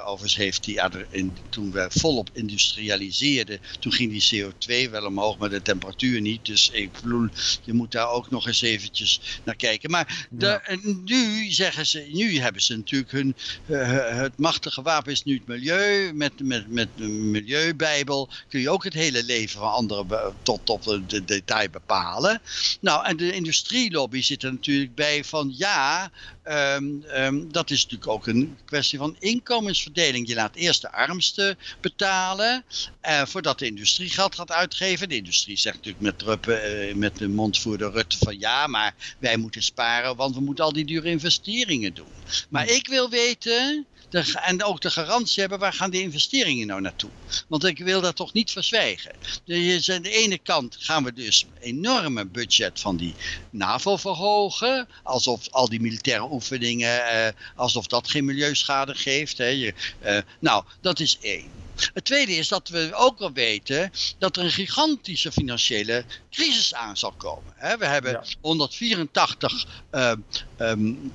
overigens 0.00 0.36
heeft 0.36 0.64
die, 0.64 0.80
in, 1.10 1.36
toen 1.48 1.72
we 1.72 1.86
volop 1.90 2.30
industrialiseerden, 2.32 3.60
toen 3.80 3.92
ging 3.92 4.10
die 4.10 4.44
CO2 4.44 4.90
wel 4.90 5.06
omhoog, 5.06 5.38
maar 5.38 5.50
de 5.50 5.62
temperatuur 5.62 6.20
niet. 6.20 6.46
Dus 6.46 6.70
ik 6.70 6.92
bedoel, 6.92 7.28
je 7.64 7.72
moet 7.72 7.92
daar 7.92 8.10
ook 8.10 8.30
nog 8.30 8.46
eens 8.46 8.62
eventjes 8.62 9.40
naar 9.44 9.56
kijken. 9.56 9.90
Maar 9.90 10.26
de, 10.30 10.46
ja. 10.46 10.78
nu 11.04 11.50
zeggen 11.50 11.86
ze, 11.86 12.09
nu 12.12 12.38
hebben 12.38 12.62
ze 12.62 12.76
natuurlijk 12.76 13.12
hun, 13.12 13.36
uh, 13.66 14.08
het 14.16 14.38
machtige 14.38 14.82
wapen 14.82 15.12
is 15.12 15.22
nu 15.22 15.34
het 15.34 15.46
milieu. 15.46 16.12
Met, 16.12 16.32
met, 16.42 16.68
met 16.68 16.88
de 16.96 17.08
milieubijbel 17.08 18.28
kun 18.48 18.60
je 18.60 18.70
ook 18.70 18.84
het 18.84 18.94
hele 18.94 19.24
leven 19.24 19.60
van 19.60 19.72
anderen 19.72 20.34
tot 20.42 20.70
op 20.70 20.82
de, 20.82 21.06
de 21.06 21.24
detail 21.24 21.68
bepalen. 21.70 22.40
Nou, 22.80 23.06
en 23.06 23.16
de 23.16 23.32
industrielobby 23.32 24.22
zit 24.22 24.42
er 24.42 24.52
natuurlijk 24.52 24.94
bij 24.94 25.24
van 25.24 25.54
ja, 25.56 26.10
Um, 26.50 27.04
um, 27.16 27.52
dat 27.52 27.70
is 27.70 27.82
natuurlijk 27.82 28.10
ook 28.10 28.26
een 28.26 28.56
kwestie 28.64 28.98
van 28.98 29.16
inkomensverdeling. 29.18 30.28
Je 30.28 30.34
laat 30.34 30.54
eerst 30.54 30.80
de 30.80 30.92
armsten 30.92 31.58
betalen 31.80 32.64
uh, 33.08 33.26
voordat 33.26 33.58
de 33.58 33.66
industrie 33.66 34.08
geld 34.08 34.34
gaat 34.34 34.50
uitgeven. 34.52 35.08
De 35.08 35.16
industrie 35.16 35.58
zegt 35.58 35.76
natuurlijk 35.76 36.04
met, 36.04 36.22
Ruppe, 36.22 36.92
uh, 36.96 37.08
de 37.14 37.28
mondvoerder 37.28 37.92
Rutte 37.92 38.18
van 38.18 38.38
ja, 38.38 38.66
maar 38.66 38.94
wij 39.18 39.36
moeten 39.36 39.62
sparen, 39.62 40.16
want 40.16 40.34
we 40.34 40.40
moeten 40.40 40.64
al 40.64 40.72
die 40.72 40.84
dure 40.84 41.08
investeringen 41.08 41.94
doen. 41.94 41.99
Maar 42.48 42.68
ik 42.68 42.88
wil 42.88 43.10
weten 43.10 43.86
de, 44.10 44.32
en 44.42 44.64
ook 44.64 44.80
de 44.80 44.90
garantie 44.90 45.40
hebben 45.40 45.58
waar 45.58 45.72
gaan 45.72 45.90
de 45.90 46.00
investeringen 46.00 46.66
nou 46.66 46.80
naartoe. 46.80 47.10
Want 47.48 47.64
ik 47.64 47.78
wil 47.78 48.00
dat 48.00 48.16
toch 48.16 48.32
niet 48.32 48.50
verzwijgen. 48.50 49.12
Dus 49.44 49.90
aan 49.90 50.02
de 50.02 50.10
ene 50.10 50.38
kant 50.38 50.76
gaan 50.78 51.04
we 51.04 51.12
dus 51.12 51.46
een 51.54 51.62
enorme 51.62 52.26
budget 52.26 52.80
van 52.80 52.96
die 52.96 53.14
NAVO 53.50 53.96
verhogen. 53.96 54.88
Alsof 55.02 55.48
al 55.50 55.68
die 55.68 55.80
militaire 55.80 56.30
oefeningen, 56.30 57.06
eh, 57.06 57.32
alsof 57.56 57.86
dat 57.86 58.10
geen 58.10 58.24
milieuschade 58.24 58.94
geeft. 58.94 59.38
Hè. 59.38 59.46
Je, 59.46 59.74
eh, 59.98 60.18
nou, 60.38 60.64
dat 60.80 61.00
is 61.00 61.18
één. 61.20 61.50
Het 61.92 62.04
tweede 62.04 62.36
is 62.36 62.48
dat 62.48 62.68
we 62.68 62.90
ook 62.94 63.18
wel 63.18 63.32
weten 63.32 63.92
dat 64.18 64.36
er 64.36 64.44
een 64.44 64.50
gigantische 64.50 65.32
financiële 65.32 66.04
crisis 66.30 66.74
aan 66.74 66.96
zal 66.96 67.12
komen. 67.12 67.54
We 67.78 67.86
hebben 67.86 68.12
ja. 68.12 68.24
184 68.40 69.66
uh, 69.92 70.12
um, 70.58 71.12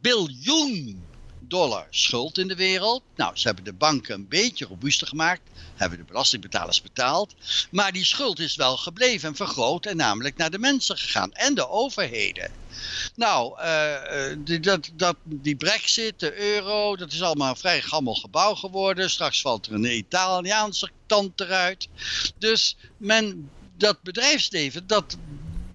biljoen 0.00 1.06
dollar 1.48 1.86
schuld 1.90 2.38
in 2.38 2.48
de 2.48 2.54
wereld. 2.54 3.02
Nou, 3.16 3.36
ze 3.36 3.46
hebben 3.46 3.64
de 3.64 3.72
banken 3.72 4.14
een 4.14 4.28
beetje 4.28 4.66
robuuster 4.66 5.06
gemaakt. 5.06 5.40
Hebben 5.74 5.98
de 5.98 6.04
belastingbetalers 6.04 6.82
betaald. 6.82 7.34
Maar 7.70 7.92
die 7.92 8.04
schuld 8.04 8.38
is 8.38 8.56
wel 8.56 8.76
gebleven 8.76 9.28
en 9.28 9.36
vergroot. 9.36 9.86
En 9.86 9.96
namelijk 9.96 10.36
naar 10.36 10.50
de 10.50 10.58
mensen 10.58 10.98
gegaan. 10.98 11.32
En 11.32 11.54
de 11.54 11.68
overheden. 11.68 12.50
Nou, 13.14 13.60
uh, 13.62 14.36
die, 14.38 14.60
dat, 14.60 14.90
dat, 14.94 15.16
die 15.24 15.56
brexit, 15.56 16.20
de 16.20 16.40
euro, 16.40 16.96
dat 16.96 17.12
is 17.12 17.22
allemaal 17.22 17.50
een 17.50 17.56
vrij 17.56 17.82
gammel 17.82 18.14
gebouw 18.14 18.54
geworden. 18.54 19.10
Straks 19.10 19.40
valt 19.40 19.66
er 19.66 19.72
een 19.72 19.96
Italiaanse 19.96 20.90
tand 21.06 21.40
eruit. 21.40 21.88
Dus 22.38 22.76
men, 22.96 23.50
dat 23.76 24.02
bedrijfsleven, 24.02 24.86
dat 24.86 25.16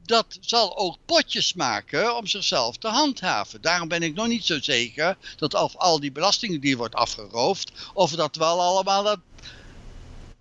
dat 0.06 0.38
zal 0.42 0.78
ook 0.78 0.98
potjes 1.06 1.54
maken 1.54 2.18
om 2.18 2.28
zichzelf 2.28 2.78
te 2.78 2.88
handhaven. 2.88 3.62
Daarom 3.62 3.88
ben 3.88 4.04
ik 4.04 4.14
nog 4.14 4.28
niet 4.28 4.46
zo 4.46 4.62
zeker 4.62 5.18
dat 5.38 5.54
of 5.54 5.76
al 5.76 6.00
die 6.00 6.12
belastingen 6.12 6.62
die 6.62 6.78
wordt 6.78 6.96
afgeroofd, 6.96 7.72
of 7.94 8.12
dat 8.12 8.36
wel 8.36 8.62
allemaal 8.62 9.08
uit 9.08 9.20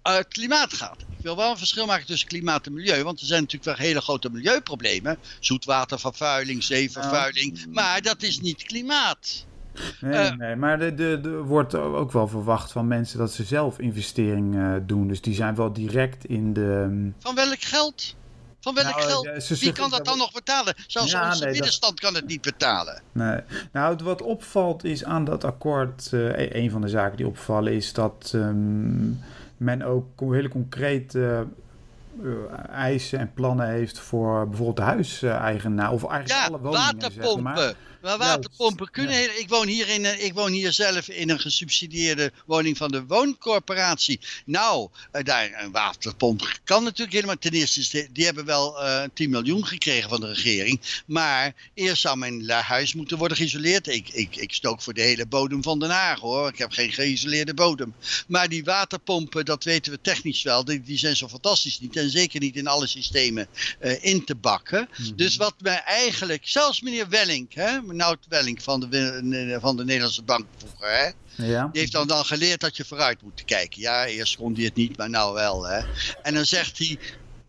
het 0.03 0.29
klimaat 0.29 0.73
gaat. 0.73 1.01
Ik 1.01 1.29
wil 1.29 1.37
wel 1.37 1.51
een 1.51 1.59
verschil 1.59 1.87
maken 1.87 2.07
tussen 2.07 2.29
klimaat 2.29 2.67
en 2.67 2.73
milieu, 2.73 3.03
want 3.03 3.21
er 3.21 3.27
zijn 3.27 3.41
natuurlijk 3.41 3.79
wel 3.79 3.87
hele 3.87 4.01
grote 4.01 4.31
milieuproblemen. 4.31 5.19
Zoetwatervervuiling, 5.41 6.63
zeevervuiling, 6.63 7.67
maar 7.71 8.03
dat 8.03 8.23
is 8.23 8.41
niet 8.41 8.63
klimaat. 8.63 9.45
Nee, 10.01 10.31
uh, 10.31 10.37
nee, 10.37 10.57
maar 10.57 10.81
er 10.81 10.97
de, 10.97 11.19
de, 11.23 11.31
wordt 11.31 11.75
ook 11.75 12.13
wel 12.13 12.29
verwacht 12.29 12.73
van 12.73 12.87
mensen 12.87 13.19
dat 13.19 13.33
ze 13.33 13.45
zelf 13.45 13.79
investeringen 13.79 14.81
uh, 14.81 14.87
doen. 14.87 15.09
Dus 15.09 15.21
die 15.21 15.35
zijn 15.35 15.55
wel 15.55 15.73
direct 15.73 16.25
in 16.25 16.53
de... 16.53 17.11
Van 17.19 17.35
welk 17.35 17.61
geld? 17.61 18.15
Van 18.63 18.75
welk 18.75 18.87
nou, 18.87 19.03
geld? 19.03 19.43
Ze, 19.43 19.57
Wie 19.59 19.73
kan 19.73 19.91
dat 19.91 20.05
dan 20.05 20.19
nog 20.19 20.33
betalen? 20.33 20.75
Zelfs 20.87 21.13
ja, 21.13 21.29
onze 21.29 21.45
nee, 21.45 21.53
middenstand 21.53 22.01
dat... 22.01 22.11
kan 22.11 22.15
het 22.15 22.27
niet 22.27 22.43
betalen. 22.43 23.03
Nee. 23.13 23.41
Nou, 23.73 23.97
wat 24.03 24.23
opvalt 24.23 24.85
is 24.85 25.05
aan 25.05 25.25
dat 25.25 25.45
akkoord... 25.45 26.11
Uh, 26.13 26.53
een 26.53 26.71
van 26.71 26.81
de 26.81 26.89
zaken 26.89 27.17
die 27.17 27.27
opvallen 27.27 27.73
is 27.73 27.93
dat 27.93 28.33
um, 28.35 29.21
men 29.57 29.83
ook 29.83 30.21
hele 30.21 30.49
concrete 30.49 31.47
uh, 32.23 32.33
eisen 32.71 33.19
en 33.19 33.33
plannen 33.35 33.69
heeft 33.69 33.99
voor 33.99 34.49
bijvoorbeeld 34.49 34.77
de 34.77 34.83
huiseigenaar. 34.83 35.93
Of 35.93 36.05
eigenlijk 36.05 36.41
ja, 36.41 36.47
alle 36.47 36.59
woningen. 36.59 36.85
waterpompen. 36.85 37.57
Zeg 37.57 37.67
maar. 37.67 37.75
Maar 38.03 38.19
waterpompen 38.19 38.91
kunnen... 38.91 39.19
Ja. 39.19 39.31
Ik, 39.33 39.49
woon 39.49 39.67
hier 39.67 39.89
in 39.89 40.05
een, 40.05 40.25
ik 40.25 40.35
woon 40.35 40.53
hier 40.53 40.73
zelf 40.73 41.09
in 41.09 41.31
een 41.31 41.41
gesubsidieerde 41.41 42.33
woning 42.47 42.77
van 42.77 42.91
de 42.91 43.07
wooncorporatie. 43.07 44.21
Nou, 44.45 44.89
daar, 45.23 45.63
een 45.63 45.73
waterpomp 45.73 46.61
kan 46.65 46.85
natuurlijk 46.85 47.13
helemaal... 47.13 47.37
Ten 47.39 47.53
eerste, 47.53 48.09
die 48.13 48.25
hebben 48.25 48.45
wel 48.45 48.83
uh, 48.83 49.03
10 49.15 49.31
miljoen 49.31 49.67
gekregen 49.67 50.09
van 50.09 50.21
de 50.21 50.33
regering. 50.33 50.81
Maar 51.07 51.55
eerst 51.75 52.03
zou 52.03 52.17
mijn 52.17 52.51
huis 52.51 52.95
moeten 52.95 53.19
worden 53.19 53.37
geïsoleerd. 53.37 53.87
Ik, 53.87 54.09
ik, 54.09 54.37
ik 54.37 54.53
stook 54.53 54.83
voor 54.83 54.95
de 54.95 55.01
hele 55.01 55.27
bodem 55.27 55.63
van 55.63 55.79
Den 55.79 55.91
Haag 55.91 56.21
hoor. 56.21 56.49
Ik 56.49 56.59
heb 56.59 56.73
geen 56.73 56.93
geïsoleerde 56.93 57.55
bodem. 57.55 57.95
Maar 58.27 58.49
die 58.49 58.65
waterpompen, 58.65 59.45
dat 59.45 59.65
weten 59.65 59.93
we 59.93 59.99
technisch 60.01 60.43
wel. 60.43 60.65
Die, 60.65 60.83
die 60.83 60.99
zijn 60.99 61.17
zo 61.17 61.29
fantastisch 61.29 61.81
niet. 61.81 61.97
En 61.97 62.11
zeker 62.11 62.41
niet 62.41 62.57
in 62.57 62.67
alle 62.67 62.87
systemen 62.87 63.47
uh, 63.81 64.05
in 64.05 64.25
te 64.25 64.35
bakken. 64.35 64.89
Mm 64.91 65.05
-hmm. 65.05 65.17
Dus 65.17 65.37
wat 65.37 65.55
mij 65.59 65.83
eigenlijk... 65.83 66.43
Zelfs 66.45 66.81
meneer 66.81 67.09
Welling... 67.09 67.55
Hè, 67.55 67.81
Nout 67.93 68.27
Welling 68.29 68.63
van 68.63 68.81
de, 68.81 69.59
van 69.61 69.77
de 69.77 69.85
Nederlandse 69.85 70.23
Bank 70.23 70.47
vroeger. 70.57 70.89
Hè? 70.89 71.11
Ja. 71.45 71.69
Die 71.73 71.81
heeft 71.81 71.93
dan, 71.93 72.07
dan 72.07 72.25
geleerd 72.25 72.61
dat 72.61 72.77
je 72.77 72.85
vooruit 72.85 73.23
moet 73.23 73.45
kijken. 73.45 73.81
Ja, 73.81 74.07
eerst 74.07 74.37
kon 74.37 74.55
hij 74.55 74.65
het 74.65 74.75
niet, 74.75 74.97
maar 74.97 75.11
nou 75.11 75.35
wel. 75.35 75.67
Hè? 75.67 75.81
En 76.23 76.35
dan 76.35 76.45
zegt 76.45 76.79
hij, 76.79 76.99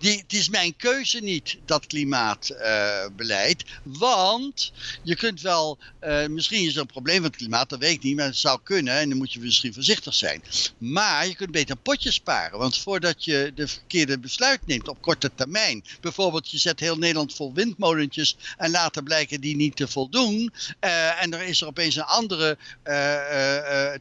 die, 0.03 0.17
het 0.17 0.33
is 0.33 0.49
mijn 0.49 0.75
keuze 0.75 1.19
niet, 1.19 1.57
dat 1.65 1.87
klimaatbeleid. 1.87 3.63
Want 3.83 4.71
je 5.03 5.15
kunt 5.15 5.41
wel, 5.41 5.77
uh, 6.03 6.25
misschien 6.25 6.67
is 6.67 6.75
er 6.75 6.81
een 6.81 6.85
probleem 6.85 7.21
met 7.21 7.31
het 7.31 7.39
klimaat, 7.39 7.69
dat 7.69 7.79
weet 7.79 7.93
ik 7.93 8.03
niet, 8.03 8.15
maar 8.15 8.25
het 8.25 8.37
zou 8.37 8.59
kunnen 8.63 8.93
en 8.93 9.09
dan 9.09 9.17
moet 9.17 9.33
je 9.33 9.39
misschien 9.39 9.73
voorzichtig 9.73 10.13
zijn. 10.13 10.43
Maar 10.77 11.27
je 11.27 11.35
kunt 11.35 11.51
beter 11.51 11.75
potjes 11.75 12.13
sparen, 12.13 12.59
want 12.59 12.77
voordat 12.77 13.25
je 13.25 13.51
de 13.55 13.67
verkeerde 13.67 14.19
besluit 14.19 14.65
neemt 14.65 14.87
op 14.87 15.01
korte 15.01 15.31
termijn, 15.35 15.83
bijvoorbeeld 16.01 16.51
je 16.51 16.57
zet 16.57 16.79
heel 16.79 16.97
Nederland 16.97 17.33
vol 17.33 17.53
windmolentjes 17.53 18.35
en 18.57 18.71
later 18.71 19.03
blijken 19.03 19.41
die 19.41 19.55
niet 19.55 19.75
te 19.75 19.87
voldoen 19.87 20.53
uh, 20.81 21.21
en 21.21 21.33
er 21.33 21.41
is 21.41 21.61
er 21.61 21.67
opeens 21.67 21.95
een 21.95 22.03
andere 22.03 22.57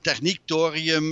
techniek, 0.02 0.40
thorium, 0.44 1.10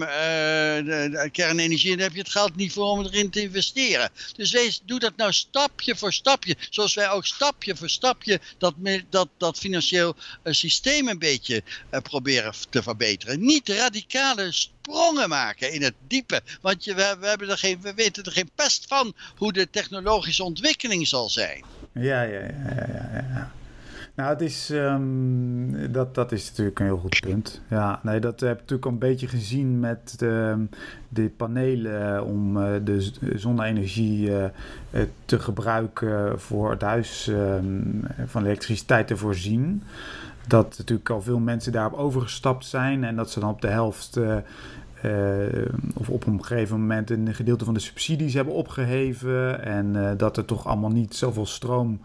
kernenergie, 1.32 1.90
en 1.90 1.96
dan 1.96 2.06
heb 2.06 2.14
je 2.14 2.20
het 2.22 2.30
geld 2.30 2.56
niet 2.56 2.72
voor 2.72 2.90
om 2.90 3.04
erin 3.04 3.30
te 3.30 3.42
investeren. 3.42 4.10
Dus 4.36 4.50
wees 4.50 4.79
doe 4.84 4.98
dat 4.98 5.16
nou 5.16 5.32
stapje 5.32 5.96
voor 5.96 6.12
stapje. 6.12 6.56
Zoals 6.70 6.94
wij 6.94 7.10
ook 7.10 7.26
stapje 7.26 7.76
voor 7.76 7.90
stapje 7.90 8.40
dat, 8.58 8.74
dat, 9.10 9.28
dat 9.36 9.58
financieel 9.58 10.16
uh, 10.44 10.52
systeem 10.52 11.08
een 11.08 11.18
beetje 11.18 11.62
uh, 11.90 12.00
proberen 12.00 12.54
te 12.70 12.82
verbeteren. 12.82 13.44
Niet 13.44 13.68
radicale 13.68 14.52
sprongen 14.52 15.28
maken 15.28 15.72
in 15.72 15.82
het 15.82 15.94
diepe. 16.06 16.40
Want 16.60 16.84
je, 16.84 16.94
we, 16.94 17.16
we, 17.20 17.26
hebben 17.26 17.48
er 17.48 17.58
geen, 17.58 17.80
we 17.80 17.94
weten 17.94 18.24
er 18.24 18.32
geen 18.32 18.50
pest 18.54 18.84
van 18.86 19.14
hoe 19.36 19.52
de 19.52 19.70
technologische 19.70 20.44
ontwikkeling 20.44 21.08
zal 21.08 21.28
zijn. 21.28 21.64
Ja, 21.94 22.22
ja, 22.22 22.40
ja, 22.40 22.86
ja, 22.92 23.10
ja. 23.12 23.52
Nou, 24.14 24.30
het 24.30 24.40
is, 24.40 24.70
ehm, 24.70 25.92
dat, 25.92 26.14
dat 26.14 26.32
is 26.32 26.48
natuurlijk 26.48 26.78
een 26.78 26.86
heel 26.86 26.98
goed 26.98 27.20
punt. 27.20 27.60
Ja, 27.68 28.00
nee, 28.02 28.20
dat 28.20 28.40
heb 28.40 28.52
ik 28.52 28.60
natuurlijk 28.60 28.84
al 28.84 28.92
een 28.92 28.98
beetje 28.98 29.28
gezien 29.28 29.80
met 29.80 30.14
de, 30.18 30.66
de 31.08 31.30
panelen 31.36 32.24
om 32.24 32.56
uh, 32.56 32.68
de 32.84 33.10
zonne-energie 33.34 34.30
uh, 34.30 34.44
te 35.24 35.38
gebruiken 35.38 36.40
voor 36.40 36.70
het 36.70 36.82
huis 36.82 37.26
um, 37.26 38.04
van 38.26 38.44
elektriciteit 38.44 39.06
te 39.06 39.16
voorzien. 39.16 39.82
Dat 40.46 40.74
natuurlijk 40.78 41.10
al 41.10 41.22
veel 41.22 41.38
mensen 41.38 41.72
daarop 41.72 41.98
overgestapt 41.98 42.64
zijn 42.66 43.04
en 43.04 43.16
dat 43.16 43.30
ze 43.30 43.40
dan 43.40 43.50
op 43.50 43.60
de 43.60 43.68
helft. 43.68 44.18
Of 45.94 46.08
op 46.08 46.26
een 46.26 46.44
gegeven 46.44 46.80
moment 46.80 47.10
een 47.10 47.34
gedeelte 47.34 47.64
van 47.64 47.74
de 47.74 47.80
subsidies 47.80 48.34
hebben 48.34 48.54
opgeheven. 48.54 49.64
En 49.64 50.16
dat 50.16 50.36
er 50.36 50.44
toch 50.44 50.66
allemaal 50.66 50.90
niet 50.90 51.14
zoveel 51.14 51.46
stroom 51.46 52.00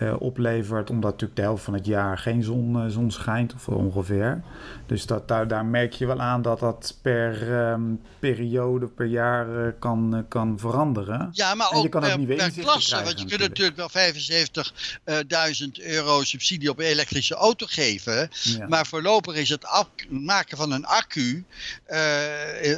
uh, 0.00 0.14
oplevert, 0.18 0.90
omdat 0.90 1.10
natuurlijk 1.10 1.40
de 1.40 1.42
helft 1.42 1.64
van 1.64 1.74
het 1.74 1.86
jaar 1.86 2.18
geen 2.18 2.42
zon, 2.42 2.76
uh, 2.76 2.86
zon 2.86 3.10
schijnt, 3.10 3.54
of 3.54 3.68
ongeveer. 3.68 4.42
Dus 4.86 5.06
dat, 5.06 5.28
daar, 5.28 5.48
daar 5.48 5.64
merk 5.64 5.92
je 5.92 6.06
wel 6.06 6.20
aan 6.20 6.42
dat 6.42 6.60
dat 6.60 6.98
per 7.02 7.52
um, 7.70 8.00
periode, 8.18 8.86
per 8.86 9.06
jaar 9.06 9.48
uh, 9.48 9.72
kan, 9.78 10.24
kan 10.28 10.58
veranderen. 10.58 11.28
Ja, 11.32 11.54
maar 11.54 11.72
ook 11.72 11.82
je 11.82 11.88
kan 11.88 12.00
per, 12.00 12.18
niet 12.18 12.36
per 12.36 12.52
klasse, 12.52 13.02
want 13.02 13.20
je 13.20 13.26
kunt 13.26 13.40
natuurlijk 13.40 13.76
wel 13.76 13.90
75.000 13.90 15.66
euro 15.74 16.22
subsidie 16.22 16.70
op 16.70 16.78
een 16.78 16.84
elektrische 16.84 17.34
auto 17.34 17.66
geven, 17.68 18.30
ja. 18.42 18.66
maar 18.66 18.86
voorlopig 18.86 19.34
is 19.34 19.48
het 19.48 19.66
maken 20.08 20.56
van 20.56 20.72
een 20.72 20.84
accu 20.84 21.44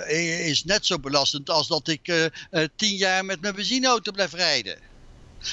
is 0.09 0.65
net 0.65 0.87
zo 0.87 0.99
belastend 0.99 1.51
als 1.51 1.69
dat 1.69 1.89
ik 1.89 2.31
tien 2.77 2.97
jaar 2.97 3.25
met 3.25 3.41
mijn 3.41 3.55
benzineauto 3.55 4.13
blijf 4.13 4.33
rijden. 4.33 4.93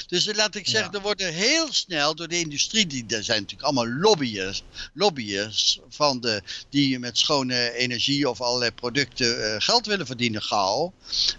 Dus 0.06 0.34
laat 0.34 0.54
ik 0.54 0.68
zeggen, 0.68 0.90
ja. 0.92 0.96
er 0.96 1.02
worden 1.02 1.32
heel 1.32 1.72
snel 1.72 2.14
door 2.14 2.28
de 2.28 2.38
industrie, 2.38 2.86
die, 2.86 3.04
er 3.08 3.24
zijn 3.24 3.40
natuurlijk 3.40 3.68
allemaal 3.68 3.88
lobbyers, 3.88 4.62
lobbyers 4.94 5.80
van 5.88 6.20
de, 6.20 6.42
die 6.68 6.98
met 6.98 7.18
schone 7.18 7.72
energie 7.72 8.28
of 8.28 8.40
allerlei 8.40 8.70
producten 8.70 9.38
uh, 9.38 9.54
geld 9.58 9.86
willen 9.86 10.06
verdienen 10.06 10.42
gauw, 10.42 10.92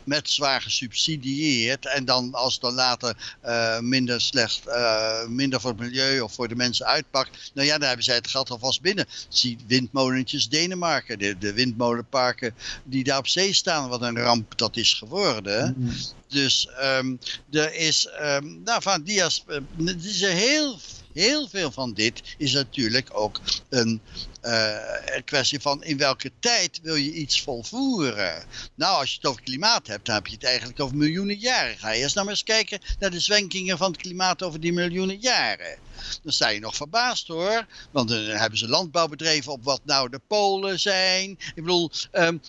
met 0.04 0.30
zwaar 0.30 0.62
gesubsidieerd 0.62 1.86
en 1.86 2.06
dan 2.06 2.34
als 2.34 2.60
dan 2.60 2.74
later 2.74 3.38
uh, 3.46 3.80
minder 3.80 4.22
slecht, 4.22 4.68
uh, 4.68 5.26
minder 5.28 5.62
voor 5.62 5.72
het 5.72 5.80
milieu 5.80 6.20
of 6.20 6.34
voor 6.34 6.48
de 6.48 6.56
mensen 6.56 6.86
uitpakt, 6.86 7.52
nou 7.54 7.68
ja, 7.68 7.78
dan 7.78 7.88
hebben 7.88 8.06
zij 8.06 8.16
het 8.16 8.28
geld 8.28 8.50
alvast 8.50 8.82
binnen. 8.82 9.06
Zie 9.30 9.58
windmolentjes 9.68 10.50
Denemarken, 10.50 11.20
de, 11.20 11.38
de 11.38 11.54
windmolenparken 11.54 12.56
die 12.84 13.04
daar 13.04 13.18
op 13.18 13.28
zee 13.28 13.54
staan, 13.54 13.90
wat 13.90 14.02
een 14.02 14.20
ramp 14.20 14.58
dat 14.58 14.78
is 14.78 14.94
geworden. 14.94 15.76
Mm. 15.78 15.94
Dus 16.34 16.68
um, 16.82 17.20
er 17.52 17.74
is, 17.74 18.08
um, 18.22 18.62
nou 18.64 18.82
van 18.82 19.04
die 19.04 19.24
aspect, 19.24 19.66
is 20.06 20.22
heel, 20.22 20.80
heel 21.14 21.48
veel 21.48 21.72
van 21.72 21.94
dit 21.94 22.22
is 22.38 22.54
natuurlijk 22.54 23.10
ook 23.14 23.42
een, 23.70 24.02
uh, 24.44 24.76
een 25.06 25.24
kwestie 25.24 25.60
van 25.60 25.84
in 25.84 25.98
welke 25.98 26.32
tijd 26.40 26.80
wil 26.82 26.96
je 26.96 27.14
iets 27.14 27.42
volvoeren. 27.42 28.44
Nou, 28.76 29.00
als 29.00 29.10
je 29.10 29.16
het 29.16 29.26
over 29.26 29.42
klimaat 29.42 29.88
hebt, 29.88 30.06
dan 30.06 30.16
heb 30.16 30.28
je 30.28 30.34
het 30.34 30.44
eigenlijk 30.44 30.80
over 30.80 30.98
miljoenen 30.98 31.40
jaren. 31.40 31.78
Ga 31.78 31.90
je 31.90 32.02
eerst 32.02 32.16
nou 32.16 32.26
maar 32.26 32.36
eens 32.36 32.44
kijken 32.44 32.80
naar 33.00 33.12
de 33.12 33.20
zwenkingen 33.20 33.78
van 33.78 33.92
het 33.92 34.02
klimaat 34.02 34.44
over 34.44 34.60
die 34.60 34.74
miljoenen 34.74 35.20
jaren. 35.20 35.78
Dan 36.24 36.34
sta 36.34 36.48
je 36.48 36.60
nog 36.60 36.76
verbaasd 36.76 37.28
hoor. 37.28 37.66
Want 37.92 38.10
dan 38.10 38.24
hebben 38.24 38.60
ze 38.60 38.68
landbouwbedrijven 38.68 39.52
op 39.52 39.64
wat 39.64 39.82
nou 39.84 40.10
de 40.10 40.22
polen 40.28 40.80
zijn. 40.80 41.30
Ik 41.30 41.56
bedoel, 41.56 41.92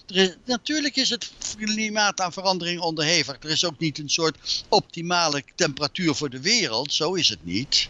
is, 0.07 0.37
natuurlijk 0.44 0.96
is 0.96 1.11
het 1.11 1.33
klimaat 1.57 2.20
aan 2.20 2.33
verandering 2.33 2.81
onderhevig. 2.81 3.37
Er 3.40 3.50
is 3.50 3.64
ook 3.64 3.79
niet 3.79 3.98
een 3.98 4.11
soort 4.11 4.64
optimale 4.68 5.44
temperatuur 5.55 6.14
voor 6.14 6.31
de 6.31 6.40
wereld. 6.40 6.92
Zo 6.92 7.14
is 7.14 7.29
het 7.29 7.44
niet. 7.44 7.88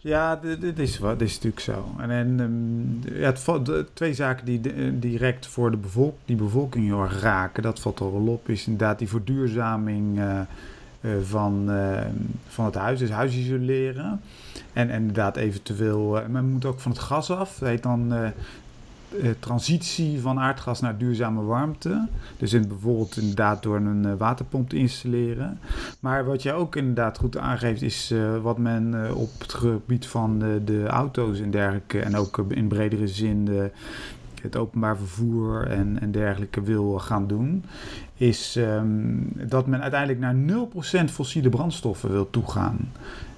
Ja, 0.00 0.36
dit 0.36 0.78
is, 0.78 0.98
dit 0.98 1.20
is 1.20 1.34
natuurlijk 1.34 1.60
zo. 1.60 1.94
En, 1.98 2.10
en 2.10 2.40
um, 2.40 3.00
ja, 3.14 3.32
twee 3.94 4.14
zaken 4.14 4.44
die 4.44 4.60
direct 4.98 5.46
voor 5.46 5.70
de 5.70 5.76
bevolk, 5.76 6.16
die 6.24 6.36
bevolking 6.36 6.84
heel 6.84 7.02
erg 7.02 7.20
raken, 7.20 7.62
dat 7.62 7.80
valt 7.80 8.00
er 8.00 8.12
wel 8.12 8.32
op, 8.32 8.48
is 8.48 8.66
inderdaad 8.66 8.98
die 8.98 9.08
verduurzaming 9.08 10.18
uh, 10.18 10.40
uh, 11.00 11.12
van, 11.22 11.70
uh, 11.70 12.00
van 12.48 12.64
het 12.64 12.74
huis, 12.74 12.98
dus 12.98 13.10
huis 13.10 13.34
isoleren. 13.36 14.20
En, 14.72 14.90
en 14.90 15.00
inderdaad 15.00 15.36
eventueel, 15.36 16.22
men 16.28 16.44
moet 16.44 16.64
ook 16.64 16.80
van 16.80 16.90
het 16.90 17.00
gas 17.00 17.30
af, 17.30 17.58
dat 17.58 17.82
dan 17.82 18.12
uh, 19.22 19.30
transitie 19.38 20.20
van 20.20 20.38
aardgas 20.38 20.80
naar 20.80 20.98
duurzame 20.98 21.42
warmte. 21.42 22.08
Dus 22.36 22.52
in, 22.52 22.68
bijvoorbeeld 22.68 23.16
inderdaad 23.16 23.62
door 23.62 23.76
een 23.76 24.06
uh, 24.06 24.12
waterpomp 24.18 24.68
te 24.68 24.76
installeren. 24.76 25.58
Maar 26.00 26.24
wat 26.24 26.42
je 26.42 26.52
ook 26.52 26.76
inderdaad 26.76 27.18
goed 27.18 27.36
aangeeft 27.36 27.82
is 27.82 28.10
uh, 28.12 28.36
wat 28.36 28.58
men 28.58 29.14
op 29.16 29.30
het 29.38 29.54
gebied 29.54 30.06
van 30.06 30.38
de 30.64 30.86
auto's 30.86 31.40
en 31.40 31.50
dergelijke 31.50 32.00
en 32.00 32.16
ook 32.16 32.44
in 32.48 32.68
bredere 32.68 33.08
zin 33.08 33.44
de, 33.44 33.70
het 34.44 34.56
openbaar 34.56 34.96
vervoer 34.96 35.66
en, 35.66 36.00
en 36.00 36.12
dergelijke 36.12 36.62
wil 36.62 36.98
gaan 36.98 37.26
doen. 37.26 37.64
Is 38.14 38.56
um, 38.56 39.32
dat 39.34 39.66
men 39.66 39.80
uiteindelijk 39.82 40.20
naar 40.20 40.66
0% 41.06 41.10
fossiele 41.10 41.48
brandstoffen 41.48 42.10
wil 42.10 42.30
toegaan. 42.30 42.78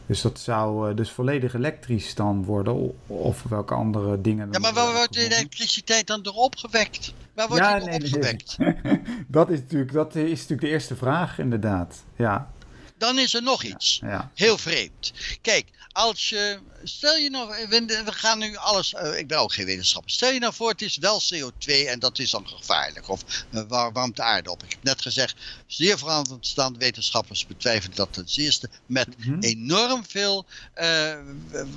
Dus 0.06 0.20
dat 0.20 0.40
zou 0.40 0.90
uh, 0.90 0.96
dus 0.96 1.10
volledig 1.10 1.54
elektrisch 1.54 2.14
dan 2.14 2.44
worden, 2.44 2.94
of 3.06 3.42
welke 3.42 3.74
andere 3.74 4.20
dingen. 4.20 4.48
Ja, 4.50 4.58
maar 4.58 4.72
waar 4.72 4.92
wordt 4.92 5.12
de 5.12 5.24
elektriciteit 5.24 6.06
dan 6.06 6.22
door 6.22 6.34
opgewekt? 6.34 7.14
Waar 7.34 7.48
wordt 7.48 7.64
ja, 7.64 7.78
die 7.78 7.88
nee, 7.88 7.98
opgewekt? 7.98 8.56
Dat, 9.28 9.50
is 9.50 9.58
natuurlijk, 9.60 9.92
dat 9.92 10.14
is 10.14 10.30
natuurlijk 10.30 10.60
de 10.60 10.68
eerste 10.68 10.96
vraag, 10.96 11.38
inderdaad. 11.38 12.04
Ja. 12.16 12.50
Dan 12.98 13.18
is 13.18 13.34
er 13.34 13.42
nog 13.42 13.62
iets. 13.62 13.98
Ja, 14.02 14.08
ja. 14.08 14.30
Heel 14.34 14.58
vreemd. 14.58 15.12
Kijk, 15.40 15.66
als 15.92 16.28
je, 16.28 16.58
stel 16.88 17.16
je 17.16 17.30
nou, 17.30 17.68
we, 17.68 18.12
gaan 18.12 18.38
nu 18.38 18.56
alles, 18.56 18.92
uh, 18.92 19.18
ik 19.18 19.26
ben 19.26 19.38
ook 19.38 19.52
geen 19.52 19.66
wetenschapper. 19.66 20.10
Stel 20.10 20.32
je 20.32 20.38
nou 20.38 20.54
voor, 20.54 20.70
het 20.70 20.82
is 20.82 20.96
wel 20.96 21.22
CO2 21.34 21.66
en 21.66 21.98
dat 21.98 22.18
is 22.18 22.30
dan 22.30 22.48
gevaarlijk. 22.48 23.08
Of 23.08 23.22
uh, 23.50 23.62
waar, 23.68 23.92
warmt 23.92 24.16
de 24.16 24.22
aarde 24.22 24.50
op. 24.50 24.62
Ik 24.62 24.70
heb 24.70 24.82
net 24.82 25.02
gezegd, 25.02 25.36
zeer 25.66 25.98
verantwoordstaande 25.98 26.78
wetenschappers 26.78 27.46
betwijfelen 27.46 27.96
dat 27.96 28.12
ten 28.12 28.26
eerste 28.36 28.68
met 28.86 29.06
mm 29.06 29.24
-hmm. 29.24 29.42
enorm 29.42 30.04
veel 30.08 30.46
uh, 30.76 31.14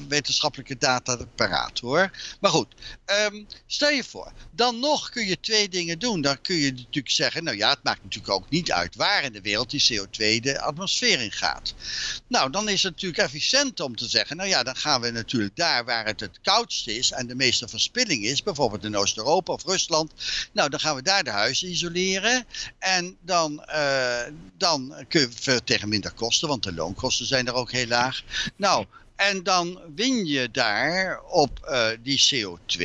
wetenschappelijke 0.07 0.77
data 0.77 1.17
paraat 1.35 1.79
hoor. 1.79 2.11
Maar 2.39 2.51
goed, 2.51 2.67
um, 3.31 3.47
stel 3.67 3.89
je 3.89 4.03
voor, 4.03 4.31
dan 4.51 4.79
nog 4.79 5.09
kun 5.09 5.27
je 5.27 5.39
twee 5.39 5.69
dingen 5.69 5.99
doen. 5.99 6.21
Dan 6.21 6.41
kun 6.41 6.55
je 6.55 6.71
natuurlijk 6.71 7.09
zeggen, 7.09 7.43
nou 7.43 7.57
ja, 7.57 7.69
het 7.69 7.83
maakt 7.83 8.03
natuurlijk 8.03 8.33
ook 8.33 8.49
niet 8.49 8.71
uit 8.71 8.95
waar 8.95 9.23
in 9.23 9.33
de 9.33 9.41
wereld 9.41 9.69
die 9.69 9.99
CO2 9.99 10.39
de 10.41 10.61
atmosfeer 10.61 11.21
in 11.21 11.31
gaat. 11.31 11.73
Nou, 12.27 12.51
dan 12.51 12.69
is 12.69 12.83
het 12.83 12.91
natuurlijk 12.91 13.21
efficiënt 13.21 13.79
om 13.79 13.95
te 13.95 14.07
zeggen, 14.07 14.37
nou 14.37 14.49
ja, 14.49 14.63
dan 14.63 14.75
gaan 14.75 14.98
we 15.01 15.11
natuurlijk 15.11 15.55
daar 15.55 15.85
waar 15.85 16.05
het 16.05 16.19
het 16.19 16.39
koudst 16.41 16.87
is 16.87 17.11
en 17.11 17.27
de 17.27 17.35
meeste 17.35 17.67
verspilling 17.67 18.23
is, 18.23 18.43
bijvoorbeeld 18.43 18.83
in 18.83 18.97
Oost-Europa 18.97 19.53
of 19.53 19.65
Rusland, 19.65 20.13
nou 20.51 20.69
dan 20.69 20.79
gaan 20.79 20.95
we 20.95 21.01
daar 21.01 21.23
de 21.23 21.29
huizen 21.29 21.69
isoleren 21.69 22.45
en 22.79 23.17
dan, 23.21 23.63
uh, 23.69 24.21
dan 24.57 25.05
kun 25.07 25.31
je 25.41 25.63
tegen 25.63 25.89
minder 25.89 26.11
kosten, 26.11 26.47
want 26.47 26.63
de 26.63 26.73
loonkosten 26.73 27.25
zijn 27.25 27.47
er 27.47 27.53
ook 27.53 27.71
heel 27.71 27.87
laag. 27.87 28.23
Nou, 28.55 28.85
en 29.15 29.43
dan 29.43 29.79
win 29.95 30.25
je 30.25 30.51
daar 30.51 31.21
op 31.21 31.67
uh, 31.69 31.87
die 32.03 32.23
CO2. 32.25 32.83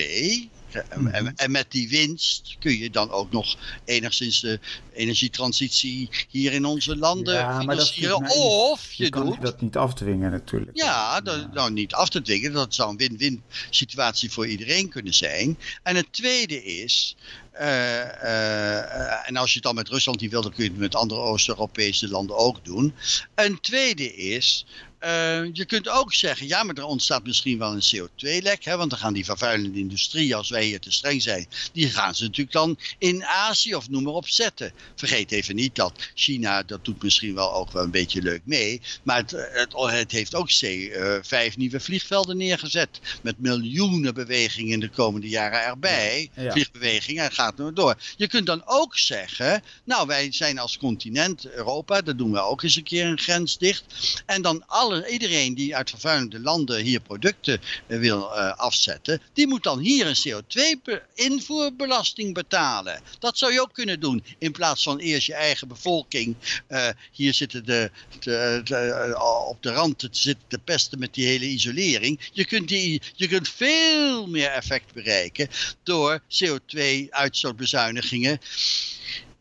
En, 0.89 1.33
en, 1.37 1.51
met 1.51 1.67
die 1.69 1.89
winst 1.89 2.57
kun 2.59 2.79
je 2.79 2.91
dan 2.91 3.11
ook 3.11 3.33
nog 3.33 3.57
enigszins 3.85 4.41
de 4.41 4.61
energietransitie 4.93 6.09
hier 6.29 6.53
in 6.53 6.65
onze 6.65 6.97
landen 6.97 7.35
ja, 7.35 7.61
financieren. 7.61 8.21
Maar 8.21 8.31
of 8.31 8.93
je, 8.93 9.05
je 9.05 9.11
kan 9.11 9.27
doet... 9.27 9.41
dat 9.41 9.61
niet 9.61 9.77
afdwingen 9.77 10.31
natuurlijk. 10.31 10.77
Ja, 10.77 11.21
dat, 11.21 11.41
ja. 11.41 11.51
nou 11.53 11.71
niet 11.71 11.95
af 11.95 12.09
te 12.09 12.23
dwingen. 12.23 12.53
Dat 12.53 12.75
zou 12.75 12.91
een 12.91 12.97
win-win 12.97 13.43
situatie 13.71 14.33
voor 14.33 14.47
iedereen 14.47 14.89
kunnen 14.89 15.15
zijn. 15.15 15.59
En 15.83 15.97
het 15.97 16.13
tweede 16.13 16.65
is... 16.65 17.17
Uh, 17.61 17.61
uh, 17.61 19.29
en 19.29 19.37
als 19.37 19.49
je 19.49 19.55
het 19.55 19.63
dan 19.63 19.75
met 19.75 19.89
Rusland 19.89 20.21
niet 20.21 20.31
wil, 20.31 20.43
dan 20.43 20.53
kun 20.53 20.65
je 20.65 20.71
het 20.71 20.79
met 20.79 20.95
andere 20.95 21.21
Oost-Europese 21.21 22.09
landen 22.09 22.37
ook 22.37 22.65
doen. 22.65 22.95
Een 23.35 23.61
tweede 23.61 24.15
is, 24.15 24.67
uh, 25.07 25.49
je 25.53 25.65
kunt 25.65 25.89
ook 25.89 26.15
zeggen, 26.15 26.47
ja, 26.47 26.63
maar 26.63 26.75
er 26.75 26.85
ontstaat 26.85 27.25
misschien 27.25 27.59
wel 27.59 27.73
een 27.73 27.83
CO2-lek. 27.97 28.65
Want 28.65 28.91
dan 28.91 28.99
gaan 28.99 29.13
die 29.13 29.25
vervuilende 29.25 29.79
industrie, 29.79 30.37
als 30.37 30.51
wij 30.51 30.65
hier 30.65 30.81
te 30.81 30.93
streng 30.93 31.23
zijn, 31.23 31.47
die 31.73 31.91
gaan 31.91 32.15
ze 32.15 32.23
natuurlijk 32.23 32.53
dan 32.53 32.79
in 32.99 33.25
Azië 33.25 33.75
of 33.75 33.89
noem 33.89 34.03
maar 34.03 34.13
op 34.13 34.29
zetten. 34.29 34.73
Vergeet 34.95 35.33
even 35.33 35.55
niet 35.55 35.75
dat 35.75 35.93
China, 36.15 36.63
dat 36.63 36.85
doet 36.85 37.03
misschien 37.03 37.35
wel 37.35 37.55
ook 37.55 37.73
wel 37.73 37.83
een 37.83 37.91
beetje 37.91 38.23
leuk 38.23 38.43
mee. 38.45 38.81
Maar 39.03 39.17
het, 39.17 39.31
het, 39.31 39.73
het 39.73 40.11
heeft 40.11 40.35
ook 40.35 40.49
C, 40.49 40.63
uh, 40.63 41.15
vijf 41.23 41.57
nieuwe 41.57 41.81
vliegvelden 41.81 42.37
neergezet. 42.37 43.01
Met 43.23 43.39
miljoenen 43.39 44.15
bewegingen 44.15 44.73
in 44.73 44.81
de 44.81 44.89
komende 44.89 45.29
jaren 45.29 45.65
erbij. 45.65 46.31
Ja. 46.35 46.43
Ja. 46.43 46.53
Vliegbewegingen. 46.53 47.23
Het 47.23 47.35
gaat 47.35 47.57
nog 47.57 47.73
door. 47.73 47.97
Je 48.17 48.29
kunt 48.29 48.47
dan 48.47 48.63
ook 48.65 48.99
zeggen, 48.99 49.63
nou 49.85 50.07
wij 50.07 50.33
zijn 50.33 50.59
als 50.59 50.79
continent 50.79 51.51
Europa, 51.51 52.01
daar 52.01 52.17
doen 52.17 52.33
we 52.33 52.41
ook 52.41 52.63
eens 52.63 52.77
een 52.77 52.83
keer 52.83 53.07
een 53.07 53.19
grens 53.19 53.59
dicht. 53.59 53.85
En 54.27 54.43
dan 54.43 54.67
alle, 54.67 54.94
iedereen 55.03 55.55
die 55.55 55.77
uit 55.77 55.91
vervuilende 55.91 56.41
landen 56.41 56.83
hier 56.83 57.01
producten 57.01 57.61
eh, 57.87 57.99
wil 57.99 58.19
uh, 58.19 58.57
afzetten, 58.57 59.21
die 59.33 59.47
moet 59.47 59.63
dan 59.63 59.79
hier 59.79 60.07
een 60.07 60.19
CO2-invoerbelasting 60.29 62.33
betalen. 62.33 63.01
Dat 63.19 63.39
zou 63.39 63.53
je 63.53 63.61
ook 63.61 63.73
kunnen 63.73 64.01
doen, 64.01 64.25
in 64.39 64.53
plaats 64.53 64.83
van 64.83 64.99
eerst 64.99 65.27
je 65.27 65.35
eigen 65.35 65.69
bevolking. 65.69 66.37
Uh, 66.69 66.89
hier 67.13 67.35
zitten 67.35 67.65
de, 67.65 67.91
de, 68.21 68.61
de, 68.65 69.15
op 69.49 69.63
de 69.63 69.71
rand 69.71 69.99
te 69.99 70.09
zitten 70.11 70.45
te 70.49 70.59
pesten 70.59 70.99
met 70.99 71.15
die 71.15 71.27
hele 71.27 71.45
isolering. 71.45 72.21
Je 72.33 72.45
kunt, 72.45 72.69
die, 72.69 73.03
je 73.15 73.29
kunt 73.29 73.49
veel 73.49 74.27
meer 74.27 74.51
effect 74.51 74.93
bereiken 74.93 75.49
door 75.83 76.21
CO2-uitstootbezuinigingen. 76.21 78.41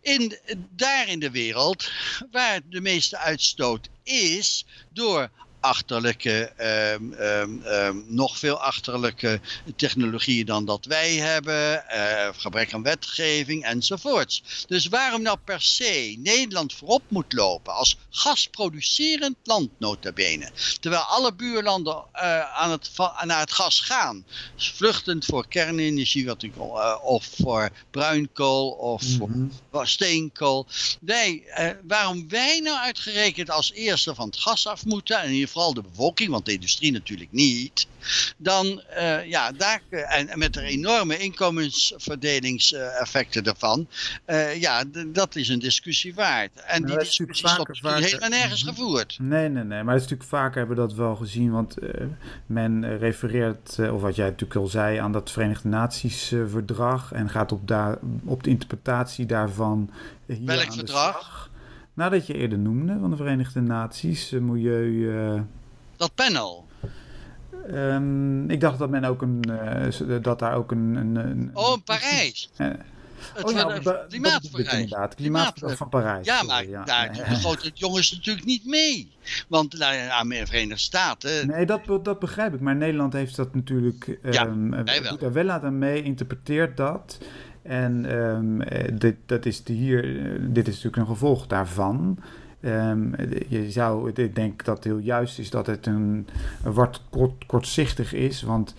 In, 0.01 0.37
daar 0.75 1.07
in 1.07 1.19
de 1.19 1.31
wereld 1.31 1.91
waar 2.31 2.59
de 2.69 2.81
meeste 2.81 3.17
uitstoot 3.17 3.89
is 4.03 4.65
door 4.93 5.29
achterlijke, 5.63 6.51
um, 6.99 7.13
um, 7.13 7.61
um, 7.65 8.05
nog 8.07 8.37
veel 8.37 8.57
achterlijke 8.57 9.39
technologieën 9.75 10.45
dan 10.45 10.65
dat 10.65 10.85
wij 10.85 11.15
hebben, 11.15 11.83
uh, 11.95 12.27
gebrek 12.37 12.73
aan 12.73 12.83
wetgeving 12.83 13.63
enzovoorts. 13.63 14.65
Dus 14.67 14.87
waarom 14.87 15.21
nou 15.21 15.37
per 15.45 15.61
se 15.61 16.15
Nederland 16.19 16.73
voorop 16.73 17.03
moet 17.07 17.33
lopen 17.33 17.73
als 17.73 17.97
gasproducerend 18.09 19.35
land 19.43 19.69
notabene, 19.77 20.51
terwijl 20.79 21.01
alle 21.01 21.33
buurlanden 21.33 22.03
uh, 22.15 22.57
aan 22.57 22.71
het, 22.71 22.91
naar 23.23 23.39
het 23.39 23.51
gas 23.51 23.79
gaan, 23.79 24.25
vluchtend 24.57 25.25
voor 25.25 25.47
kernenergie 25.47 26.25
wat 26.25 26.43
ik, 26.43 26.55
uh, 26.55 26.97
of 27.03 27.29
voor 27.41 27.69
bruinkool 27.91 28.69
of 28.69 29.03
mm 29.03 29.19
-hmm. 29.19 29.51
voor 29.71 29.87
steenkool. 29.87 30.67
Wij, 31.01 31.43
waarom 31.83 32.29
wij 32.29 32.59
nou 32.59 32.77
uitgerekend 32.77 33.49
als 33.49 33.71
eerste 33.71 34.15
van 34.15 34.25
het 34.25 34.39
gas 34.39 34.67
af 34.67 34.85
moeten 34.85 35.21
en 35.21 35.29
hier 35.29 35.51
vooral 35.53 35.73
de 35.73 35.81
bevolking, 35.81 36.29
want 36.29 36.45
de 36.45 36.53
industrie 36.53 36.91
natuurlijk 36.91 37.31
niet, 37.31 37.87
dan 38.37 38.81
uh, 38.97 39.25
ja, 39.25 39.51
daar, 39.51 39.81
en, 39.89 40.27
en, 40.27 40.39
met 40.39 40.53
de 40.53 40.61
enorme 40.61 41.17
inkomensverdelingseffecten 41.17 43.43
ervan, 43.43 43.87
uh, 44.27 44.61
ja, 44.61 44.83
dat 45.07 45.35
is 45.35 45.49
een 45.49 45.59
discussie 45.59 46.13
waard. 46.13 46.51
En 46.55 46.81
nou, 46.81 46.91
die 46.91 47.03
discussie 47.03 47.49
is 47.49 47.55
tot 47.55 47.79
helemaal 47.81 48.29
nergens 48.29 48.63
gevoerd. 48.63 49.17
Nee, 49.21 49.49
nee, 49.49 49.63
nee, 49.63 49.83
maar 49.83 49.93
dat 49.93 50.03
is 50.03 50.09
natuurlijk 50.09 50.29
vaker 50.29 50.57
hebben 50.57 50.75
we 50.75 50.81
dat 50.81 50.93
wel 50.93 51.15
gezien, 51.15 51.51
want 51.51 51.83
uh, 51.83 51.89
men 52.45 52.97
refereert, 52.97 53.79
of 53.79 54.01
wat 54.01 54.15
jij 54.15 54.25
natuurlijk 54.25 54.59
al 54.59 54.67
zei, 54.67 54.97
aan 54.97 55.11
dat 55.11 55.31
Verenigde 55.31 55.67
Naties 55.67 56.33
verdrag 56.47 57.11
en 57.11 57.29
gaat 57.29 57.51
op, 57.51 57.67
daar, 57.67 57.97
op 58.23 58.43
de 58.43 58.49
interpretatie 58.49 59.25
daarvan. 59.25 59.89
Welk 60.25 60.73
verdrag? 60.73 61.51
Nou, 61.93 62.11
dat 62.11 62.27
je 62.27 62.33
eerder 62.33 62.57
noemde, 62.57 62.97
van 62.99 63.09
de 63.09 63.15
Verenigde 63.15 63.61
Naties, 63.61 64.29
milieu... 64.29 64.87
Uh... 64.89 65.41
Dat 65.97 66.15
panel? 66.15 66.67
Um, 67.71 68.49
ik 68.49 68.59
dacht 68.59 68.79
dat 68.79 68.89
men 68.89 69.03
ook 69.03 69.21
een, 69.21 69.43
uh, 69.49 70.21
dat 70.21 70.39
daar 70.39 70.55
ook 70.55 70.71
een... 70.71 70.95
een, 70.95 71.15
een 71.15 71.49
oh, 71.53 71.73
in 71.73 71.83
Parijs! 71.83 72.49
Uh, 72.57 72.67
het 73.33 73.43
oh 73.43 73.51
ja, 73.51 74.05
klimaatverdrag. 74.09 75.15
Klimaatverdrag 75.15 75.77
van 75.77 75.89
Parijs. 75.89 76.25
Ja, 76.25 76.43
maar 76.43 76.67
ja. 76.67 76.83
daar 76.83 77.15
ja. 77.15 77.55
de 77.55 77.71
jongens 77.73 78.11
natuurlijk 78.11 78.45
niet 78.45 78.65
mee. 78.65 79.11
Want 79.47 79.77
nou, 79.77 80.29
de 80.29 80.45
Verenigde 80.45 80.77
Staten... 80.77 81.47
Nee, 81.47 81.65
dat, 81.65 81.81
dat 82.03 82.19
begrijp 82.19 82.53
ik. 82.53 82.59
Maar 82.59 82.75
Nederland 82.75 83.13
heeft 83.13 83.35
dat 83.35 83.55
natuurlijk... 83.55 84.19
Ja, 84.31 84.45
um, 84.45 84.71
doet 84.85 85.19
daar 85.19 85.33
wel 85.33 85.49
aan 85.51 85.77
mee, 85.77 86.03
interpreteert 86.03 86.77
dat... 86.77 87.17
En 87.63 88.17
um, 88.17 88.61
dit, 88.93 89.15
dat 89.25 89.45
is 89.45 89.63
de 89.63 89.73
hier, 89.73 90.01
dit 90.53 90.67
is 90.67 90.73
natuurlijk 90.73 90.97
een 90.97 91.13
gevolg 91.13 91.47
daarvan. 91.47 92.17
Um, 92.61 93.15
je 93.47 93.71
zou, 93.71 94.11
ik 94.13 94.35
denk 94.35 94.65
dat 94.65 94.75
het 94.75 94.83
heel 94.83 94.97
juist 94.97 95.39
is 95.39 95.49
dat 95.49 95.67
het 95.67 95.85
een, 95.85 96.27
een 96.63 96.73
wat 96.73 97.01
kort, 97.09 97.45
kortzichtig 97.45 98.13
is, 98.13 98.41
want... 98.41 98.75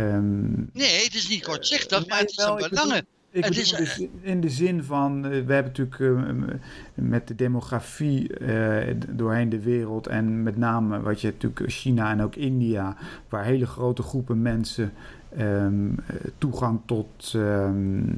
Um, 0.00 0.70
nee, 0.72 1.04
het 1.04 1.14
is 1.14 1.28
niet 1.28 1.42
kortzichtig, 1.44 2.02
uh, 2.02 2.08
maar 2.08 2.18
het 2.18 2.30
is 2.30 2.36
een 2.36 2.66
belangen. 2.68 3.06
Ik 3.30 3.44
het 3.44 3.56
is, 3.56 3.70
dus 3.72 4.06
in 4.20 4.40
de 4.40 4.48
zin 4.48 4.84
van, 4.84 5.22
we 5.22 5.28
hebben 5.28 5.64
natuurlijk 5.64 5.98
uh, 5.98 6.20
met 6.94 7.28
de 7.28 7.34
demografie 7.34 8.30
doorheen 9.08 9.48
de 9.48 9.60
wereld 9.60 10.06
en 10.06 10.42
met 10.42 10.56
name 10.56 11.00
wat 11.00 11.20
je 11.20 11.26
natuurlijk 11.26 11.70
China 11.72 12.10
en 12.10 12.22
ook 12.22 12.34
India, 12.34 12.96
waar 13.28 13.44
hele 13.44 13.66
grote 13.66 14.02
groepen 14.02 14.42
mensen 14.42 14.92
Um, 15.38 15.94
toegang 16.38 16.80
tot. 16.86 17.32
Um, 17.36 18.16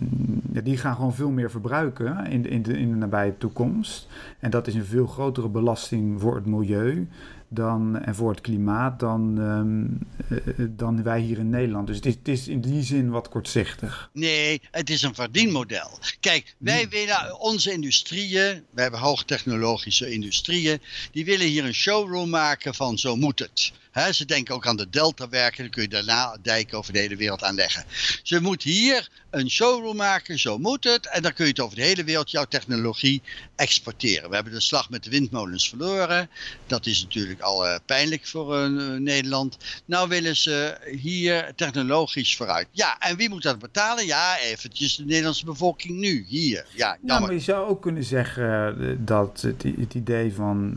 ja, 0.52 0.60
die 0.60 0.76
gaan 0.76 0.94
gewoon 0.94 1.14
veel 1.14 1.30
meer 1.30 1.50
verbruiken 1.50 2.26
in 2.26 2.42
de, 2.42 2.48
in, 2.48 2.62
de, 2.62 2.78
in 2.78 2.90
de 2.90 2.96
nabije 2.96 3.38
toekomst. 3.38 4.08
En 4.38 4.50
dat 4.50 4.66
is 4.66 4.74
een 4.74 4.84
veel 4.84 5.06
grotere 5.06 5.48
belasting 5.48 6.20
voor 6.20 6.34
het 6.34 6.46
milieu 6.46 7.08
dan, 7.48 7.98
en 7.98 8.14
voor 8.14 8.30
het 8.30 8.40
klimaat 8.40 9.00
dan, 9.00 9.38
um, 9.38 9.98
uh, 10.28 10.66
dan 10.70 11.02
wij 11.02 11.20
hier 11.20 11.38
in 11.38 11.50
Nederland. 11.50 11.86
Dus 11.86 11.96
het 11.96 12.06
is, 12.06 12.14
het 12.14 12.28
is, 12.28 12.48
in 12.48 12.60
die 12.60 12.82
zin 12.82 13.10
wat 13.10 13.28
kortzichtig. 13.28 14.10
Nee, 14.12 14.60
het 14.70 14.90
is 14.90 15.02
een 15.02 15.14
verdienmodel. 15.14 15.98
Kijk, 16.20 16.54
wij 16.58 16.80
hmm. 16.80 16.90
willen 16.90 17.40
onze 17.40 17.72
industrieën, 17.72 18.62
we 18.70 18.82
hebben 18.82 19.00
hoogtechnologische 19.00 20.10
industrieën, 20.10 20.80
die 21.12 21.24
willen 21.24 21.46
hier 21.46 21.64
een 21.64 21.74
showroom 21.74 22.28
maken 22.28 22.74
van 22.74 22.98
zo 22.98 23.16
moet 23.16 23.38
het. 23.38 23.72
He, 23.96 24.12
ze 24.12 24.24
denken 24.24 24.54
ook 24.54 24.66
aan 24.66 24.76
de 24.76 24.90
deltawerken, 24.90 25.62
dan 25.62 25.70
kun 25.70 25.82
je 25.82 25.88
daarna 25.88 26.36
dijken 26.42 26.78
over 26.78 26.92
de 26.92 26.98
hele 26.98 27.16
wereld 27.16 27.42
aanleggen. 27.42 27.84
Ze 28.22 28.40
moet 28.40 28.62
hier 28.62 29.08
een 29.30 29.50
showroom 29.50 29.96
maken, 29.96 30.38
zo 30.38 30.58
moet 30.58 30.84
het. 30.84 31.06
En 31.06 31.22
dan 31.22 31.32
kun 31.32 31.44
je 31.44 31.50
het 31.50 31.60
over 31.60 31.76
de 31.76 31.82
hele 31.82 32.04
wereld, 32.04 32.30
jouw 32.30 32.44
technologie, 32.44 33.22
exporteren. 33.54 34.28
We 34.28 34.34
hebben 34.34 34.52
de 34.52 34.60
slag 34.60 34.90
met 34.90 35.04
de 35.04 35.10
windmolens 35.10 35.68
verloren. 35.68 36.28
Dat 36.66 36.86
is 36.86 37.02
natuurlijk 37.02 37.40
al 37.40 37.66
uh, 37.66 37.74
pijnlijk 37.86 38.26
voor 38.26 38.56
uh, 38.56 38.98
Nederland. 38.98 39.56
Nou 39.84 40.08
willen 40.08 40.36
ze 40.36 40.78
hier 41.00 41.52
technologisch 41.54 42.36
vooruit. 42.36 42.68
Ja, 42.70 42.98
en 42.98 43.16
wie 43.16 43.28
moet 43.28 43.42
dat 43.42 43.58
betalen? 43.58 44.06
Ja, 44.06 44.38
eventjes 44.38 44.96
de 44.96 45.04
Nederlandse 45.04 45.44
bevolking 45.44 45.98
nu, 45.98 46.24
hier. 46.28 46.66
Ja, 46.74 46.96
nou, 47.00 47.20
maar 47.20 47.32
je 47.32 47.40
zou 47.40 47.68
ook 47.68 47.82
kunnen 47.82 48.04
zeggen 48.04 48.78
eh, 48.80 48.96
dat 48.98 49.40
het, 49.40 49.62
het 49.62 49.94
idee 49.94 50.32
van, 50.34 50.76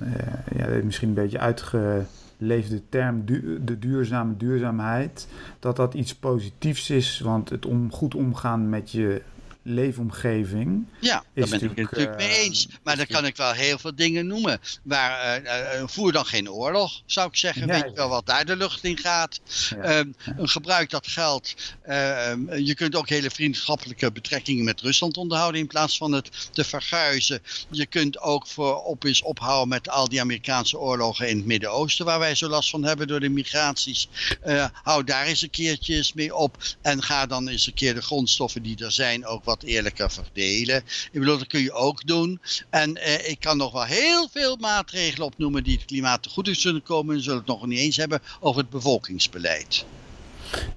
ja, 0.57 0.67
misschien 0.67 1.07
een 1.07 1.13
beetje 1.13 1.39
uitge 1.39 2.05
leeft 2.41 2.69
de 2.69 2.81
term 2.89 3.25
de 3.65 3.79
duurzame 3.79 4.37
duurzaamheid, 4.37 5.27
dat 5.59 5.75
dat 5.75 5.93
iets 5.93 6.15
positiefs 6.15 6.89
is, 6.89 7.19
want 7.19 7.49
het 7.49 7.65
om, 7.65 7.91
goed 7.91 8.15
omgaan 8.15 8.69
met 8.69 8.91
je 8.91 9.21
leefomgeving. 9.69 10.85
Ja, 10.99 11.23
daar 11.33 11.49
ben 11.49 11.61
ik 11.61 11.69
het 11.69 11.75
natuurlijk 11.75 12.17
mee 12.17 12.27
eh, 12.27 12.37
eens. 12.37 12.67
Maar 12.83 12.97
dan 12.97 13.05
kan 13.05 13.25
ik 13.25 13.35
wel 13.35 13.51
heel 13.51 13.77
veel 13.77 13.95
dingen 13.95 14.27
noemen. 14.27 14.59
Maar 14.83 15.41
uh, 15.43 15.83
voer 15.85 16.11
dan 16.11 16.25
geen 16.25 16.51
oorlog, 16.51 17.01
zou 17.05 17.27
ik 17.27 17.35
zeggen. 17.35 17.67
Weet 17.67 17.83
je 17.83 17.93
wel 17.93 18.09
wat 18.09 18.25
daar 18.25 18.45
de 18.45 18.55
lucht 18.55 18.83
in 18.83 18.97
gaat. 18.97 19.39
Ja. 19.69 19.97
Um, 19.99 20.15
gebruik 20.37 20.89
dat 20.89 21.07
geld. 21.07 21.53
Uh, 21.87 22.31
je 22.57 22.73
kunt 22.73 22.95
ook 22.95 23.09
hele 23.09 23.29
vriendschappelijke 23.29 24.11
betrekkingen 24.11 24.65
met 24.65 24.81
Rusland 24.81 25.17
onderhouden 25.17 25.61
in 25.61 25.67
plaats 25.67 25.97
van 25.97 26.11
het 26.11 26.49
te 26.51 26.63
verguizen. 26.63 27.41
Je 27.69 27.85
kunt 27.85 28.19
ook 28.19 28.47
voor 28.47 28.83
op 28.83 29.03
eens 29.03 29.21
ophouden 29.21 29.67
met 29.67 29.89
al 29.89 30.09
die 30.09 30.21
Amerikaanse 30.21 30.79
oorlogen 30.79 31.29
in 31.29 31.37
het 31.37 31.45
Midden-Oosten, 31.45 32.05
waar 32.05 32.19
wij 32.19 32.35
zo 32.35 32.47
last 32.47 32.69
van 32.69 32.83
hebben 32.83 33.07
door 33.07 33.19
de 33.19 33.29
migraties. 33.29 34.09
Uh, 34.45 34.65
hou 34.83 35.03
daar 35.03 35.25
eens 35.25 35.41
een 35.41 35.49
keertje 35.49 35.97
mee 36.15 36.35
op. 36.35 36.57
En 36.81 37.03
ga 37.03 37.25
dan 37.25 37.47
eens 37.47 37.67
een 37.67 37.73
keer 37.73 37.93
de 37.93 38.01
grondstoffen 38.01 38.63
die 38.63 38.83
er 38.83 38.91
zijn 38.91 39.25
ook 39.25 39.43
wat 39.43 39.58
eerlijker 39.63 40.11
verdelen. 40.11 40.77
Ik 41.11 41.19
bedoel, 41.19 41.37
dat 41.37 41.47
kun 41.47 41.61
je 41.61 41.71
ook 41.71 42.07
doen. 42.07 42.41
En 42.69 42.95
eh, 42.95 43.29
ik 43.29 43.39
kan 43.39 43.57
nog 43.57 43.71
wel 43.71 43.83
heel 43.83 44.27
veel 44.31 44.55
maatregelen 44.55 45.27
opnoemen 45.27 45.63
die 45.63 45.75
het 45.75 45.85
klimaat 45.85 46.23
te 46.23 46.29
goed 46.29 46.49
zullen 46.51 46.83
komen. 46.83 47.15
We 47.15 47.21
zullen 47.21 47.37
het 47.37 47.47
nog 47.47 47.65
niet 47.65 47.79
eens 47.79 47.97
hebben 47.97 48.21
over 48.39 48.61
het 48.61 48.69
bevolkingsbeleid. 48.69 49.85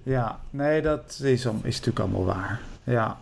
Ja, 0.03 0.41
nee, 0.51 0.83
dat 0.83 1.20
is, 1.22 1.41
is 1.41 1.45
natuurlijk 1.45 1.99
allemaal 1.99 2.24
waar. 2.24 2.61
Ja. 2.85 3.18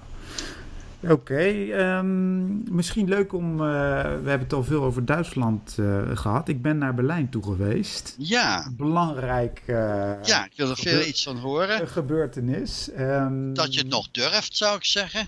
Oké, 1.03 1.13
okay, 1.13 1.71
um, 1.71 1.79
ehm, 1.79 2.75
misschien 2.75 3.09
leuk 3.09 3.33
om. 3.33 3.53
Uh, 3.53 3.59
we 4.03 4.29
hebben 4.29 4.41
het 4.41 4.53
al 4.53 4.65
veel 4.65 4.83
over 4.83 5.05
Duitsland 5.05 5.77
uh, 5.81 6.03
gehad. 6.15 6.49
Ik 6.49 6.63
ben 6.63 6.79
naar 6.79 6.95
Berlijn 6.95 7.29
toe 7.29 7.43
geweest. 7.43 8.15
Ja. 8.19 8.71
Belangrijk. 8.77 9.63
Uh, 9.67 9.77
ja, 10.23 10.45
ik 10.45 10.53
wil 10.57 10.71
er 10.71 10.77
veel 10.77 11.07
iets 11.07 11.23
van 11.23 11.37
horen. 11.37 11.89
Gebeurtenis. 11.89 12.91
Um, 12.99 13.55
dat 13.55 13.75
je 13.75 13.81
het 13.81 13.89
nog 13.89 14.11
durft, 14.11 14.57
zou 14.57 14.77
ik 14.77 14.85
zeggen. 14.85 15.27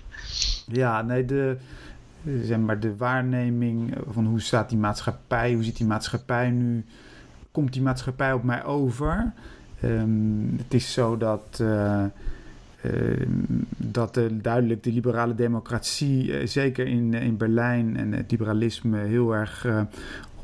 Ja, 0.67 1.01
nee, 1.01 1.25
de, 1.25 1.57
zeg 2.43 2.57
maar, 2.57 2.79
de 2.79 2.95
waarneming 2.95 3.93
van 4.09 4.25
hoe 4.25 4.41
staat 4.41 4.69
die 4.69 4.77
maatschappij, 4.77 5.53
hoe 5.53 5.63
ziet 5.63 5.77
die 5.77 5.87
maatschappij 5.87 6.49
nu, 6.49 6.85
komt 7.51 7.73
die 7.73 7.81
maatschappij 7.81 8.33
op 8.33 8.43
mij 8.43 8.63
over? 8.63 9.33
Um, 9.83 10.55
het 10.57 10.73
is 10.73 10.93
zo 10.93 11.17
dat 11.17 11.59
Ehm, 11.59 12.07
dat 13.77 14.13
de, 14.13 14.37
duidelijk 14.41 14.83
de 14.83 14.91
liberale 14.91 15.35
democratie, 15.35 16.37
eh, 16.37 16.47
zeker 16.47 16.87
in, 16.87 17.13
in 17.13 17.37
Berlijn 17.37 17.97
en 17.97 18.11
het 18.11 18.31
liberalisme, 18.31 18.97
heel 18.97 19.35
erg 19.35 19.67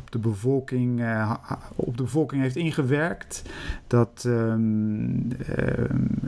de 0.09 0.19
bevolking, 0.19 1.03
op 1.75 1.97
de 1.97 2.03
bevolking 2.03 2.41
heeft 2.41 2.55
ingewerkt. 2.55 3.43
Dat 3.87 4.23
um, 4.27 5.27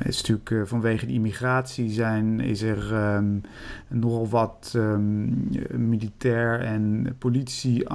is 0.04 0.22
natuurlijk 0.22 0.70
vanwege 0.70 1.06
de 1.06 1.14
immigratie 1.14 1.90
zijn, 1.90 2.40
is 2.40 2.62
er 2.62 3.14
um, 3.16 3.42
nogal 3.88 4.30
wat 4.30 4.78
militair 5.72 6.60
en 6.60 7.16
politie 7.18 7.88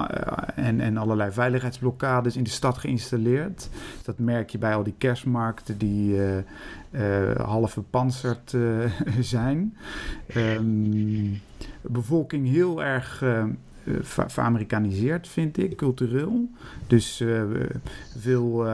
en, 0.54 0.80
en 0.80 0.96
allerlei 0.96 1.32
veiligheidsblokkades 1.32 2.36
in 2.36 2.44
de 2.44 2.50
stad 2.50 2.78
geïnstalleerd. 2.78 3.68
Dat 4.04 4.18
merk 4.18 4.50
je 4.50 4.58
bij 4.58 4.74
al 4.74 4.82
die 4.82 4.94
kerstmarkten 4.98 5.78
die 5.78 6.20
half 7.36 7.72
verpanserd 7.72 8.54
zijn. 9.20 9.76
Um, 10.36 11.40
bevolking 11.80 12.48
heel 12.48 12.82
erg 12.82 13.24
veramerikaniseerd, 14.02 15.28
vind 15.28 15.58
ik, 15.58 15.76
cultureel. 15.76 16.48
Dus 16.86 17.22
veel 18.18 18.66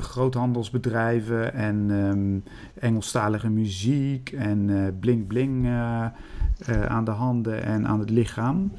groothandelsbedrijven 0.00 1.54
en 1.54 1.90
um, 1.90 2.44
Engelstalige 2.80 3.48
muziek 3.48 4.32
en 4.32 4.96
bling-bling 5.00 5.66
aan 6.88 7.04
de 7.04 7.10
handen 7.10 7.62
en 7.62 7.86
aan 7.86 8.00
het 8.00 8.10
lichaam. 8.10 8.72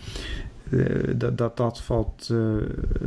Dat, 1.15 1.37
dat, 1.37 1.57
dat 1.57 1.81
valt, 1.81 2.29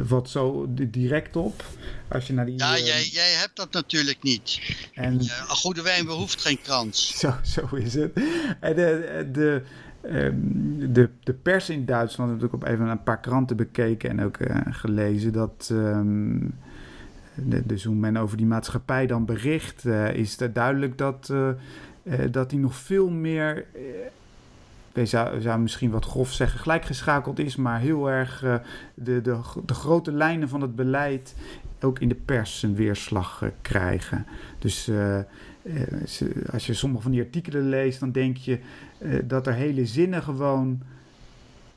valt 0.06 0.30
zo 0.30 0.66
direct 0.74 1.36
op. 1.36 1.64
Als 2.10 2.26
je 2.26 2.32
naar 2.32 2.46
die, 2.46 2.58
ja, 2.58 2.78
jij, 2.78 3.04
jij 3.04 3.32
hebt 3.32 3.56
dat 3.56 3.72
natuurlijk 3.72 4.22
niet. 4.22 4.60
En, 4.94 5.20
goede 5.48 5.82
wijn 5.82 6.04
behoeft 6.04 6.40
geen 6.40 6.60
krans. 6.62 7.08
Zo, 7.20 7.34
zo 7.44 7.76
is 7.76 7.94
het. 7.94 8.12
En 8.60 8.74
de, 8.74 9.28
de, 9.32 9.62
de, 10.00 11.08
de 11.22 11.32
pers 11.42 11.70
in 11.70 11.84
Duitsland 11.84 12.30
heb 12.30 12.42
ik 12.42 12.52
op 12.52 12.64
even 12.64 12.86
een 12.86 13.02
paar 13.02 13.20
kranten 13.20 13.56
bekeken 13.56 14.10
en 14.10 14.22
ook 14.22 14.38
gelezen 14.70 15.32
dat. 15.32 15.68
Um, 15.72 16.54
de, 17.34 17.66
dus 17.66 17.84
hoe 17.84 17.94
men 17.94 18.16
over 18.16 18.36
die 18.36 18.46
maatschappij 18.46 19.06
dan 19.06 19.24
bericht, 19.24 19.84
is 20.12 20.40
het 20.40 20.54
duidelijk 20.54 20.98
dat, 20.98 21.32
dat 22.30 22.50
die 22.50 22.58
nog 22.58 22.74
veel 22.74 23.10
meer 23.10 23.64
ik 24.92 25.06
zou, 25.06 25.40
zou 25.40 25.60
misschien 25.60 25.90
wat 25.90 26.04
grof 26.04 26.32
zeggen, 26.32 26.60
gelijkgeschakeld 26.60 27.38
is, 27.38 27.56
maar 27.56 27.80
heel 27.80 28.10
erg 28.10 28.40
de, 28.94 29.20
de, 29.20 29.40
de 29.66 29.74
grote 29.74 30.12
lijnen 30.12 30.48
van 30.48 30.60
het 30.60 30.76
beleid 30.76 31.34
ook 31.80 31.98
in 31.98 32.08
de 32.08 32.14
pers 32.14 32.62
een 32.62 32.74
weerslag 32.74 33.44
krijgen. 33.62 34.26
Dus 34.58 34.90
als 36.52 36.66
je 36.66 36.74
sommige 36.74 37.02
van 37.02 37.10
die 37.12 37.20
artikelen 37.20 37.68
leest, 37.68 38.00
dan 38.00 38.12
denk 38.12 38.36
je 38.36 38.58
dat 39.24 39.46
er 39.46 39.52
hele 39.52 39.86
zinnen 39.86 40.22
gewoon 40.22 40.80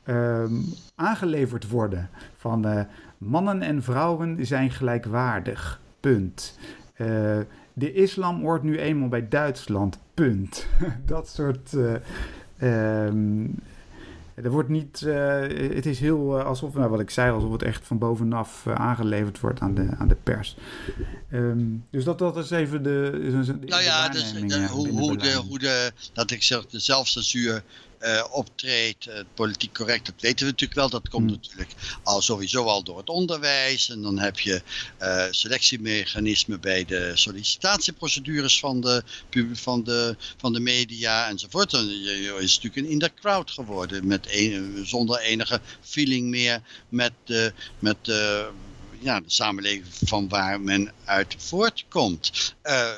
um, 0.06 0.64
aangeleverd 0.94 1.68
worden. 1.68 2.08
Van 2.36 2.86
mannen 3.18 3.62
en 3.62 3.82
vrouwen 3.82 4.46
zijn 4.46 4.70
gelijkwaardig. 4.70 5.80
Punt. 6.00 6.58
de 7.72 7.92
islam 7.92 8.40
hoort 8.40 8.62
nu 8.62 8.78
eenmaal 8.78 9.08
bij 9.08 9.28
Duitsland. 9.28 9.98
Punt. 10.14 10.66
dat 11.06 11.28
soort 11.28 11.76
Um, 12.64 13.54
er 14.34 14.50
wordt 14.50 14.68
niet, 14.68 15.00
uh, 15.06 15.40
het 15.74 15.86
is 15.86 15.98
heel 15.98 16.38
uh, 16.38 16.44
alsof, 16.44 16.74
nou, 16.74 16.90
wat 16.90 17.00
ik 17.00 17.10
zei, 17.10 17.32
alsof 17.32 17.52
het 17.52 17.62
echt 17.62 17.86
van 17.86 17.98
bovenaf 17.98 18.64
uh, 18.68 18.74
aangeleverd 18.74 19.40
wordt 19.40 19.60
aan 19.60 19.74
de, 19.74 19.88
aan 19.98 20.08
de 20.08 20.16
pers. 20.22 20.56
Um, 21.32 21.84
dus 21.90 22.04
dat, 22.04 22.18
dat 22.18 22.36
is 22.36 22.50
even 22.50 22.82
de. 22.82 23.10
nou 23.66 23.82
ja, 23.82 24.08
dus, 24.08 24.32
de, 24.32 24.68
hoe, 24.68 24.88
hoe, 24.88 25.16
de, 25.16 25.32
hoe 25.32 25.58
de, 25.58 25.92
dat 26.12 26.30
ik 26.30 26.42
zeg, 26.42 26.66
de 26.66 26.78
zelfcensuur 26.78 27.62
uh, 28.04 28.24
optreedt, 28.30 29.06
uh, 29.06 29.14
politiek 29.34 29.74
correct, 29.74 30.06
dat 30.06 30.14
weten 30.20 30.46
we 30.46 30.50
natuurlijk 30.50 30.80
wel. 30.80 30.90
Dat 30.90 31.08
komt 31.08 31.26
mm. 31.26 31.30
natuurlijk 31.30 31.70
al 32.02 32.22
sowieso 32.22 32.64
al 32.64 32.82
door 32.82 32.98
het 32.98 33.08
onderwijs. 33.08 33.88
En 33.88 34.02
dan 34.02 34.18
heb 34.18 34.38
je 34.38 34.62
uh, 35.02 35.24
selectiemechanismen 35.30 36.60
bij 36.60 36.84
de 36.84 37.10
sollicitatieprocedures 37.14 38.58
van 38.58 38.80
de, 38.80 39.02
van 39.52 39.84
de, 39.84 40.16
van 40.36 40.52
de 40.52 40.60
media 40.60 41.28
enzovoort. 41.28 41.70
Dan 41.70 41.88
is 41.88 42.54
natuurlijk 42.54 42.76
een 42.76 42.92
in 42.92 42.98
the 42.98 43.12
crowd 43.20 43.50
geworden, 43.50 44.06
met 44.06 44.26
een, 44.30 44.82
zonder 44.86 45.20
enige 45.20 45.60
feeling 45.80 46.28
meer 46.28 46.62
met 46.88 47.12
de, 47.24 47.52
met 47.78 47.96
de 48.02 48.48
ja, 49.04 49.20
de 49.20 49.30
samenleving 49.30 49.86
van 50.04 50.28
waar 50.28 50.60
men 50.60 50.92
uit 51.04 51.34
voortkomt. 51.38 52.54
Uh, 52.64 52.90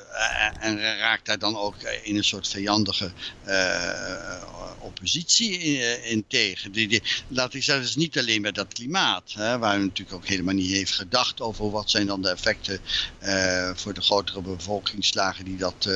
en 0.61 0.79
raakt 0.79 1.27
daar 1.27 1.39
dan 1.39 1.57
ook 1.57 1.77
in 1.83 2.17
een 2.17 2.25
soort 2.25 2.49
vijandige 2.49 3.13
uh, 3.47 4.43
oppositie 4.81 5.59
in, 5.59 6.05
in 6.05 6.25
tegen. 6.29 6.73
Die, 6.73 7.03
laat 7.29 7.55
ik 7.55 7.63
zeggen, 7.63 7.85
is 7.85 7.97
niet 7.97 8.19
alleen 8.19 8.41
met 8.41 8.55
dat 8.55 8.73
klimaat, 8.73 9.33
hè, 9.33 9.59
waar 9.59 9.79
u 9.79 9.83
natuurlijk 9.83 10.17
ook 10.17 10.27
helemaal 10.27 10.55
niet 10.55 10.71
heeft 10.71 10.93
gedacht 10.93 11.41
over 11.41 11.71
wat 11.71 11.91
zijn 11.91 12.07
dan 12.07 12.23
de 12.23 12.29
effecten 12.29 12.81
uh, 13.23 13.71
voor 13.75 13.95
de 13.95 14.01
grotere 14.01 14.41
bevolkingslagen 14.41 15.45
die 15.45 15.57
dat, 15.57 15.89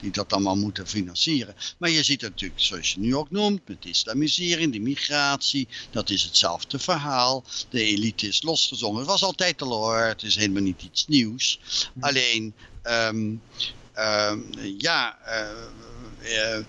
die 0.00 0.10
dat 0.10 0.32
allemaal 0.32 0.56
moeten 0.56 0.86
financieren. 0.86 1.54
Maar 1.78 1.90
je 1.90 2.02
ziet 2.02 2.20
natuurlijk, 2.20 2.60
zoals 2.60 2.92
je 2.92 3.00
nu 3.00 3.16
ook 3.16 3.30
noemt, 3.30 3.68
met 3.68 3.82
de 3.82 3.88
islamisering, 3.88 4.72
de 4.72 4.80
migratie, 4.80 5.68
dat 5.90 6.10
is 6.10 6.22
hetzelfde 6.22 6.78
verhaal. 6.78 7.44
De 7.68 7.82
elite 7.82 8.26
is 8.26 8.42
losgezongen. 8.42 8.98
Het 8.98 9.08
was 9.08 9.22
altijd 9.22 9.53
hoor. 9.60 9.98
Het 9.98 10.22
is 10.22 10.36
helemaal 10.36 10.62
niet 10.62 10.82
iets 10.82 11.06
nieuws. 11.06 11.60
Hm. 11.92 12.04
Alleen, 12.04 12.54
um, 12.82 13.42
um, 13.98 14.50
ja, 14.78 15.18
uh, 15.26 15.64
uh, 16.22 16.64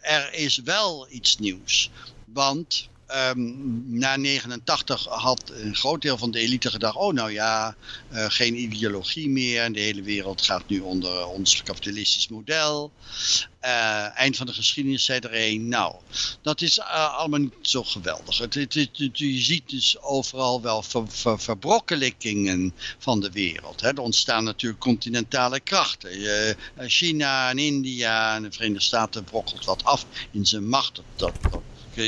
er 0.00 0.32
is 0.32 0.56
wel 0.56 1.06
iets 1.10 1.38
nieuws. 1.38 1.90
Want 2.24 2.88
um, 3.14 3.98
na 3.98 4.16
89 4.16 5.04
had 5.04 5.50
een 5.54 5.74
groot 5.74 6.02
deel 6.02 6.18
van 6.18 6.30
de 6.30 6.38
elite 6.38 6.70
gedacht: 6.70 6.96
oh, 6.96 7.12
nou 7.12 7.32
ja, 7.32 7.74
uh, 8.12 8.24
geen 8.28 8.54
ideologie 8.54 9.28
meer. 9.28 9.72
De 9.72 9.80
hele 9.80 10.02
wereld 10.02 10.42
gaat 10.42 10.68
nu 10.68 10.80
onder 10.80 11.26
ons 11.26 11.62
kapitalistisch 11.62 12.28
model. 12.28 12.92
Uh, 13.62 14.18
eind 14.18 14.36
van 14.36 14.46
de 14.46 14.52
geschiedenis 14.52 15.04
zei 15.04 15.18
er 15.18 15.30
een: 15.32 15.68
nou, 15.68 15.94
dat 16.42 16.60
is 16.60 16.78
uh, 16.78 17.16
allemaal 17.16 17.40
niet 17.40 17.54
zo 17.60 17.84
geweldig. 17.84 18.38
Het, 18.38 18.54
het, 18.54 18.96
je 19.12 19.40
ziet 19.40 19.68
dus 19.68 20.00
overal 20.00 20.62
wel 20.62 20.82
ver, 20.82 21.58
van 22.98 23.20
de 23.20 23.30
wereld. 23.30 23.80
Hè. 23.80 23.88
Er 23.88 24.00
ontstaan 24.00 24.44
natuurlijk 24.44 24.80
continentale 24.80 25.60
krachten. 25.60 26.10
China 26.76 27.50
en 27.50 27.58
India 27.58 28.34
en 28.34 28.42
de 28.42 28.52
Verenigde 28.52 28.84
Staten 28.84 29.24
brokkelt 29.24 29.64
wat 29.64 29.84
af 29.84 30.06
in 30.30 30.46
zijn 30.46 30.68
macht. 30.68 31.00
Dat, 31.16 31.32
dat 31.50 31.62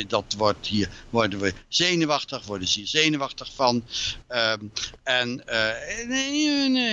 dat 0.09 0.35
wordt 0.37 0.66
hier, 0.66 0.89
worden 1.11 1.41
we 1.41 1.53
zenuwachtig, 1.68 2.45
worden 2.45 2.68
ze 2.68 2.78
hier 2.78 2.89
zenuwachtig 2.89 3.51
van. 3.55 3.85
Um, 4.28 4.72
en 5.03 5.43
uh, 5.49 5.70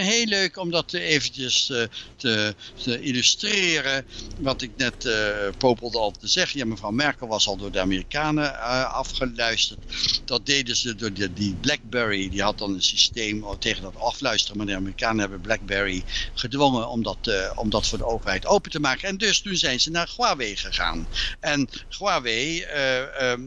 heel 0.05 0.25
leuk 0.25 0.57
om 0.57 0.71
dat 0.71 0.93
eventjes 0.93 1.69
uh, 1.69 1.83
te, 2.15 2.55
te, 2.83 3.01
illustreren. 3.01 4.05
Wat 4.37 4.61
ik 4.61 4.71
net 4.77 5.05
uh, 5.05 5.13
popelde 5.57 5.97
al 5.97 6.11
te 6.11 6.27
zeggen. 6.27 6.59
Ja, 6.59 6.65
mevrouw 6.65 6.91
Merkel 6.91 7.27
was 7.27 7.47
al 7.47 7.57
door 7.57 7.71
de 7.71 7.79
Amerikanen 7.79 8.61
afgeluisterd. 8.91 9.79
Dat 10.25 10.45
deden 10.45 10.75
ze 10.75 10.95
door 10.95 11.13
die, 11.33 11.55
BlackBerry. 11.61 12.29
Die 12.29 12.41
had 12.41 12.57
dan 12.57 12.73
een 12.73 12.83
systeem 12.83 13.45
tegen 13.59 13.81
dat 13.81 13.95
afluisteren. 13.95 14.57
Maar 14.57 14.65
de 14.65 14.75
Amerikanen 14.75 15.19
hebben 15.19 15.41
BlackBerry 15.41 16.03
gedwongen 16.33 16.87
om 16.87 17.03
dat, 17.03 17.31
om 17.55 17.69
dat 17.69 17.87
voor 17.87 17.97
de 17.97 18.05
overheid 18.05 18.45
open 18.45 18.71
te 18.71 18.79
maken. 18.79 19.07
En 19.07 19.17
dus 19.17 19.41
toen 19.41 19.55
zijn 19.55 19.79
ze 19.79 19.91
naar 19.91 20.09
Huawei 20.15 20.55
gegaan. 20.55 21.07
En 21.39 21.69
Huawei 21.97 22.65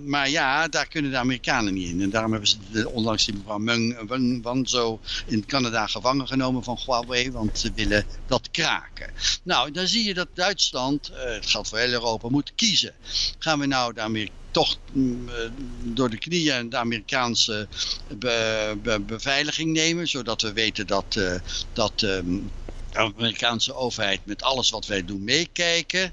maar 0.06 0.28
ja, 0.28 0.68
daar 0.68 0.86
kunnen 0.86 1.10
de 1.10 1.16
Amerikanen 1.16 1.74
niet 1.74 1.88
in. 1.88 2.00
En 2.00 2.10
daarom 2.10 2.30
hebben 2.30 2.48
ze 2.48 2.56
de, 2.70 2.88
onlangs 2.88 3.24
die 3.24 3.34
mevrouw 3.34 3.58
Meng 3.58 4.42
Wanzo 4.42 5.00
in 5.26 5.46
Canada 5.46 5.86
gevangen 5.86 6.26
genomen 6.26 6.64
van 6.64 6.78
Huawei. 6.84 7.30
Want 7.30 7.58
ze 7.58 7.72
willen 7.74 8.06
dat 8.26 8.50
kraken. 8.50 9.10
Nou, 9.42 9.70
dan 9.70 9.86
zie 9.86 10.04
je 10.04 10.14
dat 10.14 10.28
Duitsland, 10.34 11.10
uh, 11.10 11.16
het 11.24 11.46
geldt 11.46 11.68
voor 11.68 11.78
heel 11.78 11.92
Europa, 11.92 12.28
moet 12.28 12.52
kiezen. 12.54 12.94
Gaan 13.38 13.58
we 13.58 13.66
nou 13.66 13.92
de 13.92 14.28
toch 14.50 14.78
mm, 14.92 15.28
door 15.82 16.10
de 16.10 16.18
knieën 16.18 16.68
de 16.68 16.76
Amerikaanse 16.76 17.68
be, 18.18 18.78
be, 18.82 19.00
beveiliging 19.00 19.72
nemen, 19.72 20.08
zodat 20.08 20.42
we 20.42 20.52
weten 20.52 20.86
dat, 20.86 21.18
dat 21.72 22.02
um, 22.02 22.50
de 22.92 22.98
Amerikaanse 22.98 23.74
overheid 23.74 24.20
met 24.24 24.42
alles 24.42 24.70
wat 24.70 24.86
wij 24.86 25.04
doen 25.04 25.24
meekijken? 25.24 26.12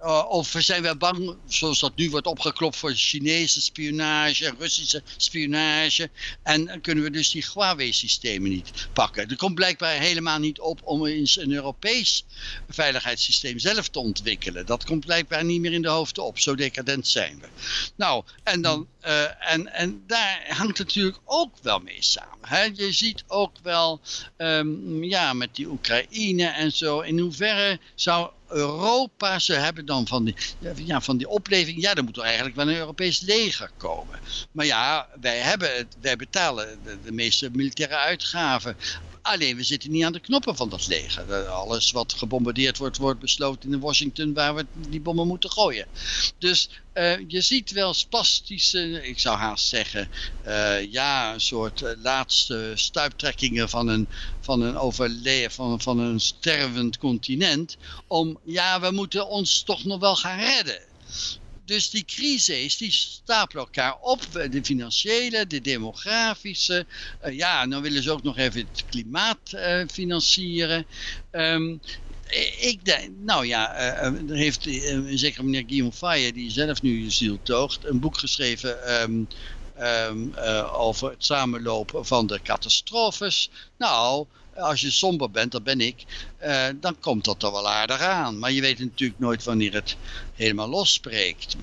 Uh, 0.00 0.24
of 0.28 0.54
zijn 0.58 0.82
wij 0.82 0.96
bang, 0.96 1.36
zoals 1.48 1.80
dat 1.80 1.96
nu 1.96 2.10
wordt 2.10 2.26
opgeklopt 2.26 2.76
voor 2.76 2.92
Chinese 2.94 3.60
spionage 3.60 4.54
Russische 4.58 5.02
spionage? 5.16 6.10
En 6.42 6.80
kunnen 6.80 7.04
we 7.04 7.10
dus 7.10 7.30
die 7.30 7.46
Huawei-systemen 7.52 8.50
niet 8.50 8.88
pakken? 8.92 9.28
Er 9.28 9.36
komt 9.36 9.54
blijkbaar 9.54 9.94
helemaal 9.94 10.38
niet 10.38 10.60
op 10.60 10.80
om 10.84 11.06
eens 11.06 11.38
een 11.38 11.52
Europees 11.52 12.24
veiligheidssysteem 12.68 13.58
zelf 13.58 13.88
te 13.88 13.98
ontwikkelen. 13.98 14.66
Dat 14.66 14.84
komt 14.84 15.04
blijkbaar 15.04 15.44
niet 15.44 15.60
meer 15.60 15.72
in 15.72 15.82
de 15.82 15.88
hoofden 15.88 16.24
op. 16.24 16.38
Zo 16.38 16.54
decadent 16.54 17.08
zijn 17.08 17.38
we. 17.40 17.48
Nou, 17.96 18.24
en 18.42 18.62
dan 18.62 18.86
Uh, 19.06 19.52
en, 19.52 19.72
en 19.72 20.02
daar 20.06 20.44
hangt 20.48 20.78
het 20.78 20.86
natuurlijk 20.86 21.18
ook 21.24 21.54
wel 21.62 21.78
mee 21.78 22.02
samen. 22.02 22.48
Hè? 22.48 22.62
Je 22.62 22.92
ziet 22.92 23.24
ook 23.26 23.56
wel 23.62 24.00
um, 24.36 25.04
ja, 25.04 25.32
met 25.32 25.54
die 25.54 25.68
Oekraïne 25.68 26.46
en 26.46 26.72
zo, 26.72 27.00
in 27.00 27.18
hoeverre 27.18 27.80
zou 27.94 28.30
Europa, 28.48 29.38
ze 29.38 29.52
hebben 29.52 29.86
dan 29.86 30.06
van 30.06 30.24
die, 30.24 30.36
ja, 30.74 31.00
van 31.00 31.16
die 31.16 31.28
opleving, 31.28 31.80
ja, 31.80 31.94
dan 31.94 32.04
moet 32.04 32.16
er 32.16 32.22
eigenlijk 32.22 32.56
wel 32.56 32.68
een 32.68 32.76
Europees 32.76 33.20
leger 33.20 33.70
komen. 33.76 34.20
Maar 34.50 34.66
ja, 34.66 35.08
wij, 35.20 35.38
hebben 35.38 35.76
het, 35.76 35.96
wij 36.00 36.16
betalen 36.16 36.82
de, 36.82 37.00
de 37.00 37.12
meeste 37.12 37.50
militaire 37.52 37.96
uitgaven. 37.96 38.76
Alleen 39.22 39.56
we 39.56 39.62
zitten 39.62 39.90
niet 39.90 40.04
aan 40.04 40.12
de 40.12 40.20
knoppen 40.20 40.56
van 40.56 40.68
dat 40.68 40.86
leger. 40.86 41.46
Alles 41.46 41.90
wat 41.90 42.12
gebombardeerd 42.12 42.78
wordt, 42.78 42.96
wordt 42.96 43.20
besloten 43.20 43.72
in 43.72 43.80
Washington 43.80 44.34
waar 44.34 44.54
we 44.54 44.66
die 44.72 45.00
bommen 45.00 45.26
moeten 45.26 45.50
gooien. 45.50 45.86
Dus 46.38 46.70
uh, 46.94 47.28
je 47.28 47.40
ziet 47.40 47.70
wel 47.70 47.94
spastische, 47.94 49.08
ik 49.08 49.18
zou 49.18 49.36
haast 49.36 49.66
zeggen, 49.66 50.10
uh, 50.46 50.92
ja, 50.92 51.32
een 51.32 51.40
soort 51.40 51.82
laatste 52.02 52.72
stuiptrekkingen 52.74 53.68
van 53.68 53.88
een, 53.88 54.08
van 54.40 54.60
een 54.60 54.76
overleven, 54.76 55.50
van, 55.50 55.80
van 55.80 55.98
een 55.98 56.20
stervend 56.20 56.98
continent. 56.98 57.76
Om, 58.06 58.38
ja, 58.44 58.80
we 58.80 58.90
moeten 58.90 59.28
ons 59.28 59.62
toch 59.62 59.84
nog 59.84 60.00
wel 60.00 60.16
gaan 60.16 60.38
redden. 60.38 60.80
Dus 61.70 61.90
die 61.90 62.04
crises 62.04 62.76
die 62.76 62.90
stapelen 62.90 63.64
elkaar 63.64 63.98
op. 64.00 64.20
De 64.32 64.64
financiële, 64.64 65.46
de 65.46 65.60
demografische. 65.60 66.86
Uh, 67.24 67.36
ja, 67.36 67.66
dan 67.66 67.82
willen 67.82 68.02
ze 68.02 68.10
ook 68.10 68.22
nog 68.22 68.36
even 68.36 68.60
het 68.60 68.84
klimaat 68.84 69.52
uh, 69.54 69.82
financieren. 69.90 70.86
Um, 71.30 71.80
ik 72.60 72.84
denk, 72.84 73.10
nou 73.16 73.46
ja, 73.46 73.74
er 73.74 74.36
heeft 74.36 74.62
zeker 75.14 75.44
meneer 75.44 75.64
Guillaume 75.66 75.92
Faye, 75.92 76.32
die 76.32 76.50
zelf 76.50 76.82
nu 76.82 77.10
ziel 77.10 77.38
toogt, 77.42 77.84
een 77.84 78.00
boek 78.00 78.18
geschreven 78.18 79.02
um, 79.02 79.28
uh, 79.78 80.80
over 80.80 81.10
het 81.10 81.24
samenlopen 81.24 82.06
van 82.06 82.26
de 82.26 82.42
catastrofes. 82.42 83.50
Nou, 83.78 84.26
als 84.56 84.80
je 84.80 84.90
somber 84.90 85.30
bent, 85.30 85.52
dat 85.52 85.64
ben 85.64 85.80
ik, 85.80 86.04
uh, 86.42 86.66
dan 86.80 86.98
komt 87.00 87.24
dat 87.24 87.42
er 87.42 87.52
wel 87.52 87.68
aardig 87.68 88.00
aan. 88.00 88.38
Maar 88.38 88.52
je 88.52 88.60
weet 88.60 88.78
natuurlijk 88.78 89.20
nooit 89.20 89.44
wanneer 89.44 89.72
het 89.72 89.96
helemaal 90.34 90.68
losspreekt. 90.68 91.56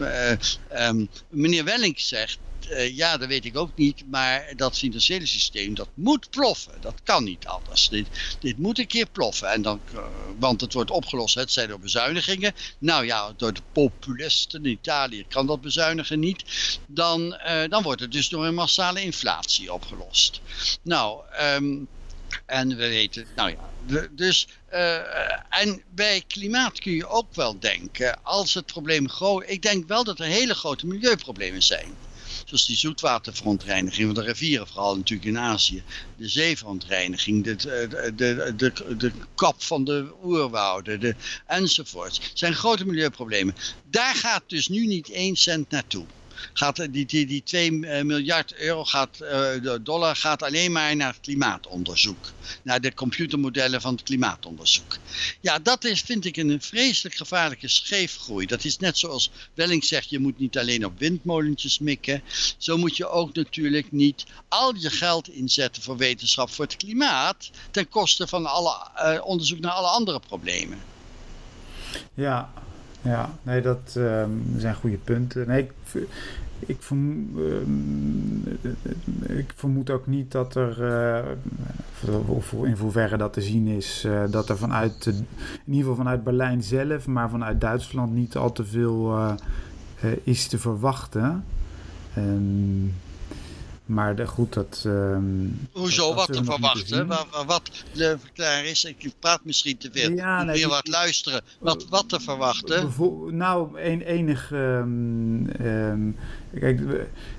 Uh, 0.71 0.91
meneer 1.29 1.63
Welling 1.63 1.99
zegt, 1.99 2.38
uh, 2.69 2.95
ja, 2.95 3.17
dat 3.17 3.27
weet 3.27 3.45
ik 3.45 3.57
ook 3.57 3.71
niet, 3.75 4.03
maar 4.09 4.53
dat 4.55 4.77
financiële 4.77 5.25
systeem, 5.25 5.75
dat 5.75 5.88
moet 5.93 6.29
ploffen. 6.29 6.73
Dat 6.81 6.95
kan 7.03 7.23
niet 7.23 7.45
anders. 7.45 7.89
Dit, 7.89 8.07
dit 8.39 8.57
moet 8.57 8.79
een 8.79 8.88
keer 8.88 9.07
ploffen. 9.11 9.51
En 9.51 9.61
dan, 9.61 9.79
want 10.39 10.61
het 10.61 10.73
wordt 10.73 10.91
opgelost, 10.91 11.35
het 11.35 11.51
zijn 11.51 11.69
door 11.69 11.79
bezuinigingen. 11.79 12.53
Nou 12.77 13.05
ja, 13.05 13.33
door 13.38 13.53
de 13.53 13.61
populisten 13.71 14.63
in 14.63 14.71
Italië 14.71 15.25
kan 15.27 15.47
dat 15.47 15.61
bezuinigen 15.61 16.19
niet. 16.19 16.43
Dan, 16.88 17.38
dan 17.69 17.83
wordt 17.83 18.01
het 18.01 18.11
dus 18.11 18.29
door 18.29 18.45
een 18.45 18.53
massale 18.53 19.01
inflatie 19.01 19.73
opgelost. 19.73 20.41
Nou, 20.81 21.21
um, 21.41 21.88
en 22.47 22.67
we 22.67 22.75
weten, 22.75 23.27
nou 23.35 23.49
ja, 23.49 24.07
dus, 24.11 24.47
uh, 24.73 24.95
en 25.49 25.81
bij 25.93 26.23
klimaat 26.27 26.79
kun 26.79 26.91
je 26.91 27.07
ook 27.07 27.35
wel 27.35 27.59
denken, 27.59 28.23
als 28.23 28.53
het 28.53 28.65
probleem 28.65 29.09
groot, 29.09 29.43
ik 29.47 29.61
denk 29.61 29.87
wel 29.87 30.03
dat 30.03 30.19
er 30.19 30.25
hele 30.25 30.53
grote 30.53 30.87
milieuproblemen 30.87 31.63
zijn. 31.63 31.95
Zoals 32.45 32.65
die 32.65 32.75
zoetwaterverontreiniging 32.75 34.05
van 34.05 34.23
de 34.23 34.29
rivieren, 34.29 34.67
vooral 34.67 34.95
natuurlijk 34.95 35.27
in 35.29 35.37
Azië. 35.37 35.83
De 36.17 36.27
zeeverontreiniging, 36.27 37.43
de, 37.43 37.55
de, 37.55 38.53
de, 38.55 38.95
de, 38.97 39.11
kap 39.35 39.63
van 39.63 39.83
de 39.83 40.13
oerwouden, 40.23 40.99
de, 40.99 41.15
enzovoorts. 41.45 42.17
Het 42.17 42.39
zijn 42.39 42.53
grote 42.53 42.85
milieuproblemen. 42.85 43.55
Daar 43.89 44.15
gaat 44.15 44.43
dus 44.47 44.67
nu 44.67 44.85
niet 44.85 45.11
één 45.11 45.35
cent 45.35 45.69
naartoe 45.69 46.05
gaat 46.53 46.93
die, 46.93 47.05
die, 47.05 47.25
die 47.25 47.43
2 47.43 47.71
miljard 48.03 48.55
euro 48.55 48.85
gaat, 48.85 49.19
uh, 49.21 49.73
dollar 49.81 50.15
gaat 50.15 50.43
alleen 50.43 50.71
maar 50.71 50.95
naar 50.95 51.13
het 51.13 51.21
klimaatonderzoek. 51.21 52.31
Naar 52.61 52.81
de 52.81 52.93
computermodellen 52.93 53.81
van 53.81 53.93
het 53.93 54.03
klimaatonderzoek. 54.03 54.97
Ja, 55.41 55.59
dat 55.59 55.83
is, 55.83 56.01
vind 56.01 56.25
ik 56.25 56.38
een 56.38 56.61
vreselijk 56.61 57.15
gevaarlijke 57.15 57.67
scheefgroei. 57.67 58.45
Dat 58.45 58.63
is 58.63 58.77
net 58.77 58.97
zoals 58.97 59.31
Welling 59.53 59.83
zegt, 59.83 60.09
je 60.09 60.19
moet 60.19 60.39
niet 60.39 60.57
alleen 60.57 60.85
op 60.85 60.99
windmolentjes 60.99 61.79
mikken. 61.79 62.21
Zo 62.57 62.77
moet 62.77 62.97
je 62.97 63.07
ook 63.07 63.33
natuurlijk 63.33 63.91
niet 63.91 64.25
al 64.47 64.75
je 64.75 64.89
geld 64.89 65.29
inzetten 65.29 65.83
voor 65.83 65.97
wetenschap 65.97 66.49
voor 66.49 66.65
het 66.65 66.77
klimaat. 66.77 67.49
Ten 67.71 67.89
koste 67.89 68.27
van 68.27 68.45
alle, 68.45 68.88
uh, 68.95 69.25
onderzoek 69.25 69.59
naar 69.59 69.71
alle 69.71 69.88
andere 69.88 70.19
problemen. 70.19 70.79
Ja, 72.13 72.53
ja, 73.07 73.29
nee, 73.43 73.61
dat 73.61 73.95
uh, 73.97 74.23
zijn 74.57 74.75
goede 74.75 74.97
punten. 74.97 75.47
Nee, 75.47 75.69
ik, 76.59 76.77
verm, 76.79 77.29
uh, 77.37 77.61
ik, 79.37 79.53
vermoed 79.55 79.89
ook 79.89 80.07
niet 80.07 80.31
dat 80.31 80.55
er, 80.55 80.81
uh, 82.07 82.29
of 82.29 82.51
in 82.51 82.75
hoeverre 82.79 83.17
dat 83.17 83.33
te 83.33 83.41
zien 83.41 83.67
is, 83.67 84.03
uh, 84.05 84.23
dat 84.29 84.49
er 84.49 84.57
vanuit, 84.57 85.05
in 85.05 85.25
ieder 85.65 85.81
geval 85.81 85.95
vanuit 85.95 86.23
Berlijn 86.23 86.63
zelf, 86.63 87.07
maar 87.07 87.29
vanuit 87.29 87.61
Duitsland 87.61 88.13
niet 88.13 88.35
al 88.35 88.51
te 88.51 88.65
veel 88.65 89.35
is 90.23 90.47
te 90.47 90.57
verwachten. 90.57 91.43
Um, 92.17 92.93
maar 93.88 94.15
de, 94.15 94.27
goed, 94.27 94.53
dat... 94.53 94.83
Um, 94.85 95.67
Hoezo, 95.71 96.07
dat 96.07 96.15
wat 96.15 96.33
te 96.33 96.43
verwachten? 96.43 97.07
Wat, 97.07 97.27
wat 97.45 97.71
de 97.93 98.17
verklaar 98.19 98.65
is, 98.65 98.85
ik 98.85 99.11
praat 99.19 99.39
misschien 99.43 99.77
te 99.77 99.89
veel. 99.91 100.11
Ja, 100.11 100.43
nee, 100.43 100.55
meer 100.55 100.67
wat 100.67 100.88
luisteren. 100.88 101.41
Wat, 101.59 101.88
wat 101.89 102.09
te 102.09 102.19
verwachten? 102.19 102.91
Nou, 103.38 103.81
een, 103.81 104.01
enig... 104.01 104.51
Um, 104.51 105.49
um, 105.61 106.15
kijk, 106.59 106.79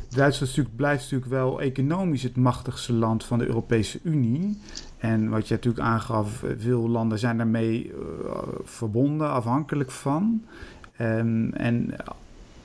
Duitsland 0.09 0.51
natuurlijk, 0.51 0.77
blijft 0.77 1.03
natuurlijk 1.03 1.31
wel 1.31 1.61
economisch 1.61 2.23
het 2.23 2.37
machtigste 2.37 2.93
land 2.93 3.25
van 3.25 3.39
de 3.39 3.47
Europese 3.47 4.01
Unie. 4.03 4.59
En 4.99 5.29
wat 5.29 5.49
je 5.49 5.55
natuurlijk 5.55 5.85
aangaf, 5.85 6.45
veel 6.59 6.89
landen 6.89 7.19
zijn 7.19 7.37
daarmee 7.37 7.87
uh, 7.87 7.95
verbonden, 8.65 9.31
afhankelijk 9.31 9.91
van. 9.91 10.45
En 10.97 11.95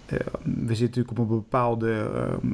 we 0.06 0.76
zitten 0.76 0.86
natuurlijk 0.86 1.10
op 1.10 1.18
een 1.18 1.28
bepaalde 1.28 2.10
um, 2.44 2.54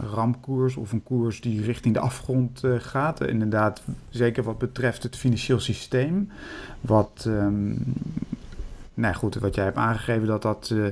ramkoers 0.00 0.76
of 0.76 0.92
een 0.92 1.02
koers 1.02 1.40
die 1.40 1.62
richting 1.62 1.94
de 1.94 2.00
afgrond 2.00 2.64
uh, 2.64 2.74
gaat. 2.78 3.20
Inderdaad, 3.20 3.82
zeker 4.08 4.42
wat 4.42 4.58
betreft 4.58 5.02
het 5.02 5.16
financieel 5.16 5.60
systeem. 5.60 6.30
Wat, 6.80 7.24
um, 7.28 7.84
nou 8.94 9.14
goed, 9.14 9.34
wat 9.34 9.54
jij 9.54 9.64
hebt 9.64 9.76
aangegeven, 9.76 10.26
dat 10.26 10.42
dat 10.42 10.72
uh, 10.72 10.86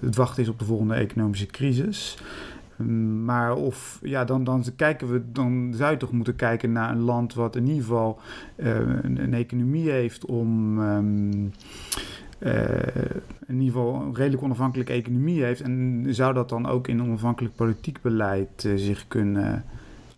het 0.00 0.16
wachten 0.16 0.42
is 0.42 0.48
op 0.48 0.58
de 0.58 0.64
volgende 0.64 0.94
economische 0.94 1.46
crisis. 1.46 2.18
Um, 2.80 3.24
maar 3.24 3.54
of, 3.54 3.98
ja, 4.02 4.24
dan, 4.24 4.44
dan 4.44 4.64
kijken 4.76 5.12
we, 5.12 5.22
dan 5.32 5.72
zou 5.76 5.90
je 5.90 5.96
toch 5.96 6.12
moeten 6.12 6.36
kijken 6.36 6.72
naar 6.72 6.90
een 6.90 7.00
land 7.00 7.34
wat 7.34 7.56
in 7.56 7.66
ieder 7.66 7.82
geval 7.82 8.20
een, 8.56 9.22
een, 9.22 9.34
economie 9.34 9.90
heeft 9.90 10.24
om. 10.24 10.80
In 12.38 13.60
ieder 13.60 13.66
geval 13.66 13.94
een 13.94 14.14
redelijk 14.14 14.42
onafhankelijke 14.42 14.92
economie 14.92 15.42
heeft. 15.42 15.60
En 15.60 16.04
zou 16.08 16.34
dat 16.34 16.48
dan 16.48 16.66
ook 16.66 16.88
in 16.88 17.02
onafhankelijk 17.02 17.54
politiek 17.56 18.00
beleid 18.02 18.64
uh, 18.64 18.72
zich 18.76 19.04
kunnen 19.08 19.64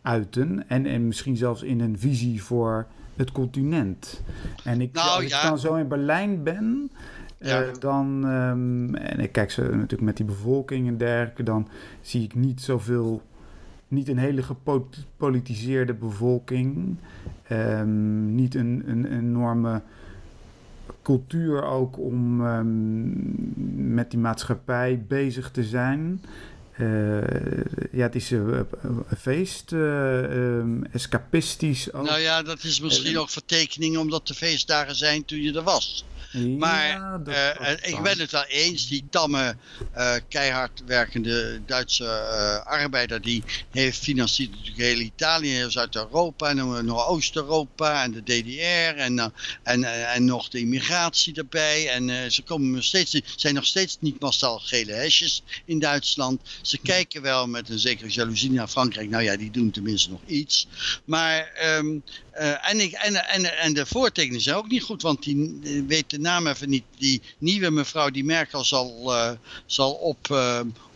uiten? 0.03 0.69
En, 0.69 0.87
en 0.87 1.07
misschien 1.07 1.37
zelfs 1.37 1.63
in 1.63 1.81
een 1.81 1.99
visie 1.99 2.43
voor 2.43 2.87
het 3.17 3.33
continent. 3.33 4.23
En 4.65 4.81
ik, 4.81 4.93
nou, 4.93 5.09
als 5.09 5.31
ja. 5.31 5.43
ik 5.43 5.49
dan 5.49 5.59
zo 5.59 5.75
in 5.75 5.89
Berlijn 5.89 6.43
ben. 6.43 6.91
Ja. 7.39 7.63
Uh, 7.63 7.69
dan, 7.79 8.25
um, 8.25 8.95
en 8.95 9.21
ik 9.21 9.33
kijk 9.33 9.51
ze 9.51 9.63
natuurlijk 9.63 10.01
met 10.01 10.17
die 10.17 10.27
bevolking 10.27 10.89
en 10.89 10.97
dergelijke, 10.97 11.43
dan 11.43 11.69
zie 12.01 12.23
ik 12.23 12.35
niet 12.35 12.61
zoveel, 12.61 13.23
niet 13.89 14.09
een 14.09 14.19
hele 14.19 14.43
gepolitiseerde 14.43 15.95
bevolking, 15.95 16.97
um, 17.53 18.35
niet 18.35 18.55
een, 18.55 18.83
een 18.87 19.05
enorme 19.05 19.83
cultuur 21.03 21.65
ook 21.65 21.99
om 21.99 22.41
um, 22.41 23.93
met 23.95 24.11
die 24.11 24.21
maatschappij 24.21 25.05
bezig 25.09 25.51
te 25.51 25.65
zijn. 25.65 26.21
Uh, 26.81 27.21
ja, 27.93 28.03
het 28.03 28.15
is 28.15 28.31
een, 28.31 28.67
een 28.83 29.05
feest, 29.19 29.73
uh, 29.73 29.81
um, 29.81 30.85
escapistisch. 30.93 31.93
Ook. 31.93 32.07
Nou 32.07 32.21
ja, 32.21 32.43
dat 32.43 32.65
is 32.65 32.81
misschien 32.81 33.19
ook 33.19 33.31
vertekening 33.31 33.97
omdat 33.97 34.27
de 34.27 34.35
feestdagen 34.35 34.97
zijn 34.97 35.25
toen 35.25 35.43
je 35.43 35.53
er 35.53 35.63
was. 35.63 36.05
Maar 36.59 37.21
uh, 37.29 37.71
ik 37.83 38.03
ben 38.03 38.19
het 38.19 38.31
wel 38.31 38.45
eens, 38.45 38.89
die 38.89 39.05
tamme, 39.11 39.57
keihard 40.29 40.83
werkende 40.87 41.61
Duitse 41.67 42.07
arbeider, 42.65 43.21
die 43.21 43.43
heeft 43.71 43.99
financiert 43.99 44.51
natuurlijk 44.51 44.77
heel 44.77 44.99
Italië, 44.99 45.65
Zuid-Europa 45.69 46.49
en 46.49 46.57
Noordoost-Europa 46.57 48.03
en 48.03 48.13
de 48.13 48.23
DDR 48.23 48.99
en, 48.99 49.33
en, 49.63 49.85
en 50.13 50.25
nog 50.25 50.49
de 50.49 50.59
immigratie 50.59 51.35
erbij. 51.35 51.89
En 51.89 52.33
ze 52.33 52.43
komen 52.43 52.71
nog 52.71 52.85
steeds, 52.85 53.21
zijn 53.37 53.55
nog 53.55 53.67
steeds 53.67 53.97
niet 54.01 54.21
massaal 54.21 54.59
gele 54.59 54.93
hesjes 54.93 55.43
in 55.65 55.79
Duitsland. 55.79 56.41
Ze 56.71 56.79
kijken 56.79 57.23
wel 57.23 57.47
met 57.47 57.69
een 57.69 57.79
zekere 57.79 58.11
jaloezie 58.11 58.51
naar 58.51 58.69
Frankrijk. 58.69 59.09
Nou 59.09 59.23
ja, 59.23 59.37
die 59.37 59.51
doen 59.51 59.71
tenminste 59.71 60.11
nog 60.11 60.21
iets. 60.27 60.67
Maar 61.05 61.53
um, 61.79 62.03
uh, 62.35 62.71
en, 62.71 62.81
ik, 62.81 62.93
en, 62.93 63.29
en, 63.29 63.59
en 63.59 63.75
de 63.75 63.87
voortekenen 63.87 64.41
zijn 64.41 64.57
ook 64.57 64.69
niet 64.69 64.83
goed, 64.83 65.03
want 65.03 65.23
die 65.23 65.61
weet 65.87 66.11
de 66.11 66.19
naam 66.19 66.47
even 66.47 66.69
niet. 66.69 66.85
Die 66.99 67.23
nieuwe 67.39 67.71
mevrouw 67.71 68.11
die 68.11 68.25
Merkel 68.25 68.65
zal, 68.65 69.15
uh, 69.15 69.31
zal 69.67 69.93
op, 69.93 70.29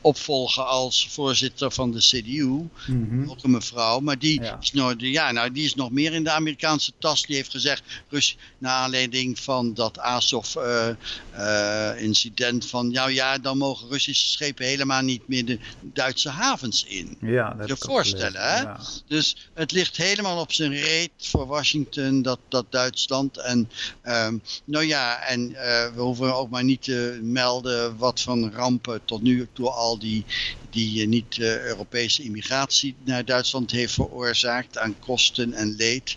opvolgen 0.04 0.66
als 0.66 1.08
voorzitter 1.10 1.70
van 1.70 1.90
de 1.90 1.98
CDU. 1.98 2.68
Mhm. 2.86 3.30
Ook 3.30 3.42
een 3.42 3.50
mevrouw, 3.50 4.00
maar 4.00 4.18
die, 4.18 4.42
Ja. 4.42 4.58
is 4.60 4.72
nog, 4.72 4.94
ja, 4.96 5.32
nou, 5.32 5.52
die 5.52 5.64
is 5.64 5.74
nog 5.74 5.90
meer 5.90 6.12
in 6.12 6.24
de 6.24 6.30
Amerikaanse 6.30 6.92
tas. 6.98 7.22
Die 7.22 7.36
heeft 7.36 7.50
gezegd, 7.50 7.82
Rus, 8.08 8.36
naar 8.58 8.72
aanleiding 8.72 9.38
van 9.38 9.74
dat 9.74 9.98
Azov-incident, 9.98 12.66
van 12.66 12.90
nou 12.90 13.12
ja, 13.12 13.38
dan 13.38 13.58
mogen 13.58 13.88
Russische 13.88 14.28
schepen 14.28 14.66
helemaal 14.66 15.02
niet 15.02 15.28
meer 15.28 15.44
de 15.44 15.58
Duitse 15.80 16.28
havens 16.28 16.84
in. 16.84 17.16
Ja, 17.20 17.54
dat 17.54 17.68
Je 17.68 17.76
voorstellen, 17.78 18.40
hè? 18.40 18.60
Ja. 18.60 18.80
Dus 19.06 19.36
het 19.54 19.72
ligt 19.72 19.96
helemaal 19.96 20.40
op 20.40 20.52
zijn 20.52 20.72
reet 20.72 21.10
voor 21.16 21.46
Washington, 21.46 22.22
dat, 22.22 22.38
dat 22.48 22.66
Duitsland. 22.70 23.38
En 23.38 23.70
ehm, 24.02 24.38
nou 24.64 24.84
ja, 24.84 25.20
en 25.20 25.54
eh, 25.54 25.94
we 25.94 26.00
hoeven 26.00 26.34
ook 26.34 26.50
maar 26.50 26.64
niet 26.64 26.82
te 26.82 27.18
melden 27.22 27.96
wat 27.96 28.20
van 28.20 28.52
rampen 28.52 29.00
tot 29.04 29.22
nu 29.22 29.48
toe 29.52 29.70
al 29.70 29.93
die, 29.96 30.26
die 30.74 31.02
eh, 31.02 31.08
niet-Europese 31.08 32.22
immigratie 32.22 32.94
naar 33.04 33.24
Duitsland 33.24 33.70
heeft 33.70 33.94
veroorzaakt 33.94 34.78
aan 34.78 34.98
kosten 34.98 35.52
en 35.52 35.74
leed. 35.76 36.16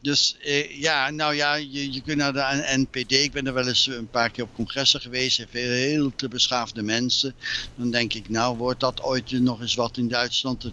Dus 0.00 0.36
eh, 0.42 0.80
ja, 0.80 1.10
nou 1.10 1.34
ja, 1.34 1.54
je, 1.54 1.92
je 1.92 2.00
kunt 2.00 2.16
naar 2.18 2.32
de 2.32 2.76
NPD, 2.76 3.12
ik 3.12 3.32
ben 3.32 3.46
er 3.46 3.54
wel 3.54 3.68
eens 3.68 3.86
een 3.86 4.10
paar 4.10 4.30
keer 4.30 4.44
op 4.44 4.54
congressen 4.54 5.00
geweest, 5.00 5.44
heel, 5.50 6.12
te 6.16 6.28
beschaafde 6.28 6.82
mensen. 6.82 7.34
Dan 7.76 7.90
denk 7.90 8.14
ik, 8.14 8.28
nou 8.28 8.56
wordt 8.56 8.80
dat 8.80 9.02
ooit 9.02 9.30
nog 9.30 9.60
eens 9.60 9.74
wat 9.74 9.96
in 9.96 10.08
Duitsland? 10.08 10.62
Het 10.62 10.72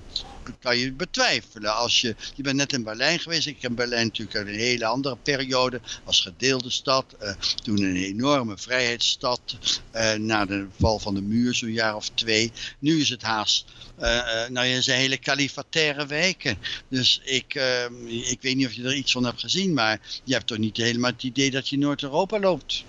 kan 0.59 0.77
je 0.77 0.91
betwijfelen. 0.91 1.75
Als 1.75 2.01
je, 2.01 2.15
je 2.35 2.43
bent 2.43 2.55
net 2.55 2.73
in 2.73 2.83
Berlijn 2.83 3.19
geweest. 3.19 3.47
Ik 3.47 3.61
heb 3.61 3.75
Berlijn 3.75 4.05
natuurlijk 4.05 4.37
uit 4.37 4.47
een 4.47 4.53
hele 4.53 4.85
andere 4.85 5.17
periode. 5.23 5.81
Als 6.03 6.21
gedeelde 6.21 6.69
stad. 6.69 7.15
eh, 7.19 7.33
toen 7.63 7.81
een 7.81 7.95
enorme 7.95 8.57
vrijheidsstad. 8.57 9.57
eh, 9.91 10.13
na 10.13 10.45
de 10.45 10.67
val 10.79 10.99
van 10.99 11.13
de 11.13 11.21
muur, 11.21 11.53
zo'n 11.53 11.71
jaar 11.71 11.95
of 11.95 12.09
twee. 12.13 12.51
Nu 12.79 12.99
is 12.99 13.09
het 13.09 13.14
haast. 13.23 13.65
eh, 13.95 14.17
eh, 14.43 14.49
nou, 14.49 14.65
je 14.67 14.81
zijn 14.81 14.99
hele 14.99 15.17
kalifataire 15.17 16.05
wijken. 16.05 16.57
Dus 16.87 17.21
ik, 17.23 17.55
eh, 17.55 17.83
ik 18.31 18.37
weet 18.41 18.55
niet 18.55 18.65
of 18.67 18.73
je 18.73 18.83
er 18.83 18.95
iets 18.95 19.11
van 19.11 19.23
hebt 19.25 19.39
gezien. 19.39 19.73
Maar 19.73 19.99
je 20.23 20.33
hebt 20.33 20.47
toch 20.47 20.57
niet 20.57 20.77
helemaal 20.77 21.11
het 21.11 21.23
idee 21.23 21.51
dat 21.51 21.69
je 21.69 21.77
Noord-Europa 21.77 22.39
loopt. 22.39 22.83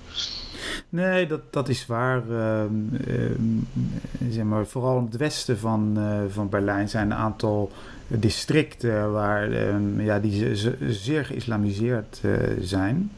Nee, 0.88 1.26
dat, 1.26 1.52
dat 1.52 1.68
is 1.68 1.86
waar. 1.86 2.22
Ehm, 2.30 2.70
ehm, 3.08 4.32
zeg 4.32 4.44
maar, 4.44 4.66
vooral 4.66 4.98
in 4.98 5.04
het 5.04 5.16
westen 5.16 5.58
van, 5.58 5.92
eh, 5.96 6.20
van 6.32 6.48
Berlijn 6.48 6.88
zijn 6.88 7.10
een 7.10 7.16
aantal 7.16 7.72
districten 8.08 9.12
waar, 9.12 9.52
ehm, 9.52 10.00
ja, 10.00 10.18
die 10.18 10.38
ze- 10.38 10.56
ze- 10.56 10.92
zeer 10.92 11.24
geïslamiseerd 11.24 12.20
zijn. 12.60 13.12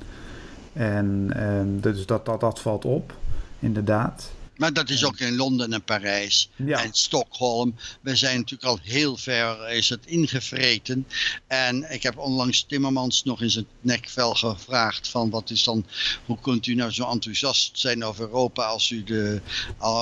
En 0.73 1.31
ehm, 1.35 1.81
dus 1.81 2.07
dat, 2.07 2.27
dat, 2.27 2.41
dat 2.41 2.61
valt 2.61 2.85
op, 2.85 3.15
inderdaad. 3.59 4.31
Maar 4.59 4.73
dat 4.73 4.91
is 4.91 5.05
ook 5.05 5.19
in 5.19 5.37
Londen 5.37 5.73
en 5.73 5.83
Parijs. 5.83 6.49
Ja, 6.57 6.85
en 6.85 6.93
Stockholm. 6.93 7.75
We 8.01 8.17
zijn 8.17 8.37
natuurlijk 8.37 8.69
al 8.69 8.79
heel 8.83 9.17
ver 9.17 9.71
is 9.71 9.89
het 9.89 10.07
ingevreten. 10.07 11.07
En 11.47 11.93
ik 11.93 12.03
heb 12.03 12.19
onlangs 12.19 12.63
Timmermans 12.63 13.25
nog 13.25 13.43
in 13.43 13.51
zijn 13.51 13.67
nekvel 13.81 14.35
gevraagd 14.35 15.09
van 15.09 15.31
wat 15.31 15.51
is 15.51 15.65
dan, 15.65 15.87
hoe 16.27 16.39
kunt 16.41 16.67
u 16.67 16.75
nou 16.75 16.91
zo 16.91 17.11
enthousiast 17.11 17.79
zijn 17.79 18.05
over 18.05 18.25
Europa 18.25 18.65
als 18.65 18.91
u 18.91 19.05
de, 19.05 19.41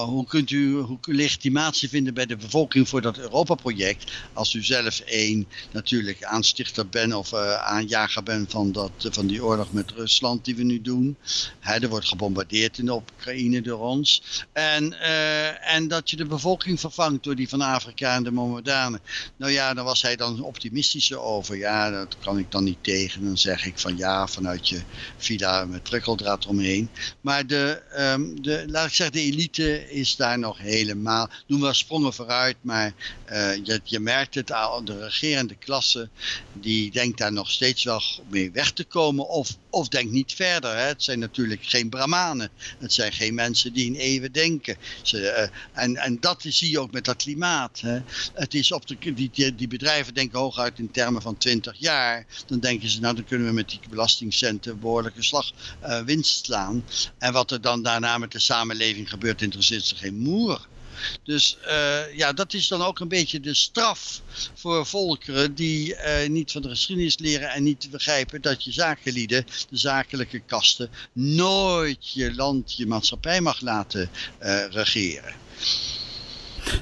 hoe 0.06 0.26
kunt 0.26 0.50
u 0.50 0.74
hoe 0.74 0.98
legitimatie 1.02 1.88
vinden 1.88 2.14
bij 2.14 2.26
de 2.26 2.36
bevolking 2.36 2.88
voor 2.88 3.00
dat 3.00 3.18
Europa-project 3.18 4.12
als 4.32 4.54
u 4.54 4.62
zelf 4.64 5.00
één 5.00 5.46
natuurlijk 5.72 6.24
aanstichter 6.24 6.88
bent 6.88 7.14
of 7.14 7.32
eh, 7.32 7.54
aanjager 7.54 8.22
bent 8.22 8.50
van, 8.50 8.72
dat, 8.72 8.90
van 9.10 9.26
die 9.26 9.44
oorlog 9.44 9.72
met 9.72 9.90
Rusland 9.90 10.44
die 10.44 10.56
we 10.56 10.62
nu 10.62 10.80
doen. 10.80 11.16
Hè, 11.60 11.80
er 11.80 11.88
wordt 11.88 12.08
gebombardeerd 12.08 12.78
in 12.78 12.84
de 12.84 12.92
Oekraïne 12.92 13.62
door 13.62 13.80
ons. 13.80 14.22
En, 14.52 15.00
eh, 15.00 15.74
en 15.74 15.88
dat 15.88 16.10
je 16.10 16.16
de 16.16 16.24
bevolking 16.24 16.80
vervangt 16.80 17.24
door 17.24 17.34
die 17.34 17.48
van 17.48 17.60
Afrika 17.60 18.14
en 18.14 18.22
de 18.22 18.30
Mohammedanen. 18.30 19.00
Nou 19.36 19.52
ja, 19.52 19.74
daar 19.74 19.84
was 19.84 20.02
hij 20.02 20.16
dan 20.16 20.42
optimistischer 20.42 21.20
over. 21.20 21.56
Ja, 21.56 21.90
dat 21.90 22.16
kan 22.18 22.38
ik 22.38 22.50
dan 22.50 22.64
niet 22.64 22.78
tegen. 22.80 23.24
Dan 23.24 23.38
zeg 23.38 23.66
ik 23.66 23.78
van 23.78 23.96
ja, 23.96 24.26
vanuit 24.26 24.68
je 24.68 24.80
villa 25.16 25.64
met 25.64 25.82
prikkeldraad 25.82 26.46
omheen. 26.46 26.90
Maar 27.20 27.46
de, 27.46 27.82
ehm, 27.92 28.34
de, 28.42 28.64
laat 28.66 28.86
ik 28.86 28.94
zeggen, 28.94 29.16
de 29.16 29.22
elite 29.22 29.90
is 29.90 30.16
daar 30.16 30.38
nog 30.38 30.58
helemaal. 30.58 31.28
Doen 31.46 31.60
wel 31.60 31.74
sprongen 31.74 32.12
vooruit, 32.12 32.56
maar 32.60 32.92
eh, 33.24 33.54
je, 33.64 33.80
je 33.84 34.00
merkt 34.00 34.34
het 34.34 34.52
al. 34.52 34.84
De 34.84 34.98
regerende 34.98 35.54
klasse, 35.54 36.08
die 36.52 36.90
denkt 36.90 37.18
daar 37.18 37.32
nog 37.32 37.50
steeds 37.50 37.84
wel 37.84 38.02
mee 38.28 38.50
weg 38.50 38.70
te 38.70 38.84
komen. 38.84 39.28
Of, 39.28 39.56
of 39.70 39.88
denkt 39.88 40.12
niet 40.12 40.32
verder. 40.32 40.76
Hè. 40.76 40.86
Het 40.86 41.02
zijn 41.02 41.18
natuurlijk 41.18 41.64
geen 41.64 41.88
brahmanen. 41.88 42.50
Het 42.78 42.92
zijn 42.92 43.12
geen 43.12 43.34
mensen 43.34 43.72
die 43.72 43.86
in 43.86 43.94
eeuwen 43.94 44.32
denken. 44.36 44.76
Ze, 45.02 45.28
eh, 45.28 45.48
en, 45.72 45.96
en 45.96 46.20
dat 46.20 46.44
zie 46.48 46.70
je 46.70 46.80
ook 46.80 46.92
met 46.92 47.04
dat 47.04 47.16
klimaat. 47.16 47.80
Hè. 47.80 48.00
Het 48.34 48.54
is 48.54 48.72
op 48.72 48.86
de, 48.86 49.14
die, 49.14 49.54
die, 49.54 49.68
bedrijven 49.68 50.14
denken 50.14 50.38
hooguit 50.38 50.78
in 50.78 50.90
termen 50.90 51.22
van 51.22 51.36
20 51.36 51.76
jaar. 51.78 52.26
Dan 52.46 52.60
denken 52.60 52.88
ze, 52.88 53.00
nou 53.00 53.14
dan 53.14 53.24
kunnen 53.24 53.46
we 53.46 53.52
met 53.52 53.68
die 53.68 53.80
belastingcenten 53.90 54.80
behoorlijke 54.80 55.22
slag 55.22 55.52
eh, 55.80 56.02
winst 56.02 56.44
slaan. 56.44 56.84
En 57.18 57.32
wat 57.32 57.50
er 57.50 57.60
dan 57.60 57.82
daarna 57.82 58.18
met 58.18 58.32
de 58.32 58.38
samenleving 58.38 59.08
gebeurt, 59.08 59.42
interesseert 59.42 59.84
ze 59.84 59.96
geen 59.96 60.18
moer. 60.18 60.66
Dus 61.22 61.58
eh, 61.66 62.16
ja, 62.16 62.32
dat 62.32 62.52
is 62.52 62.68
dan 62.68 62.82
ook 62.82 63.00
een 63.00 63.08
beetje 63.08 63.40
de 63.40 63.54
straf 63.54 64.20
voor 64.54 64.86
volkeren 64.86 65.54
die 65.54 65.94
eh, 65.94 66.28
niet 66.28 66.52
van 66.52 66.62
de 66.62 66.68
geschiedenis 66.68 67.18
leren 67.18 67.50
en 67.50 67.62
niet 67.62 67.88
begrijpen 67.90 68.42
dat 68.42 68.64
je 68.64 68.72
zakenlieden, 68.72 69.44
de 69.68 69.76
zakelijke 69.76 70.40
kasten, 70.46 70.88
nooit 71.12 72.12
je 72.12 72.34
land, 72.34 72.76
je 72.76 72.86
maatschappij 72.86 73.40
mag 73.40 73.60
laten 73.60 74.08
eh, 74.38 74.64
regeren. 74.70 75.34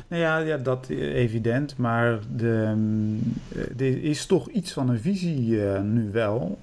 Nou 0.08 0.22
ja, 0.22 0.38
ja, 0.38 0.56
dat 0.56 0.88
evident. 0.88 1.76
Maar 1.76 2.18
eh, 2.38 2.70
er 3.76 4.02
is 4.02 4.26
toch 4.26 4.48
iets 4.48 4.72
van 4.72 4.88
een 4.88 5.00
visie 5.00 5.58
nu 5.82 6.10
wel. 6.12 6.58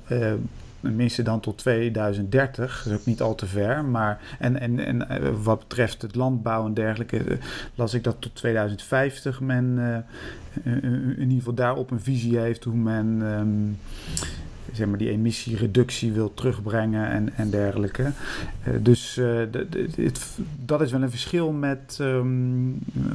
Tenminste 0.81 1.23
dan 1.23 1.39
tot 1.39 1.57
2030, 1.57 2.83
dat 2.83 2.93
is 2.93 2.99
ook 2.99 3.05
niet 3.05 3.21
al 3.21 3.35
te 3.35 3.45
ver. 3.45 3.85
Maar, 3.85 4.19
en 4.39 4.59
en, 4.59 4.79
en 4.79 5.09
eh, 5.09 5.29
wat 5.43 5.59
betreft 5.59 6.01
het 6.01 6.15
landbouw 6.15 6.65
en 6.65 6.73
dergelijke, 6.73 7.17
eh, 7.17 7.37
las 7.75 7.93
ik 7.93 8.03
dat 8.03 8.15
tot 8.19 8.35
2050 8.35 9.41
men 9.41 9.77
eh, 10.63 10.73
in 10.83 11.19
ieder 11.19 11.37
geval 11.37 11.53
daarop 11.53 11.91
een 11.91 12.01
visie 12.01 12.37
heeft 12.37 12.63
hoe 12.63 12.75
men 12.75 13.19
ehm, 13.21 14.27
zeg 14.71 14.87
maar, 14.87 14.97
die 14.97 15.09
emissiereductie 15.09 16.11
wil 16.11 16.33
terugbrengen 16.33 17.09
en, 17.09 17.33
en 17.35 17.49
dergelijke. 17.49 18.11
Eh, 18.63 18.73
dus 18.79 19.17
eh, 19.17 19.39
dat 20.65 20.81
is 20.81 20.91
wel 20.91 21.01
een 21.01 21.09
verschil 21.09 21.51
met 21.51 21.97
ehm, 21.99 22.29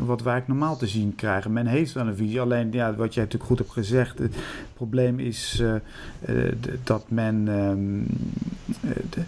wat 0.06 0.22
wij 0.22 0.42
normaal 0.46 0.76
te 0.76 0.86
zien 0.86 1.14
krijgen. 1.14 1.52
Men 1.52 1.66
heeft 1.66 1.92
wel 1.92 2.06
een 2.06 2.16
visie, 2.16 2.40
alleen 2.40 2.72
ja, 2.72 2.94
wat 2.94 3.14
jij 3.14 3.22
natuurlijk 3.22 3.50
goed 3.50 3.58
hebt 3.58 3.72
gezegd, 3.72 4.18
het 4.18 4.36
probleem 4.74 5.18
is 5.18 5.62
eh, 6.20 6.34
dat 6.84 7.04
men 7.08 7.48
ehm, 7.48 8.00
eh, 8.90 9.02
de- 9.10 9.22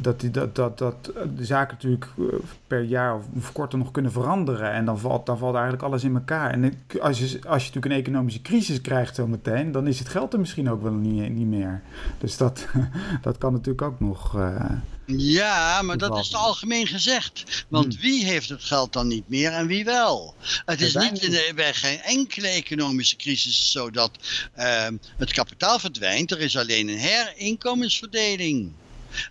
dat, 0.00 0.20
die- 0.20 0.30
dat, 0.30 0.54
dat, 0.54 0.78
dat 0.78 1.10
de 1.36 1.44
zaken 1.44 1.74
natuurlijk 1.74 2.06
eh, 2.18 2.24
per 2.66 2.82
jaar 2.82 3.14
of, 3.36 3.52
korter 3.52 3.78
nog 3.78 3.90
kunnen 3.90 4.12
veranderen. 4.12 4.72
En 4.72 4.84
dan 4.84 4.98
valt, 4.98 5.26
dan 5.26 5.38
valt 5.38 5.54
eigenlijk 5.54 5.84
alles 5.84 6.04
in 6.04 6.14
elkaar. 6.14 6.50
En 6.50 6.82
als 7.00 7.18
je, 7.18 7.24
als 7.24 7.62
je 7.62 7.68
natuurlijk 7.72 7.84
een 7.84 8.00
economische 8.00 8.42
crisis 8.42 8.80
krijgt 8.80 9.14
zometeen, 9.14 9.72
dan 9.72 9.86
is 9.86 9.98
het 9.98 10.08
geld 10.08 10.32
er 10.32 10.40
misschien 10.40 10.70
ook 10.70 10.82
wel 10.82 10.92
niet, 10.92 11.30
niet 11.34 11.46
meer. 11.46 11.82
Dus 12.18 12.36
dat, 12.36 12.66
dat 13.22 13.38
kan 13.38 13.52
natuurlijk 13.52 13.82
ook 13.82 14.00
nog. 14.00 14.36
eh, 14.36 14.70
Ja, 15.06 15.82
maar 15.82 15.98
dat 15.98 16.18
is 16.18 16.34
algemeen 16.34 16.86
gezegd. 16.86 17.64
Want 17.68 17.92
Hmm. 17.94 18.02
wie 18.02 18.24
heeft 18.24 18.48
het 18.48 18.62
geld 18.64 18.92
dan 18.92 19.06
niet 19.06 19.28
meer 19.28 19.52
en 19.52 19.66
wie 19.66 19.84
wel? 19.84 20.34
Het 20.64 20.80
is 20.80 20.94
niet 20.94 21.22
in 21.22 21.30
de, 21.30 21.52
bij 21.54 21.74
geen 21.74 22.00
enkele 22.00 22.48
economische 22.48 23.16
crisis 23.16 23.70
zo 23.70 23.90
dat 23.90 24.10
ehm, 24.54 24.96
het 25.16 25.32
kapitaal 25.32 25.78
verdwijnt. 25.78 26.30
Er 26.30 26.40
is 26.40 26.56
alleen 26.56 26.88
een 26.88 26.98
herinkomensverdeling. 26.98 28.72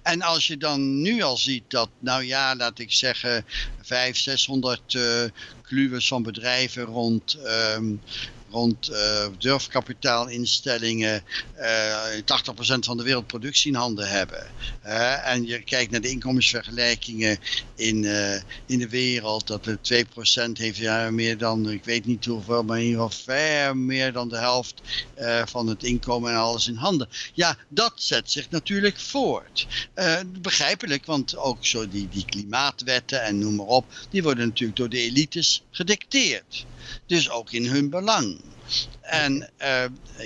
En 0.02 0.22
als 0.22 0.48
je 0.48 0.58
dan 0.58 1.02
nu 1.02 1.22
al 1.22 1.38
ziet 1.38 1.64
dat, 1.68 1.90
nou 2.00 2.24
ja, 2.24 2.56
laat 2.56 2.80
ik 2.80 2.92
zeggen, 2.92 3.46
500, 3.82 4.18
600 4.18 4.96
eh 4.96 5.24
kluwers 5.62 6.08
van 6.08 6.24
bedrijven 6.24 6.84
rond, 6.84 7.34
ehm, 7.34 7.96
rond 8.50 8.88
eh, 8.88 9.28
durfkapitaalinstellingen 9.38 11.24
eh 11.54 11.76
80% 12.20 12.24
van 12.80 12.98
de 12.98 13.04
wereldproductie 13.04 13.72
in 13.72 13.78
handen 13.78 14.10
hebben. 14.10 14.52
Hè, 14.82 15.14
en 15.14 15.46
je 15.46 15.64
kijkt 15.64 15.92
naar 15.92 16.02
de 16.02 16.10
inkomensvergelijkingen 16.10 17.40
in, 17.76 18.06
eh, 18.06 18.42
in 18.66 18.80
de 18.80 18.90
wereld, 18.90 19.48
dat 19.48 19.64
de 19.64 19.82
2% 19.82 20.58
heeft 20.58 20.78
ja, 20.78 21.12
meer 21.12 21.38
dan, 21.38 21.70
ik 21.70 21.84
weet 21.84 22.06
niet 22.06 22.26
hoeveel, 22.26 22.64
maar 22.64 22.80
in 22.80 22.86
ieder 22.86 23.02
geval 23.02 23.24
ver 23.36 23.78
meer 23.78 24.12
dan 24.14 24.30
de 24.30 24.38
helft 24.38 24.82
eh, 25.14 25.42
van 25.46 25.68
het 25.68 25.84
inkomen 25.84 26.32
en 26.32 26.38
alles 26.38 26.68
in 26.68 26.76
handen. 26.76 27.10
Ja, 27.34 27.58
dat 27.68 27.94
zet 27.96 28.32
zich 28.32 28.50
natuurlijk 28.50 29.00
voort. 29.00 29.68
Eh, 29.94 30.20
begrijpelijk, 30.42 31.06
want 31.06 31.38
ook 31.38 31.66
zo 31.66 31.88
die, 31.88 32.08
die 32.10 32.26
klimaatwetten 32.26 33.22
en 33.22 33.40
noem 33.40 33.56
maar 33.56 33.66
op, 33.66 33.86
die 34.10 34.24
worden 34.24 34.48
natuurlijk 34.48 34.78
door 34.78 34.90
de 34.90 35.02
elites 35.02 35.64
gedicteerd. 35.72 36.66
Dus 37.06 37.30
ook 37.30 37.52
in 37.52 37.66
hun 37.66 37.90
belang. 37.90 38.42
En 39.02 39.50
uh, 39.62 39.84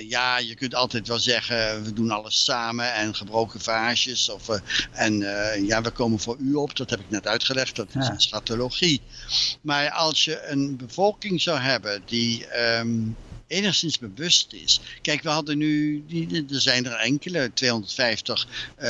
ja, 0.08 0.38
je 0.38 0.54
kunt 0.54 0.74
altijd 0.74 1.08
wel 1.08 1.18
zeggen, 1.18 1.84
we 1.84 1.92
doen 1.92 2.10
alles 2.10 2.44
samen 2.44 2.94
en 2.94 3.14
gebroken 3.14 3.60
vaasjes. 3.60 4.28
Of, 4.28 4.48
uh, 4.48 4.56
en 4.92 5.20
uh, 5.20 5.66
ja, 5.66 5.82
we 5.82 5.90
komen 5.90 6.18
voor 6.18 6.36
u 6.38 6.54
op, 6.54 6.76
dat 6.76 6.90
heb 6.90 7.00
ik 7.00 7.10
net 7.10 7.26
uitgelegd, 7.26 7.76
dat 7.76 7.88
is 7.88 8.06
ja. 8.06 8.12
een 8.12 8.20
schatologie. 8.20 9.00
Maar 9.60 9.90
als 9.90 10.24
je 10.24 10.46
een 10.46 10.76
bevolking 10.76 11.40
zou 11.40 11.58
hebben 11.58 12.02
die 12.06 12.46
um, 12.78 13.16
enigszins 13.52 13.98
bewust 13.98 14.52
is. 14.52 14.80
Kijk, 15.02 15.22
we 15.22 15.28
hadden 15.28 15.58
nu, 15.58 16.04
er 16.50 16.60
zijn 16.60 16.86
er 16.86 16.92
enkele, 16.92 17.50
250 17.54 18.46
uh, 18.82 18.88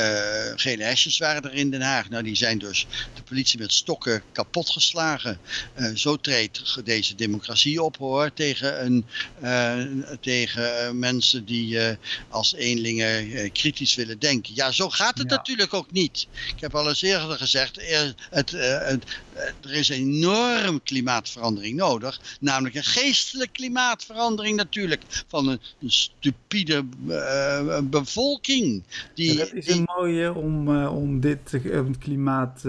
gele 0.55 0.83
hesjes 0.83 1.17
waren 1.17 1.43
er 1.43 1.53
in 1.53 1.71
Den 1.71 1.81
Haag. 1.81 2.09
Nou, 2.09 2.23
die 2.23 2.35
zijn 2.35 2.59
dus 2.59 2.87
de 3.13 3.23
politie 3.23 3.59
met 3.59 3.71
stokken 3.71 4.23
kapotgeslagen. 4.31 5.39
Uh, 5.79 5.95
zo 5.95 6.17
treedt 6.17 6.85
deze 6.85 7.15
democratie 7.15 7.81
op 7.81 7.97
hoor, 7.97 8.33
tegen, 8.33 8.85
een, 8.85 9.05
uh, 9.43 10.13
tegen 10.19 10.99
mensen 10.99 11.45
die 11.45 11.79
als 12.29 12.53
eenlingen 12.53 13.51
kritisch 13.51 13.95
willen 13.95 14.19
denken. 14.19 14.55
Ja, 14.55 14.71
zo 14.71 14.89
gaat 14.89 15.17
het 15.17 15.29
ja. 15.29 15.35
natuurlijk 15.35 15.73
ook 15.73 15.91
niet. 15.91 16.27
Ik 16.55 16.61
heb 16.61 16.75
al 16.75 16.89
eens 16.89 17.01
eerder 17.01 17.37
gezegd, 17.37 17.81
het, 18.29 18.51
het, 18.51 19.03
er 19.61 19.73
is 19.73 19.89
enorm 19.89 20.83
klimaatverandering 20.83 21.77
nodig, 21.77 22.37
namelijk 22.39 22.75
een 22.75 22.83
geestelijke 22.83 23.51
klimaatverandering 23.51 24.57
natuurlijk 24.57 25.01
van 25.27 25.47
een, 25.47 25.59
een 25.79 25.91
stupide 25.91 26.83
uh, 27.07 27.79
bevolking. 27.83 28.83
Die, 29.15 29.37
dat 29.37 29.53
is 29.53 29.69
een 29.69 29.87
mooie 29.97 30.33
om, 30.33 30.67
uh, 30.67 30.95
om 30.95 31.19
dit 31.19 31.53
uh, 31.53 31.81
klimaat 31.99 32.61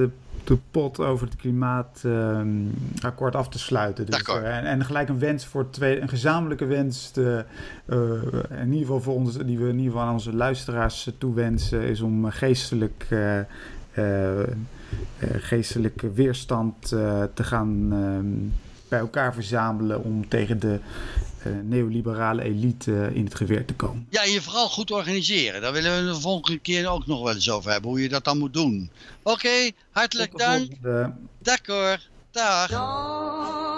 te 0.44 0.58
pot 0.70 0.98
over 0.98 1.26
het 1.26 1.36
klimaatakkoord 1.36 3.34
af 3.34 3.48
te 3.48 3.58
sluiten. 3.58 4.06
Dus, 4.06 4.22
en, 4.22 4.64
en 4.64 4.84
gelijk 4.84 5.08
een 5.08 5.18
wens 5.18 5.44
voor 5.44 5.70
twee, 5.70 6.00
een 6.00 6.08
gezamenlijke 6.08 6.64
wens, 6.64 7.10
te, 7.10 7.44
in 8.50 8.66
ieder 8.66 8.78
geval 8.78 9.00
voor 9.00 9.14
ons, 9.14 9.36
die 9.36 9.58
we 9.58 9.68
in 9.68 9.78
ieder 9.78 9.92
geval 9.92 10.06
aan 10.06 10.12
onze 10.12 10.34
luisteraars 10.34 11.08
toewensen, 11.18 11.82
is 11.82 12.00
om 12.00 12.30
geestelijk. 12.30 13.06
Geestelijke 15.38 16.12
weerstand 16.12 16.88
te 17.34 17.44
gaan 17.44 17.88
bij 18.88 18.98
elkaar 18.98 19.34
verzamelen 19.34 20.02
om 20.02 20.28
tegen 20.28 20.58
de 20.58 20.80
uh, 21.46 21.52
neoliberale 21.62 22.42
elite 22.42 23.10
in 23.12 23.24
het 23.24 23.34
geweer 23.34 23.64
te 23.64 23.74
komen. 23.74 24.06
Ja, 24.10 24.22
en 24.22 24.30
je 24.30 24.42
vooral 24.42 24.68
goed 24.68 24.90
organiseren. 24.90 25.60
Daar 25.60 25.72
willen 25.72 26.04
we 26.04 26.12
de 26.12 26.20
volgende 26.20 26.58
keer 26.58 26.88
ook 26.88 27.06
nog 27.06 27.22
wel 27.22 27.34
eens 27.34 27.50
over 27.50 27.70
hebben, 27.70 27.90
hoe 27.90 28.02
je 28.02 28.08
dat 28.08 28.24
dan 28.24 28.38
moet 28.38 28.52
doen. 28.52 28.90
Oké, 29.22 29.36
okay, 29.36 29.72
hartelijk 29.90 30.38
dank. 30.38 30.72
D'accord, 31.38 32.10
dag. 32.30 33.72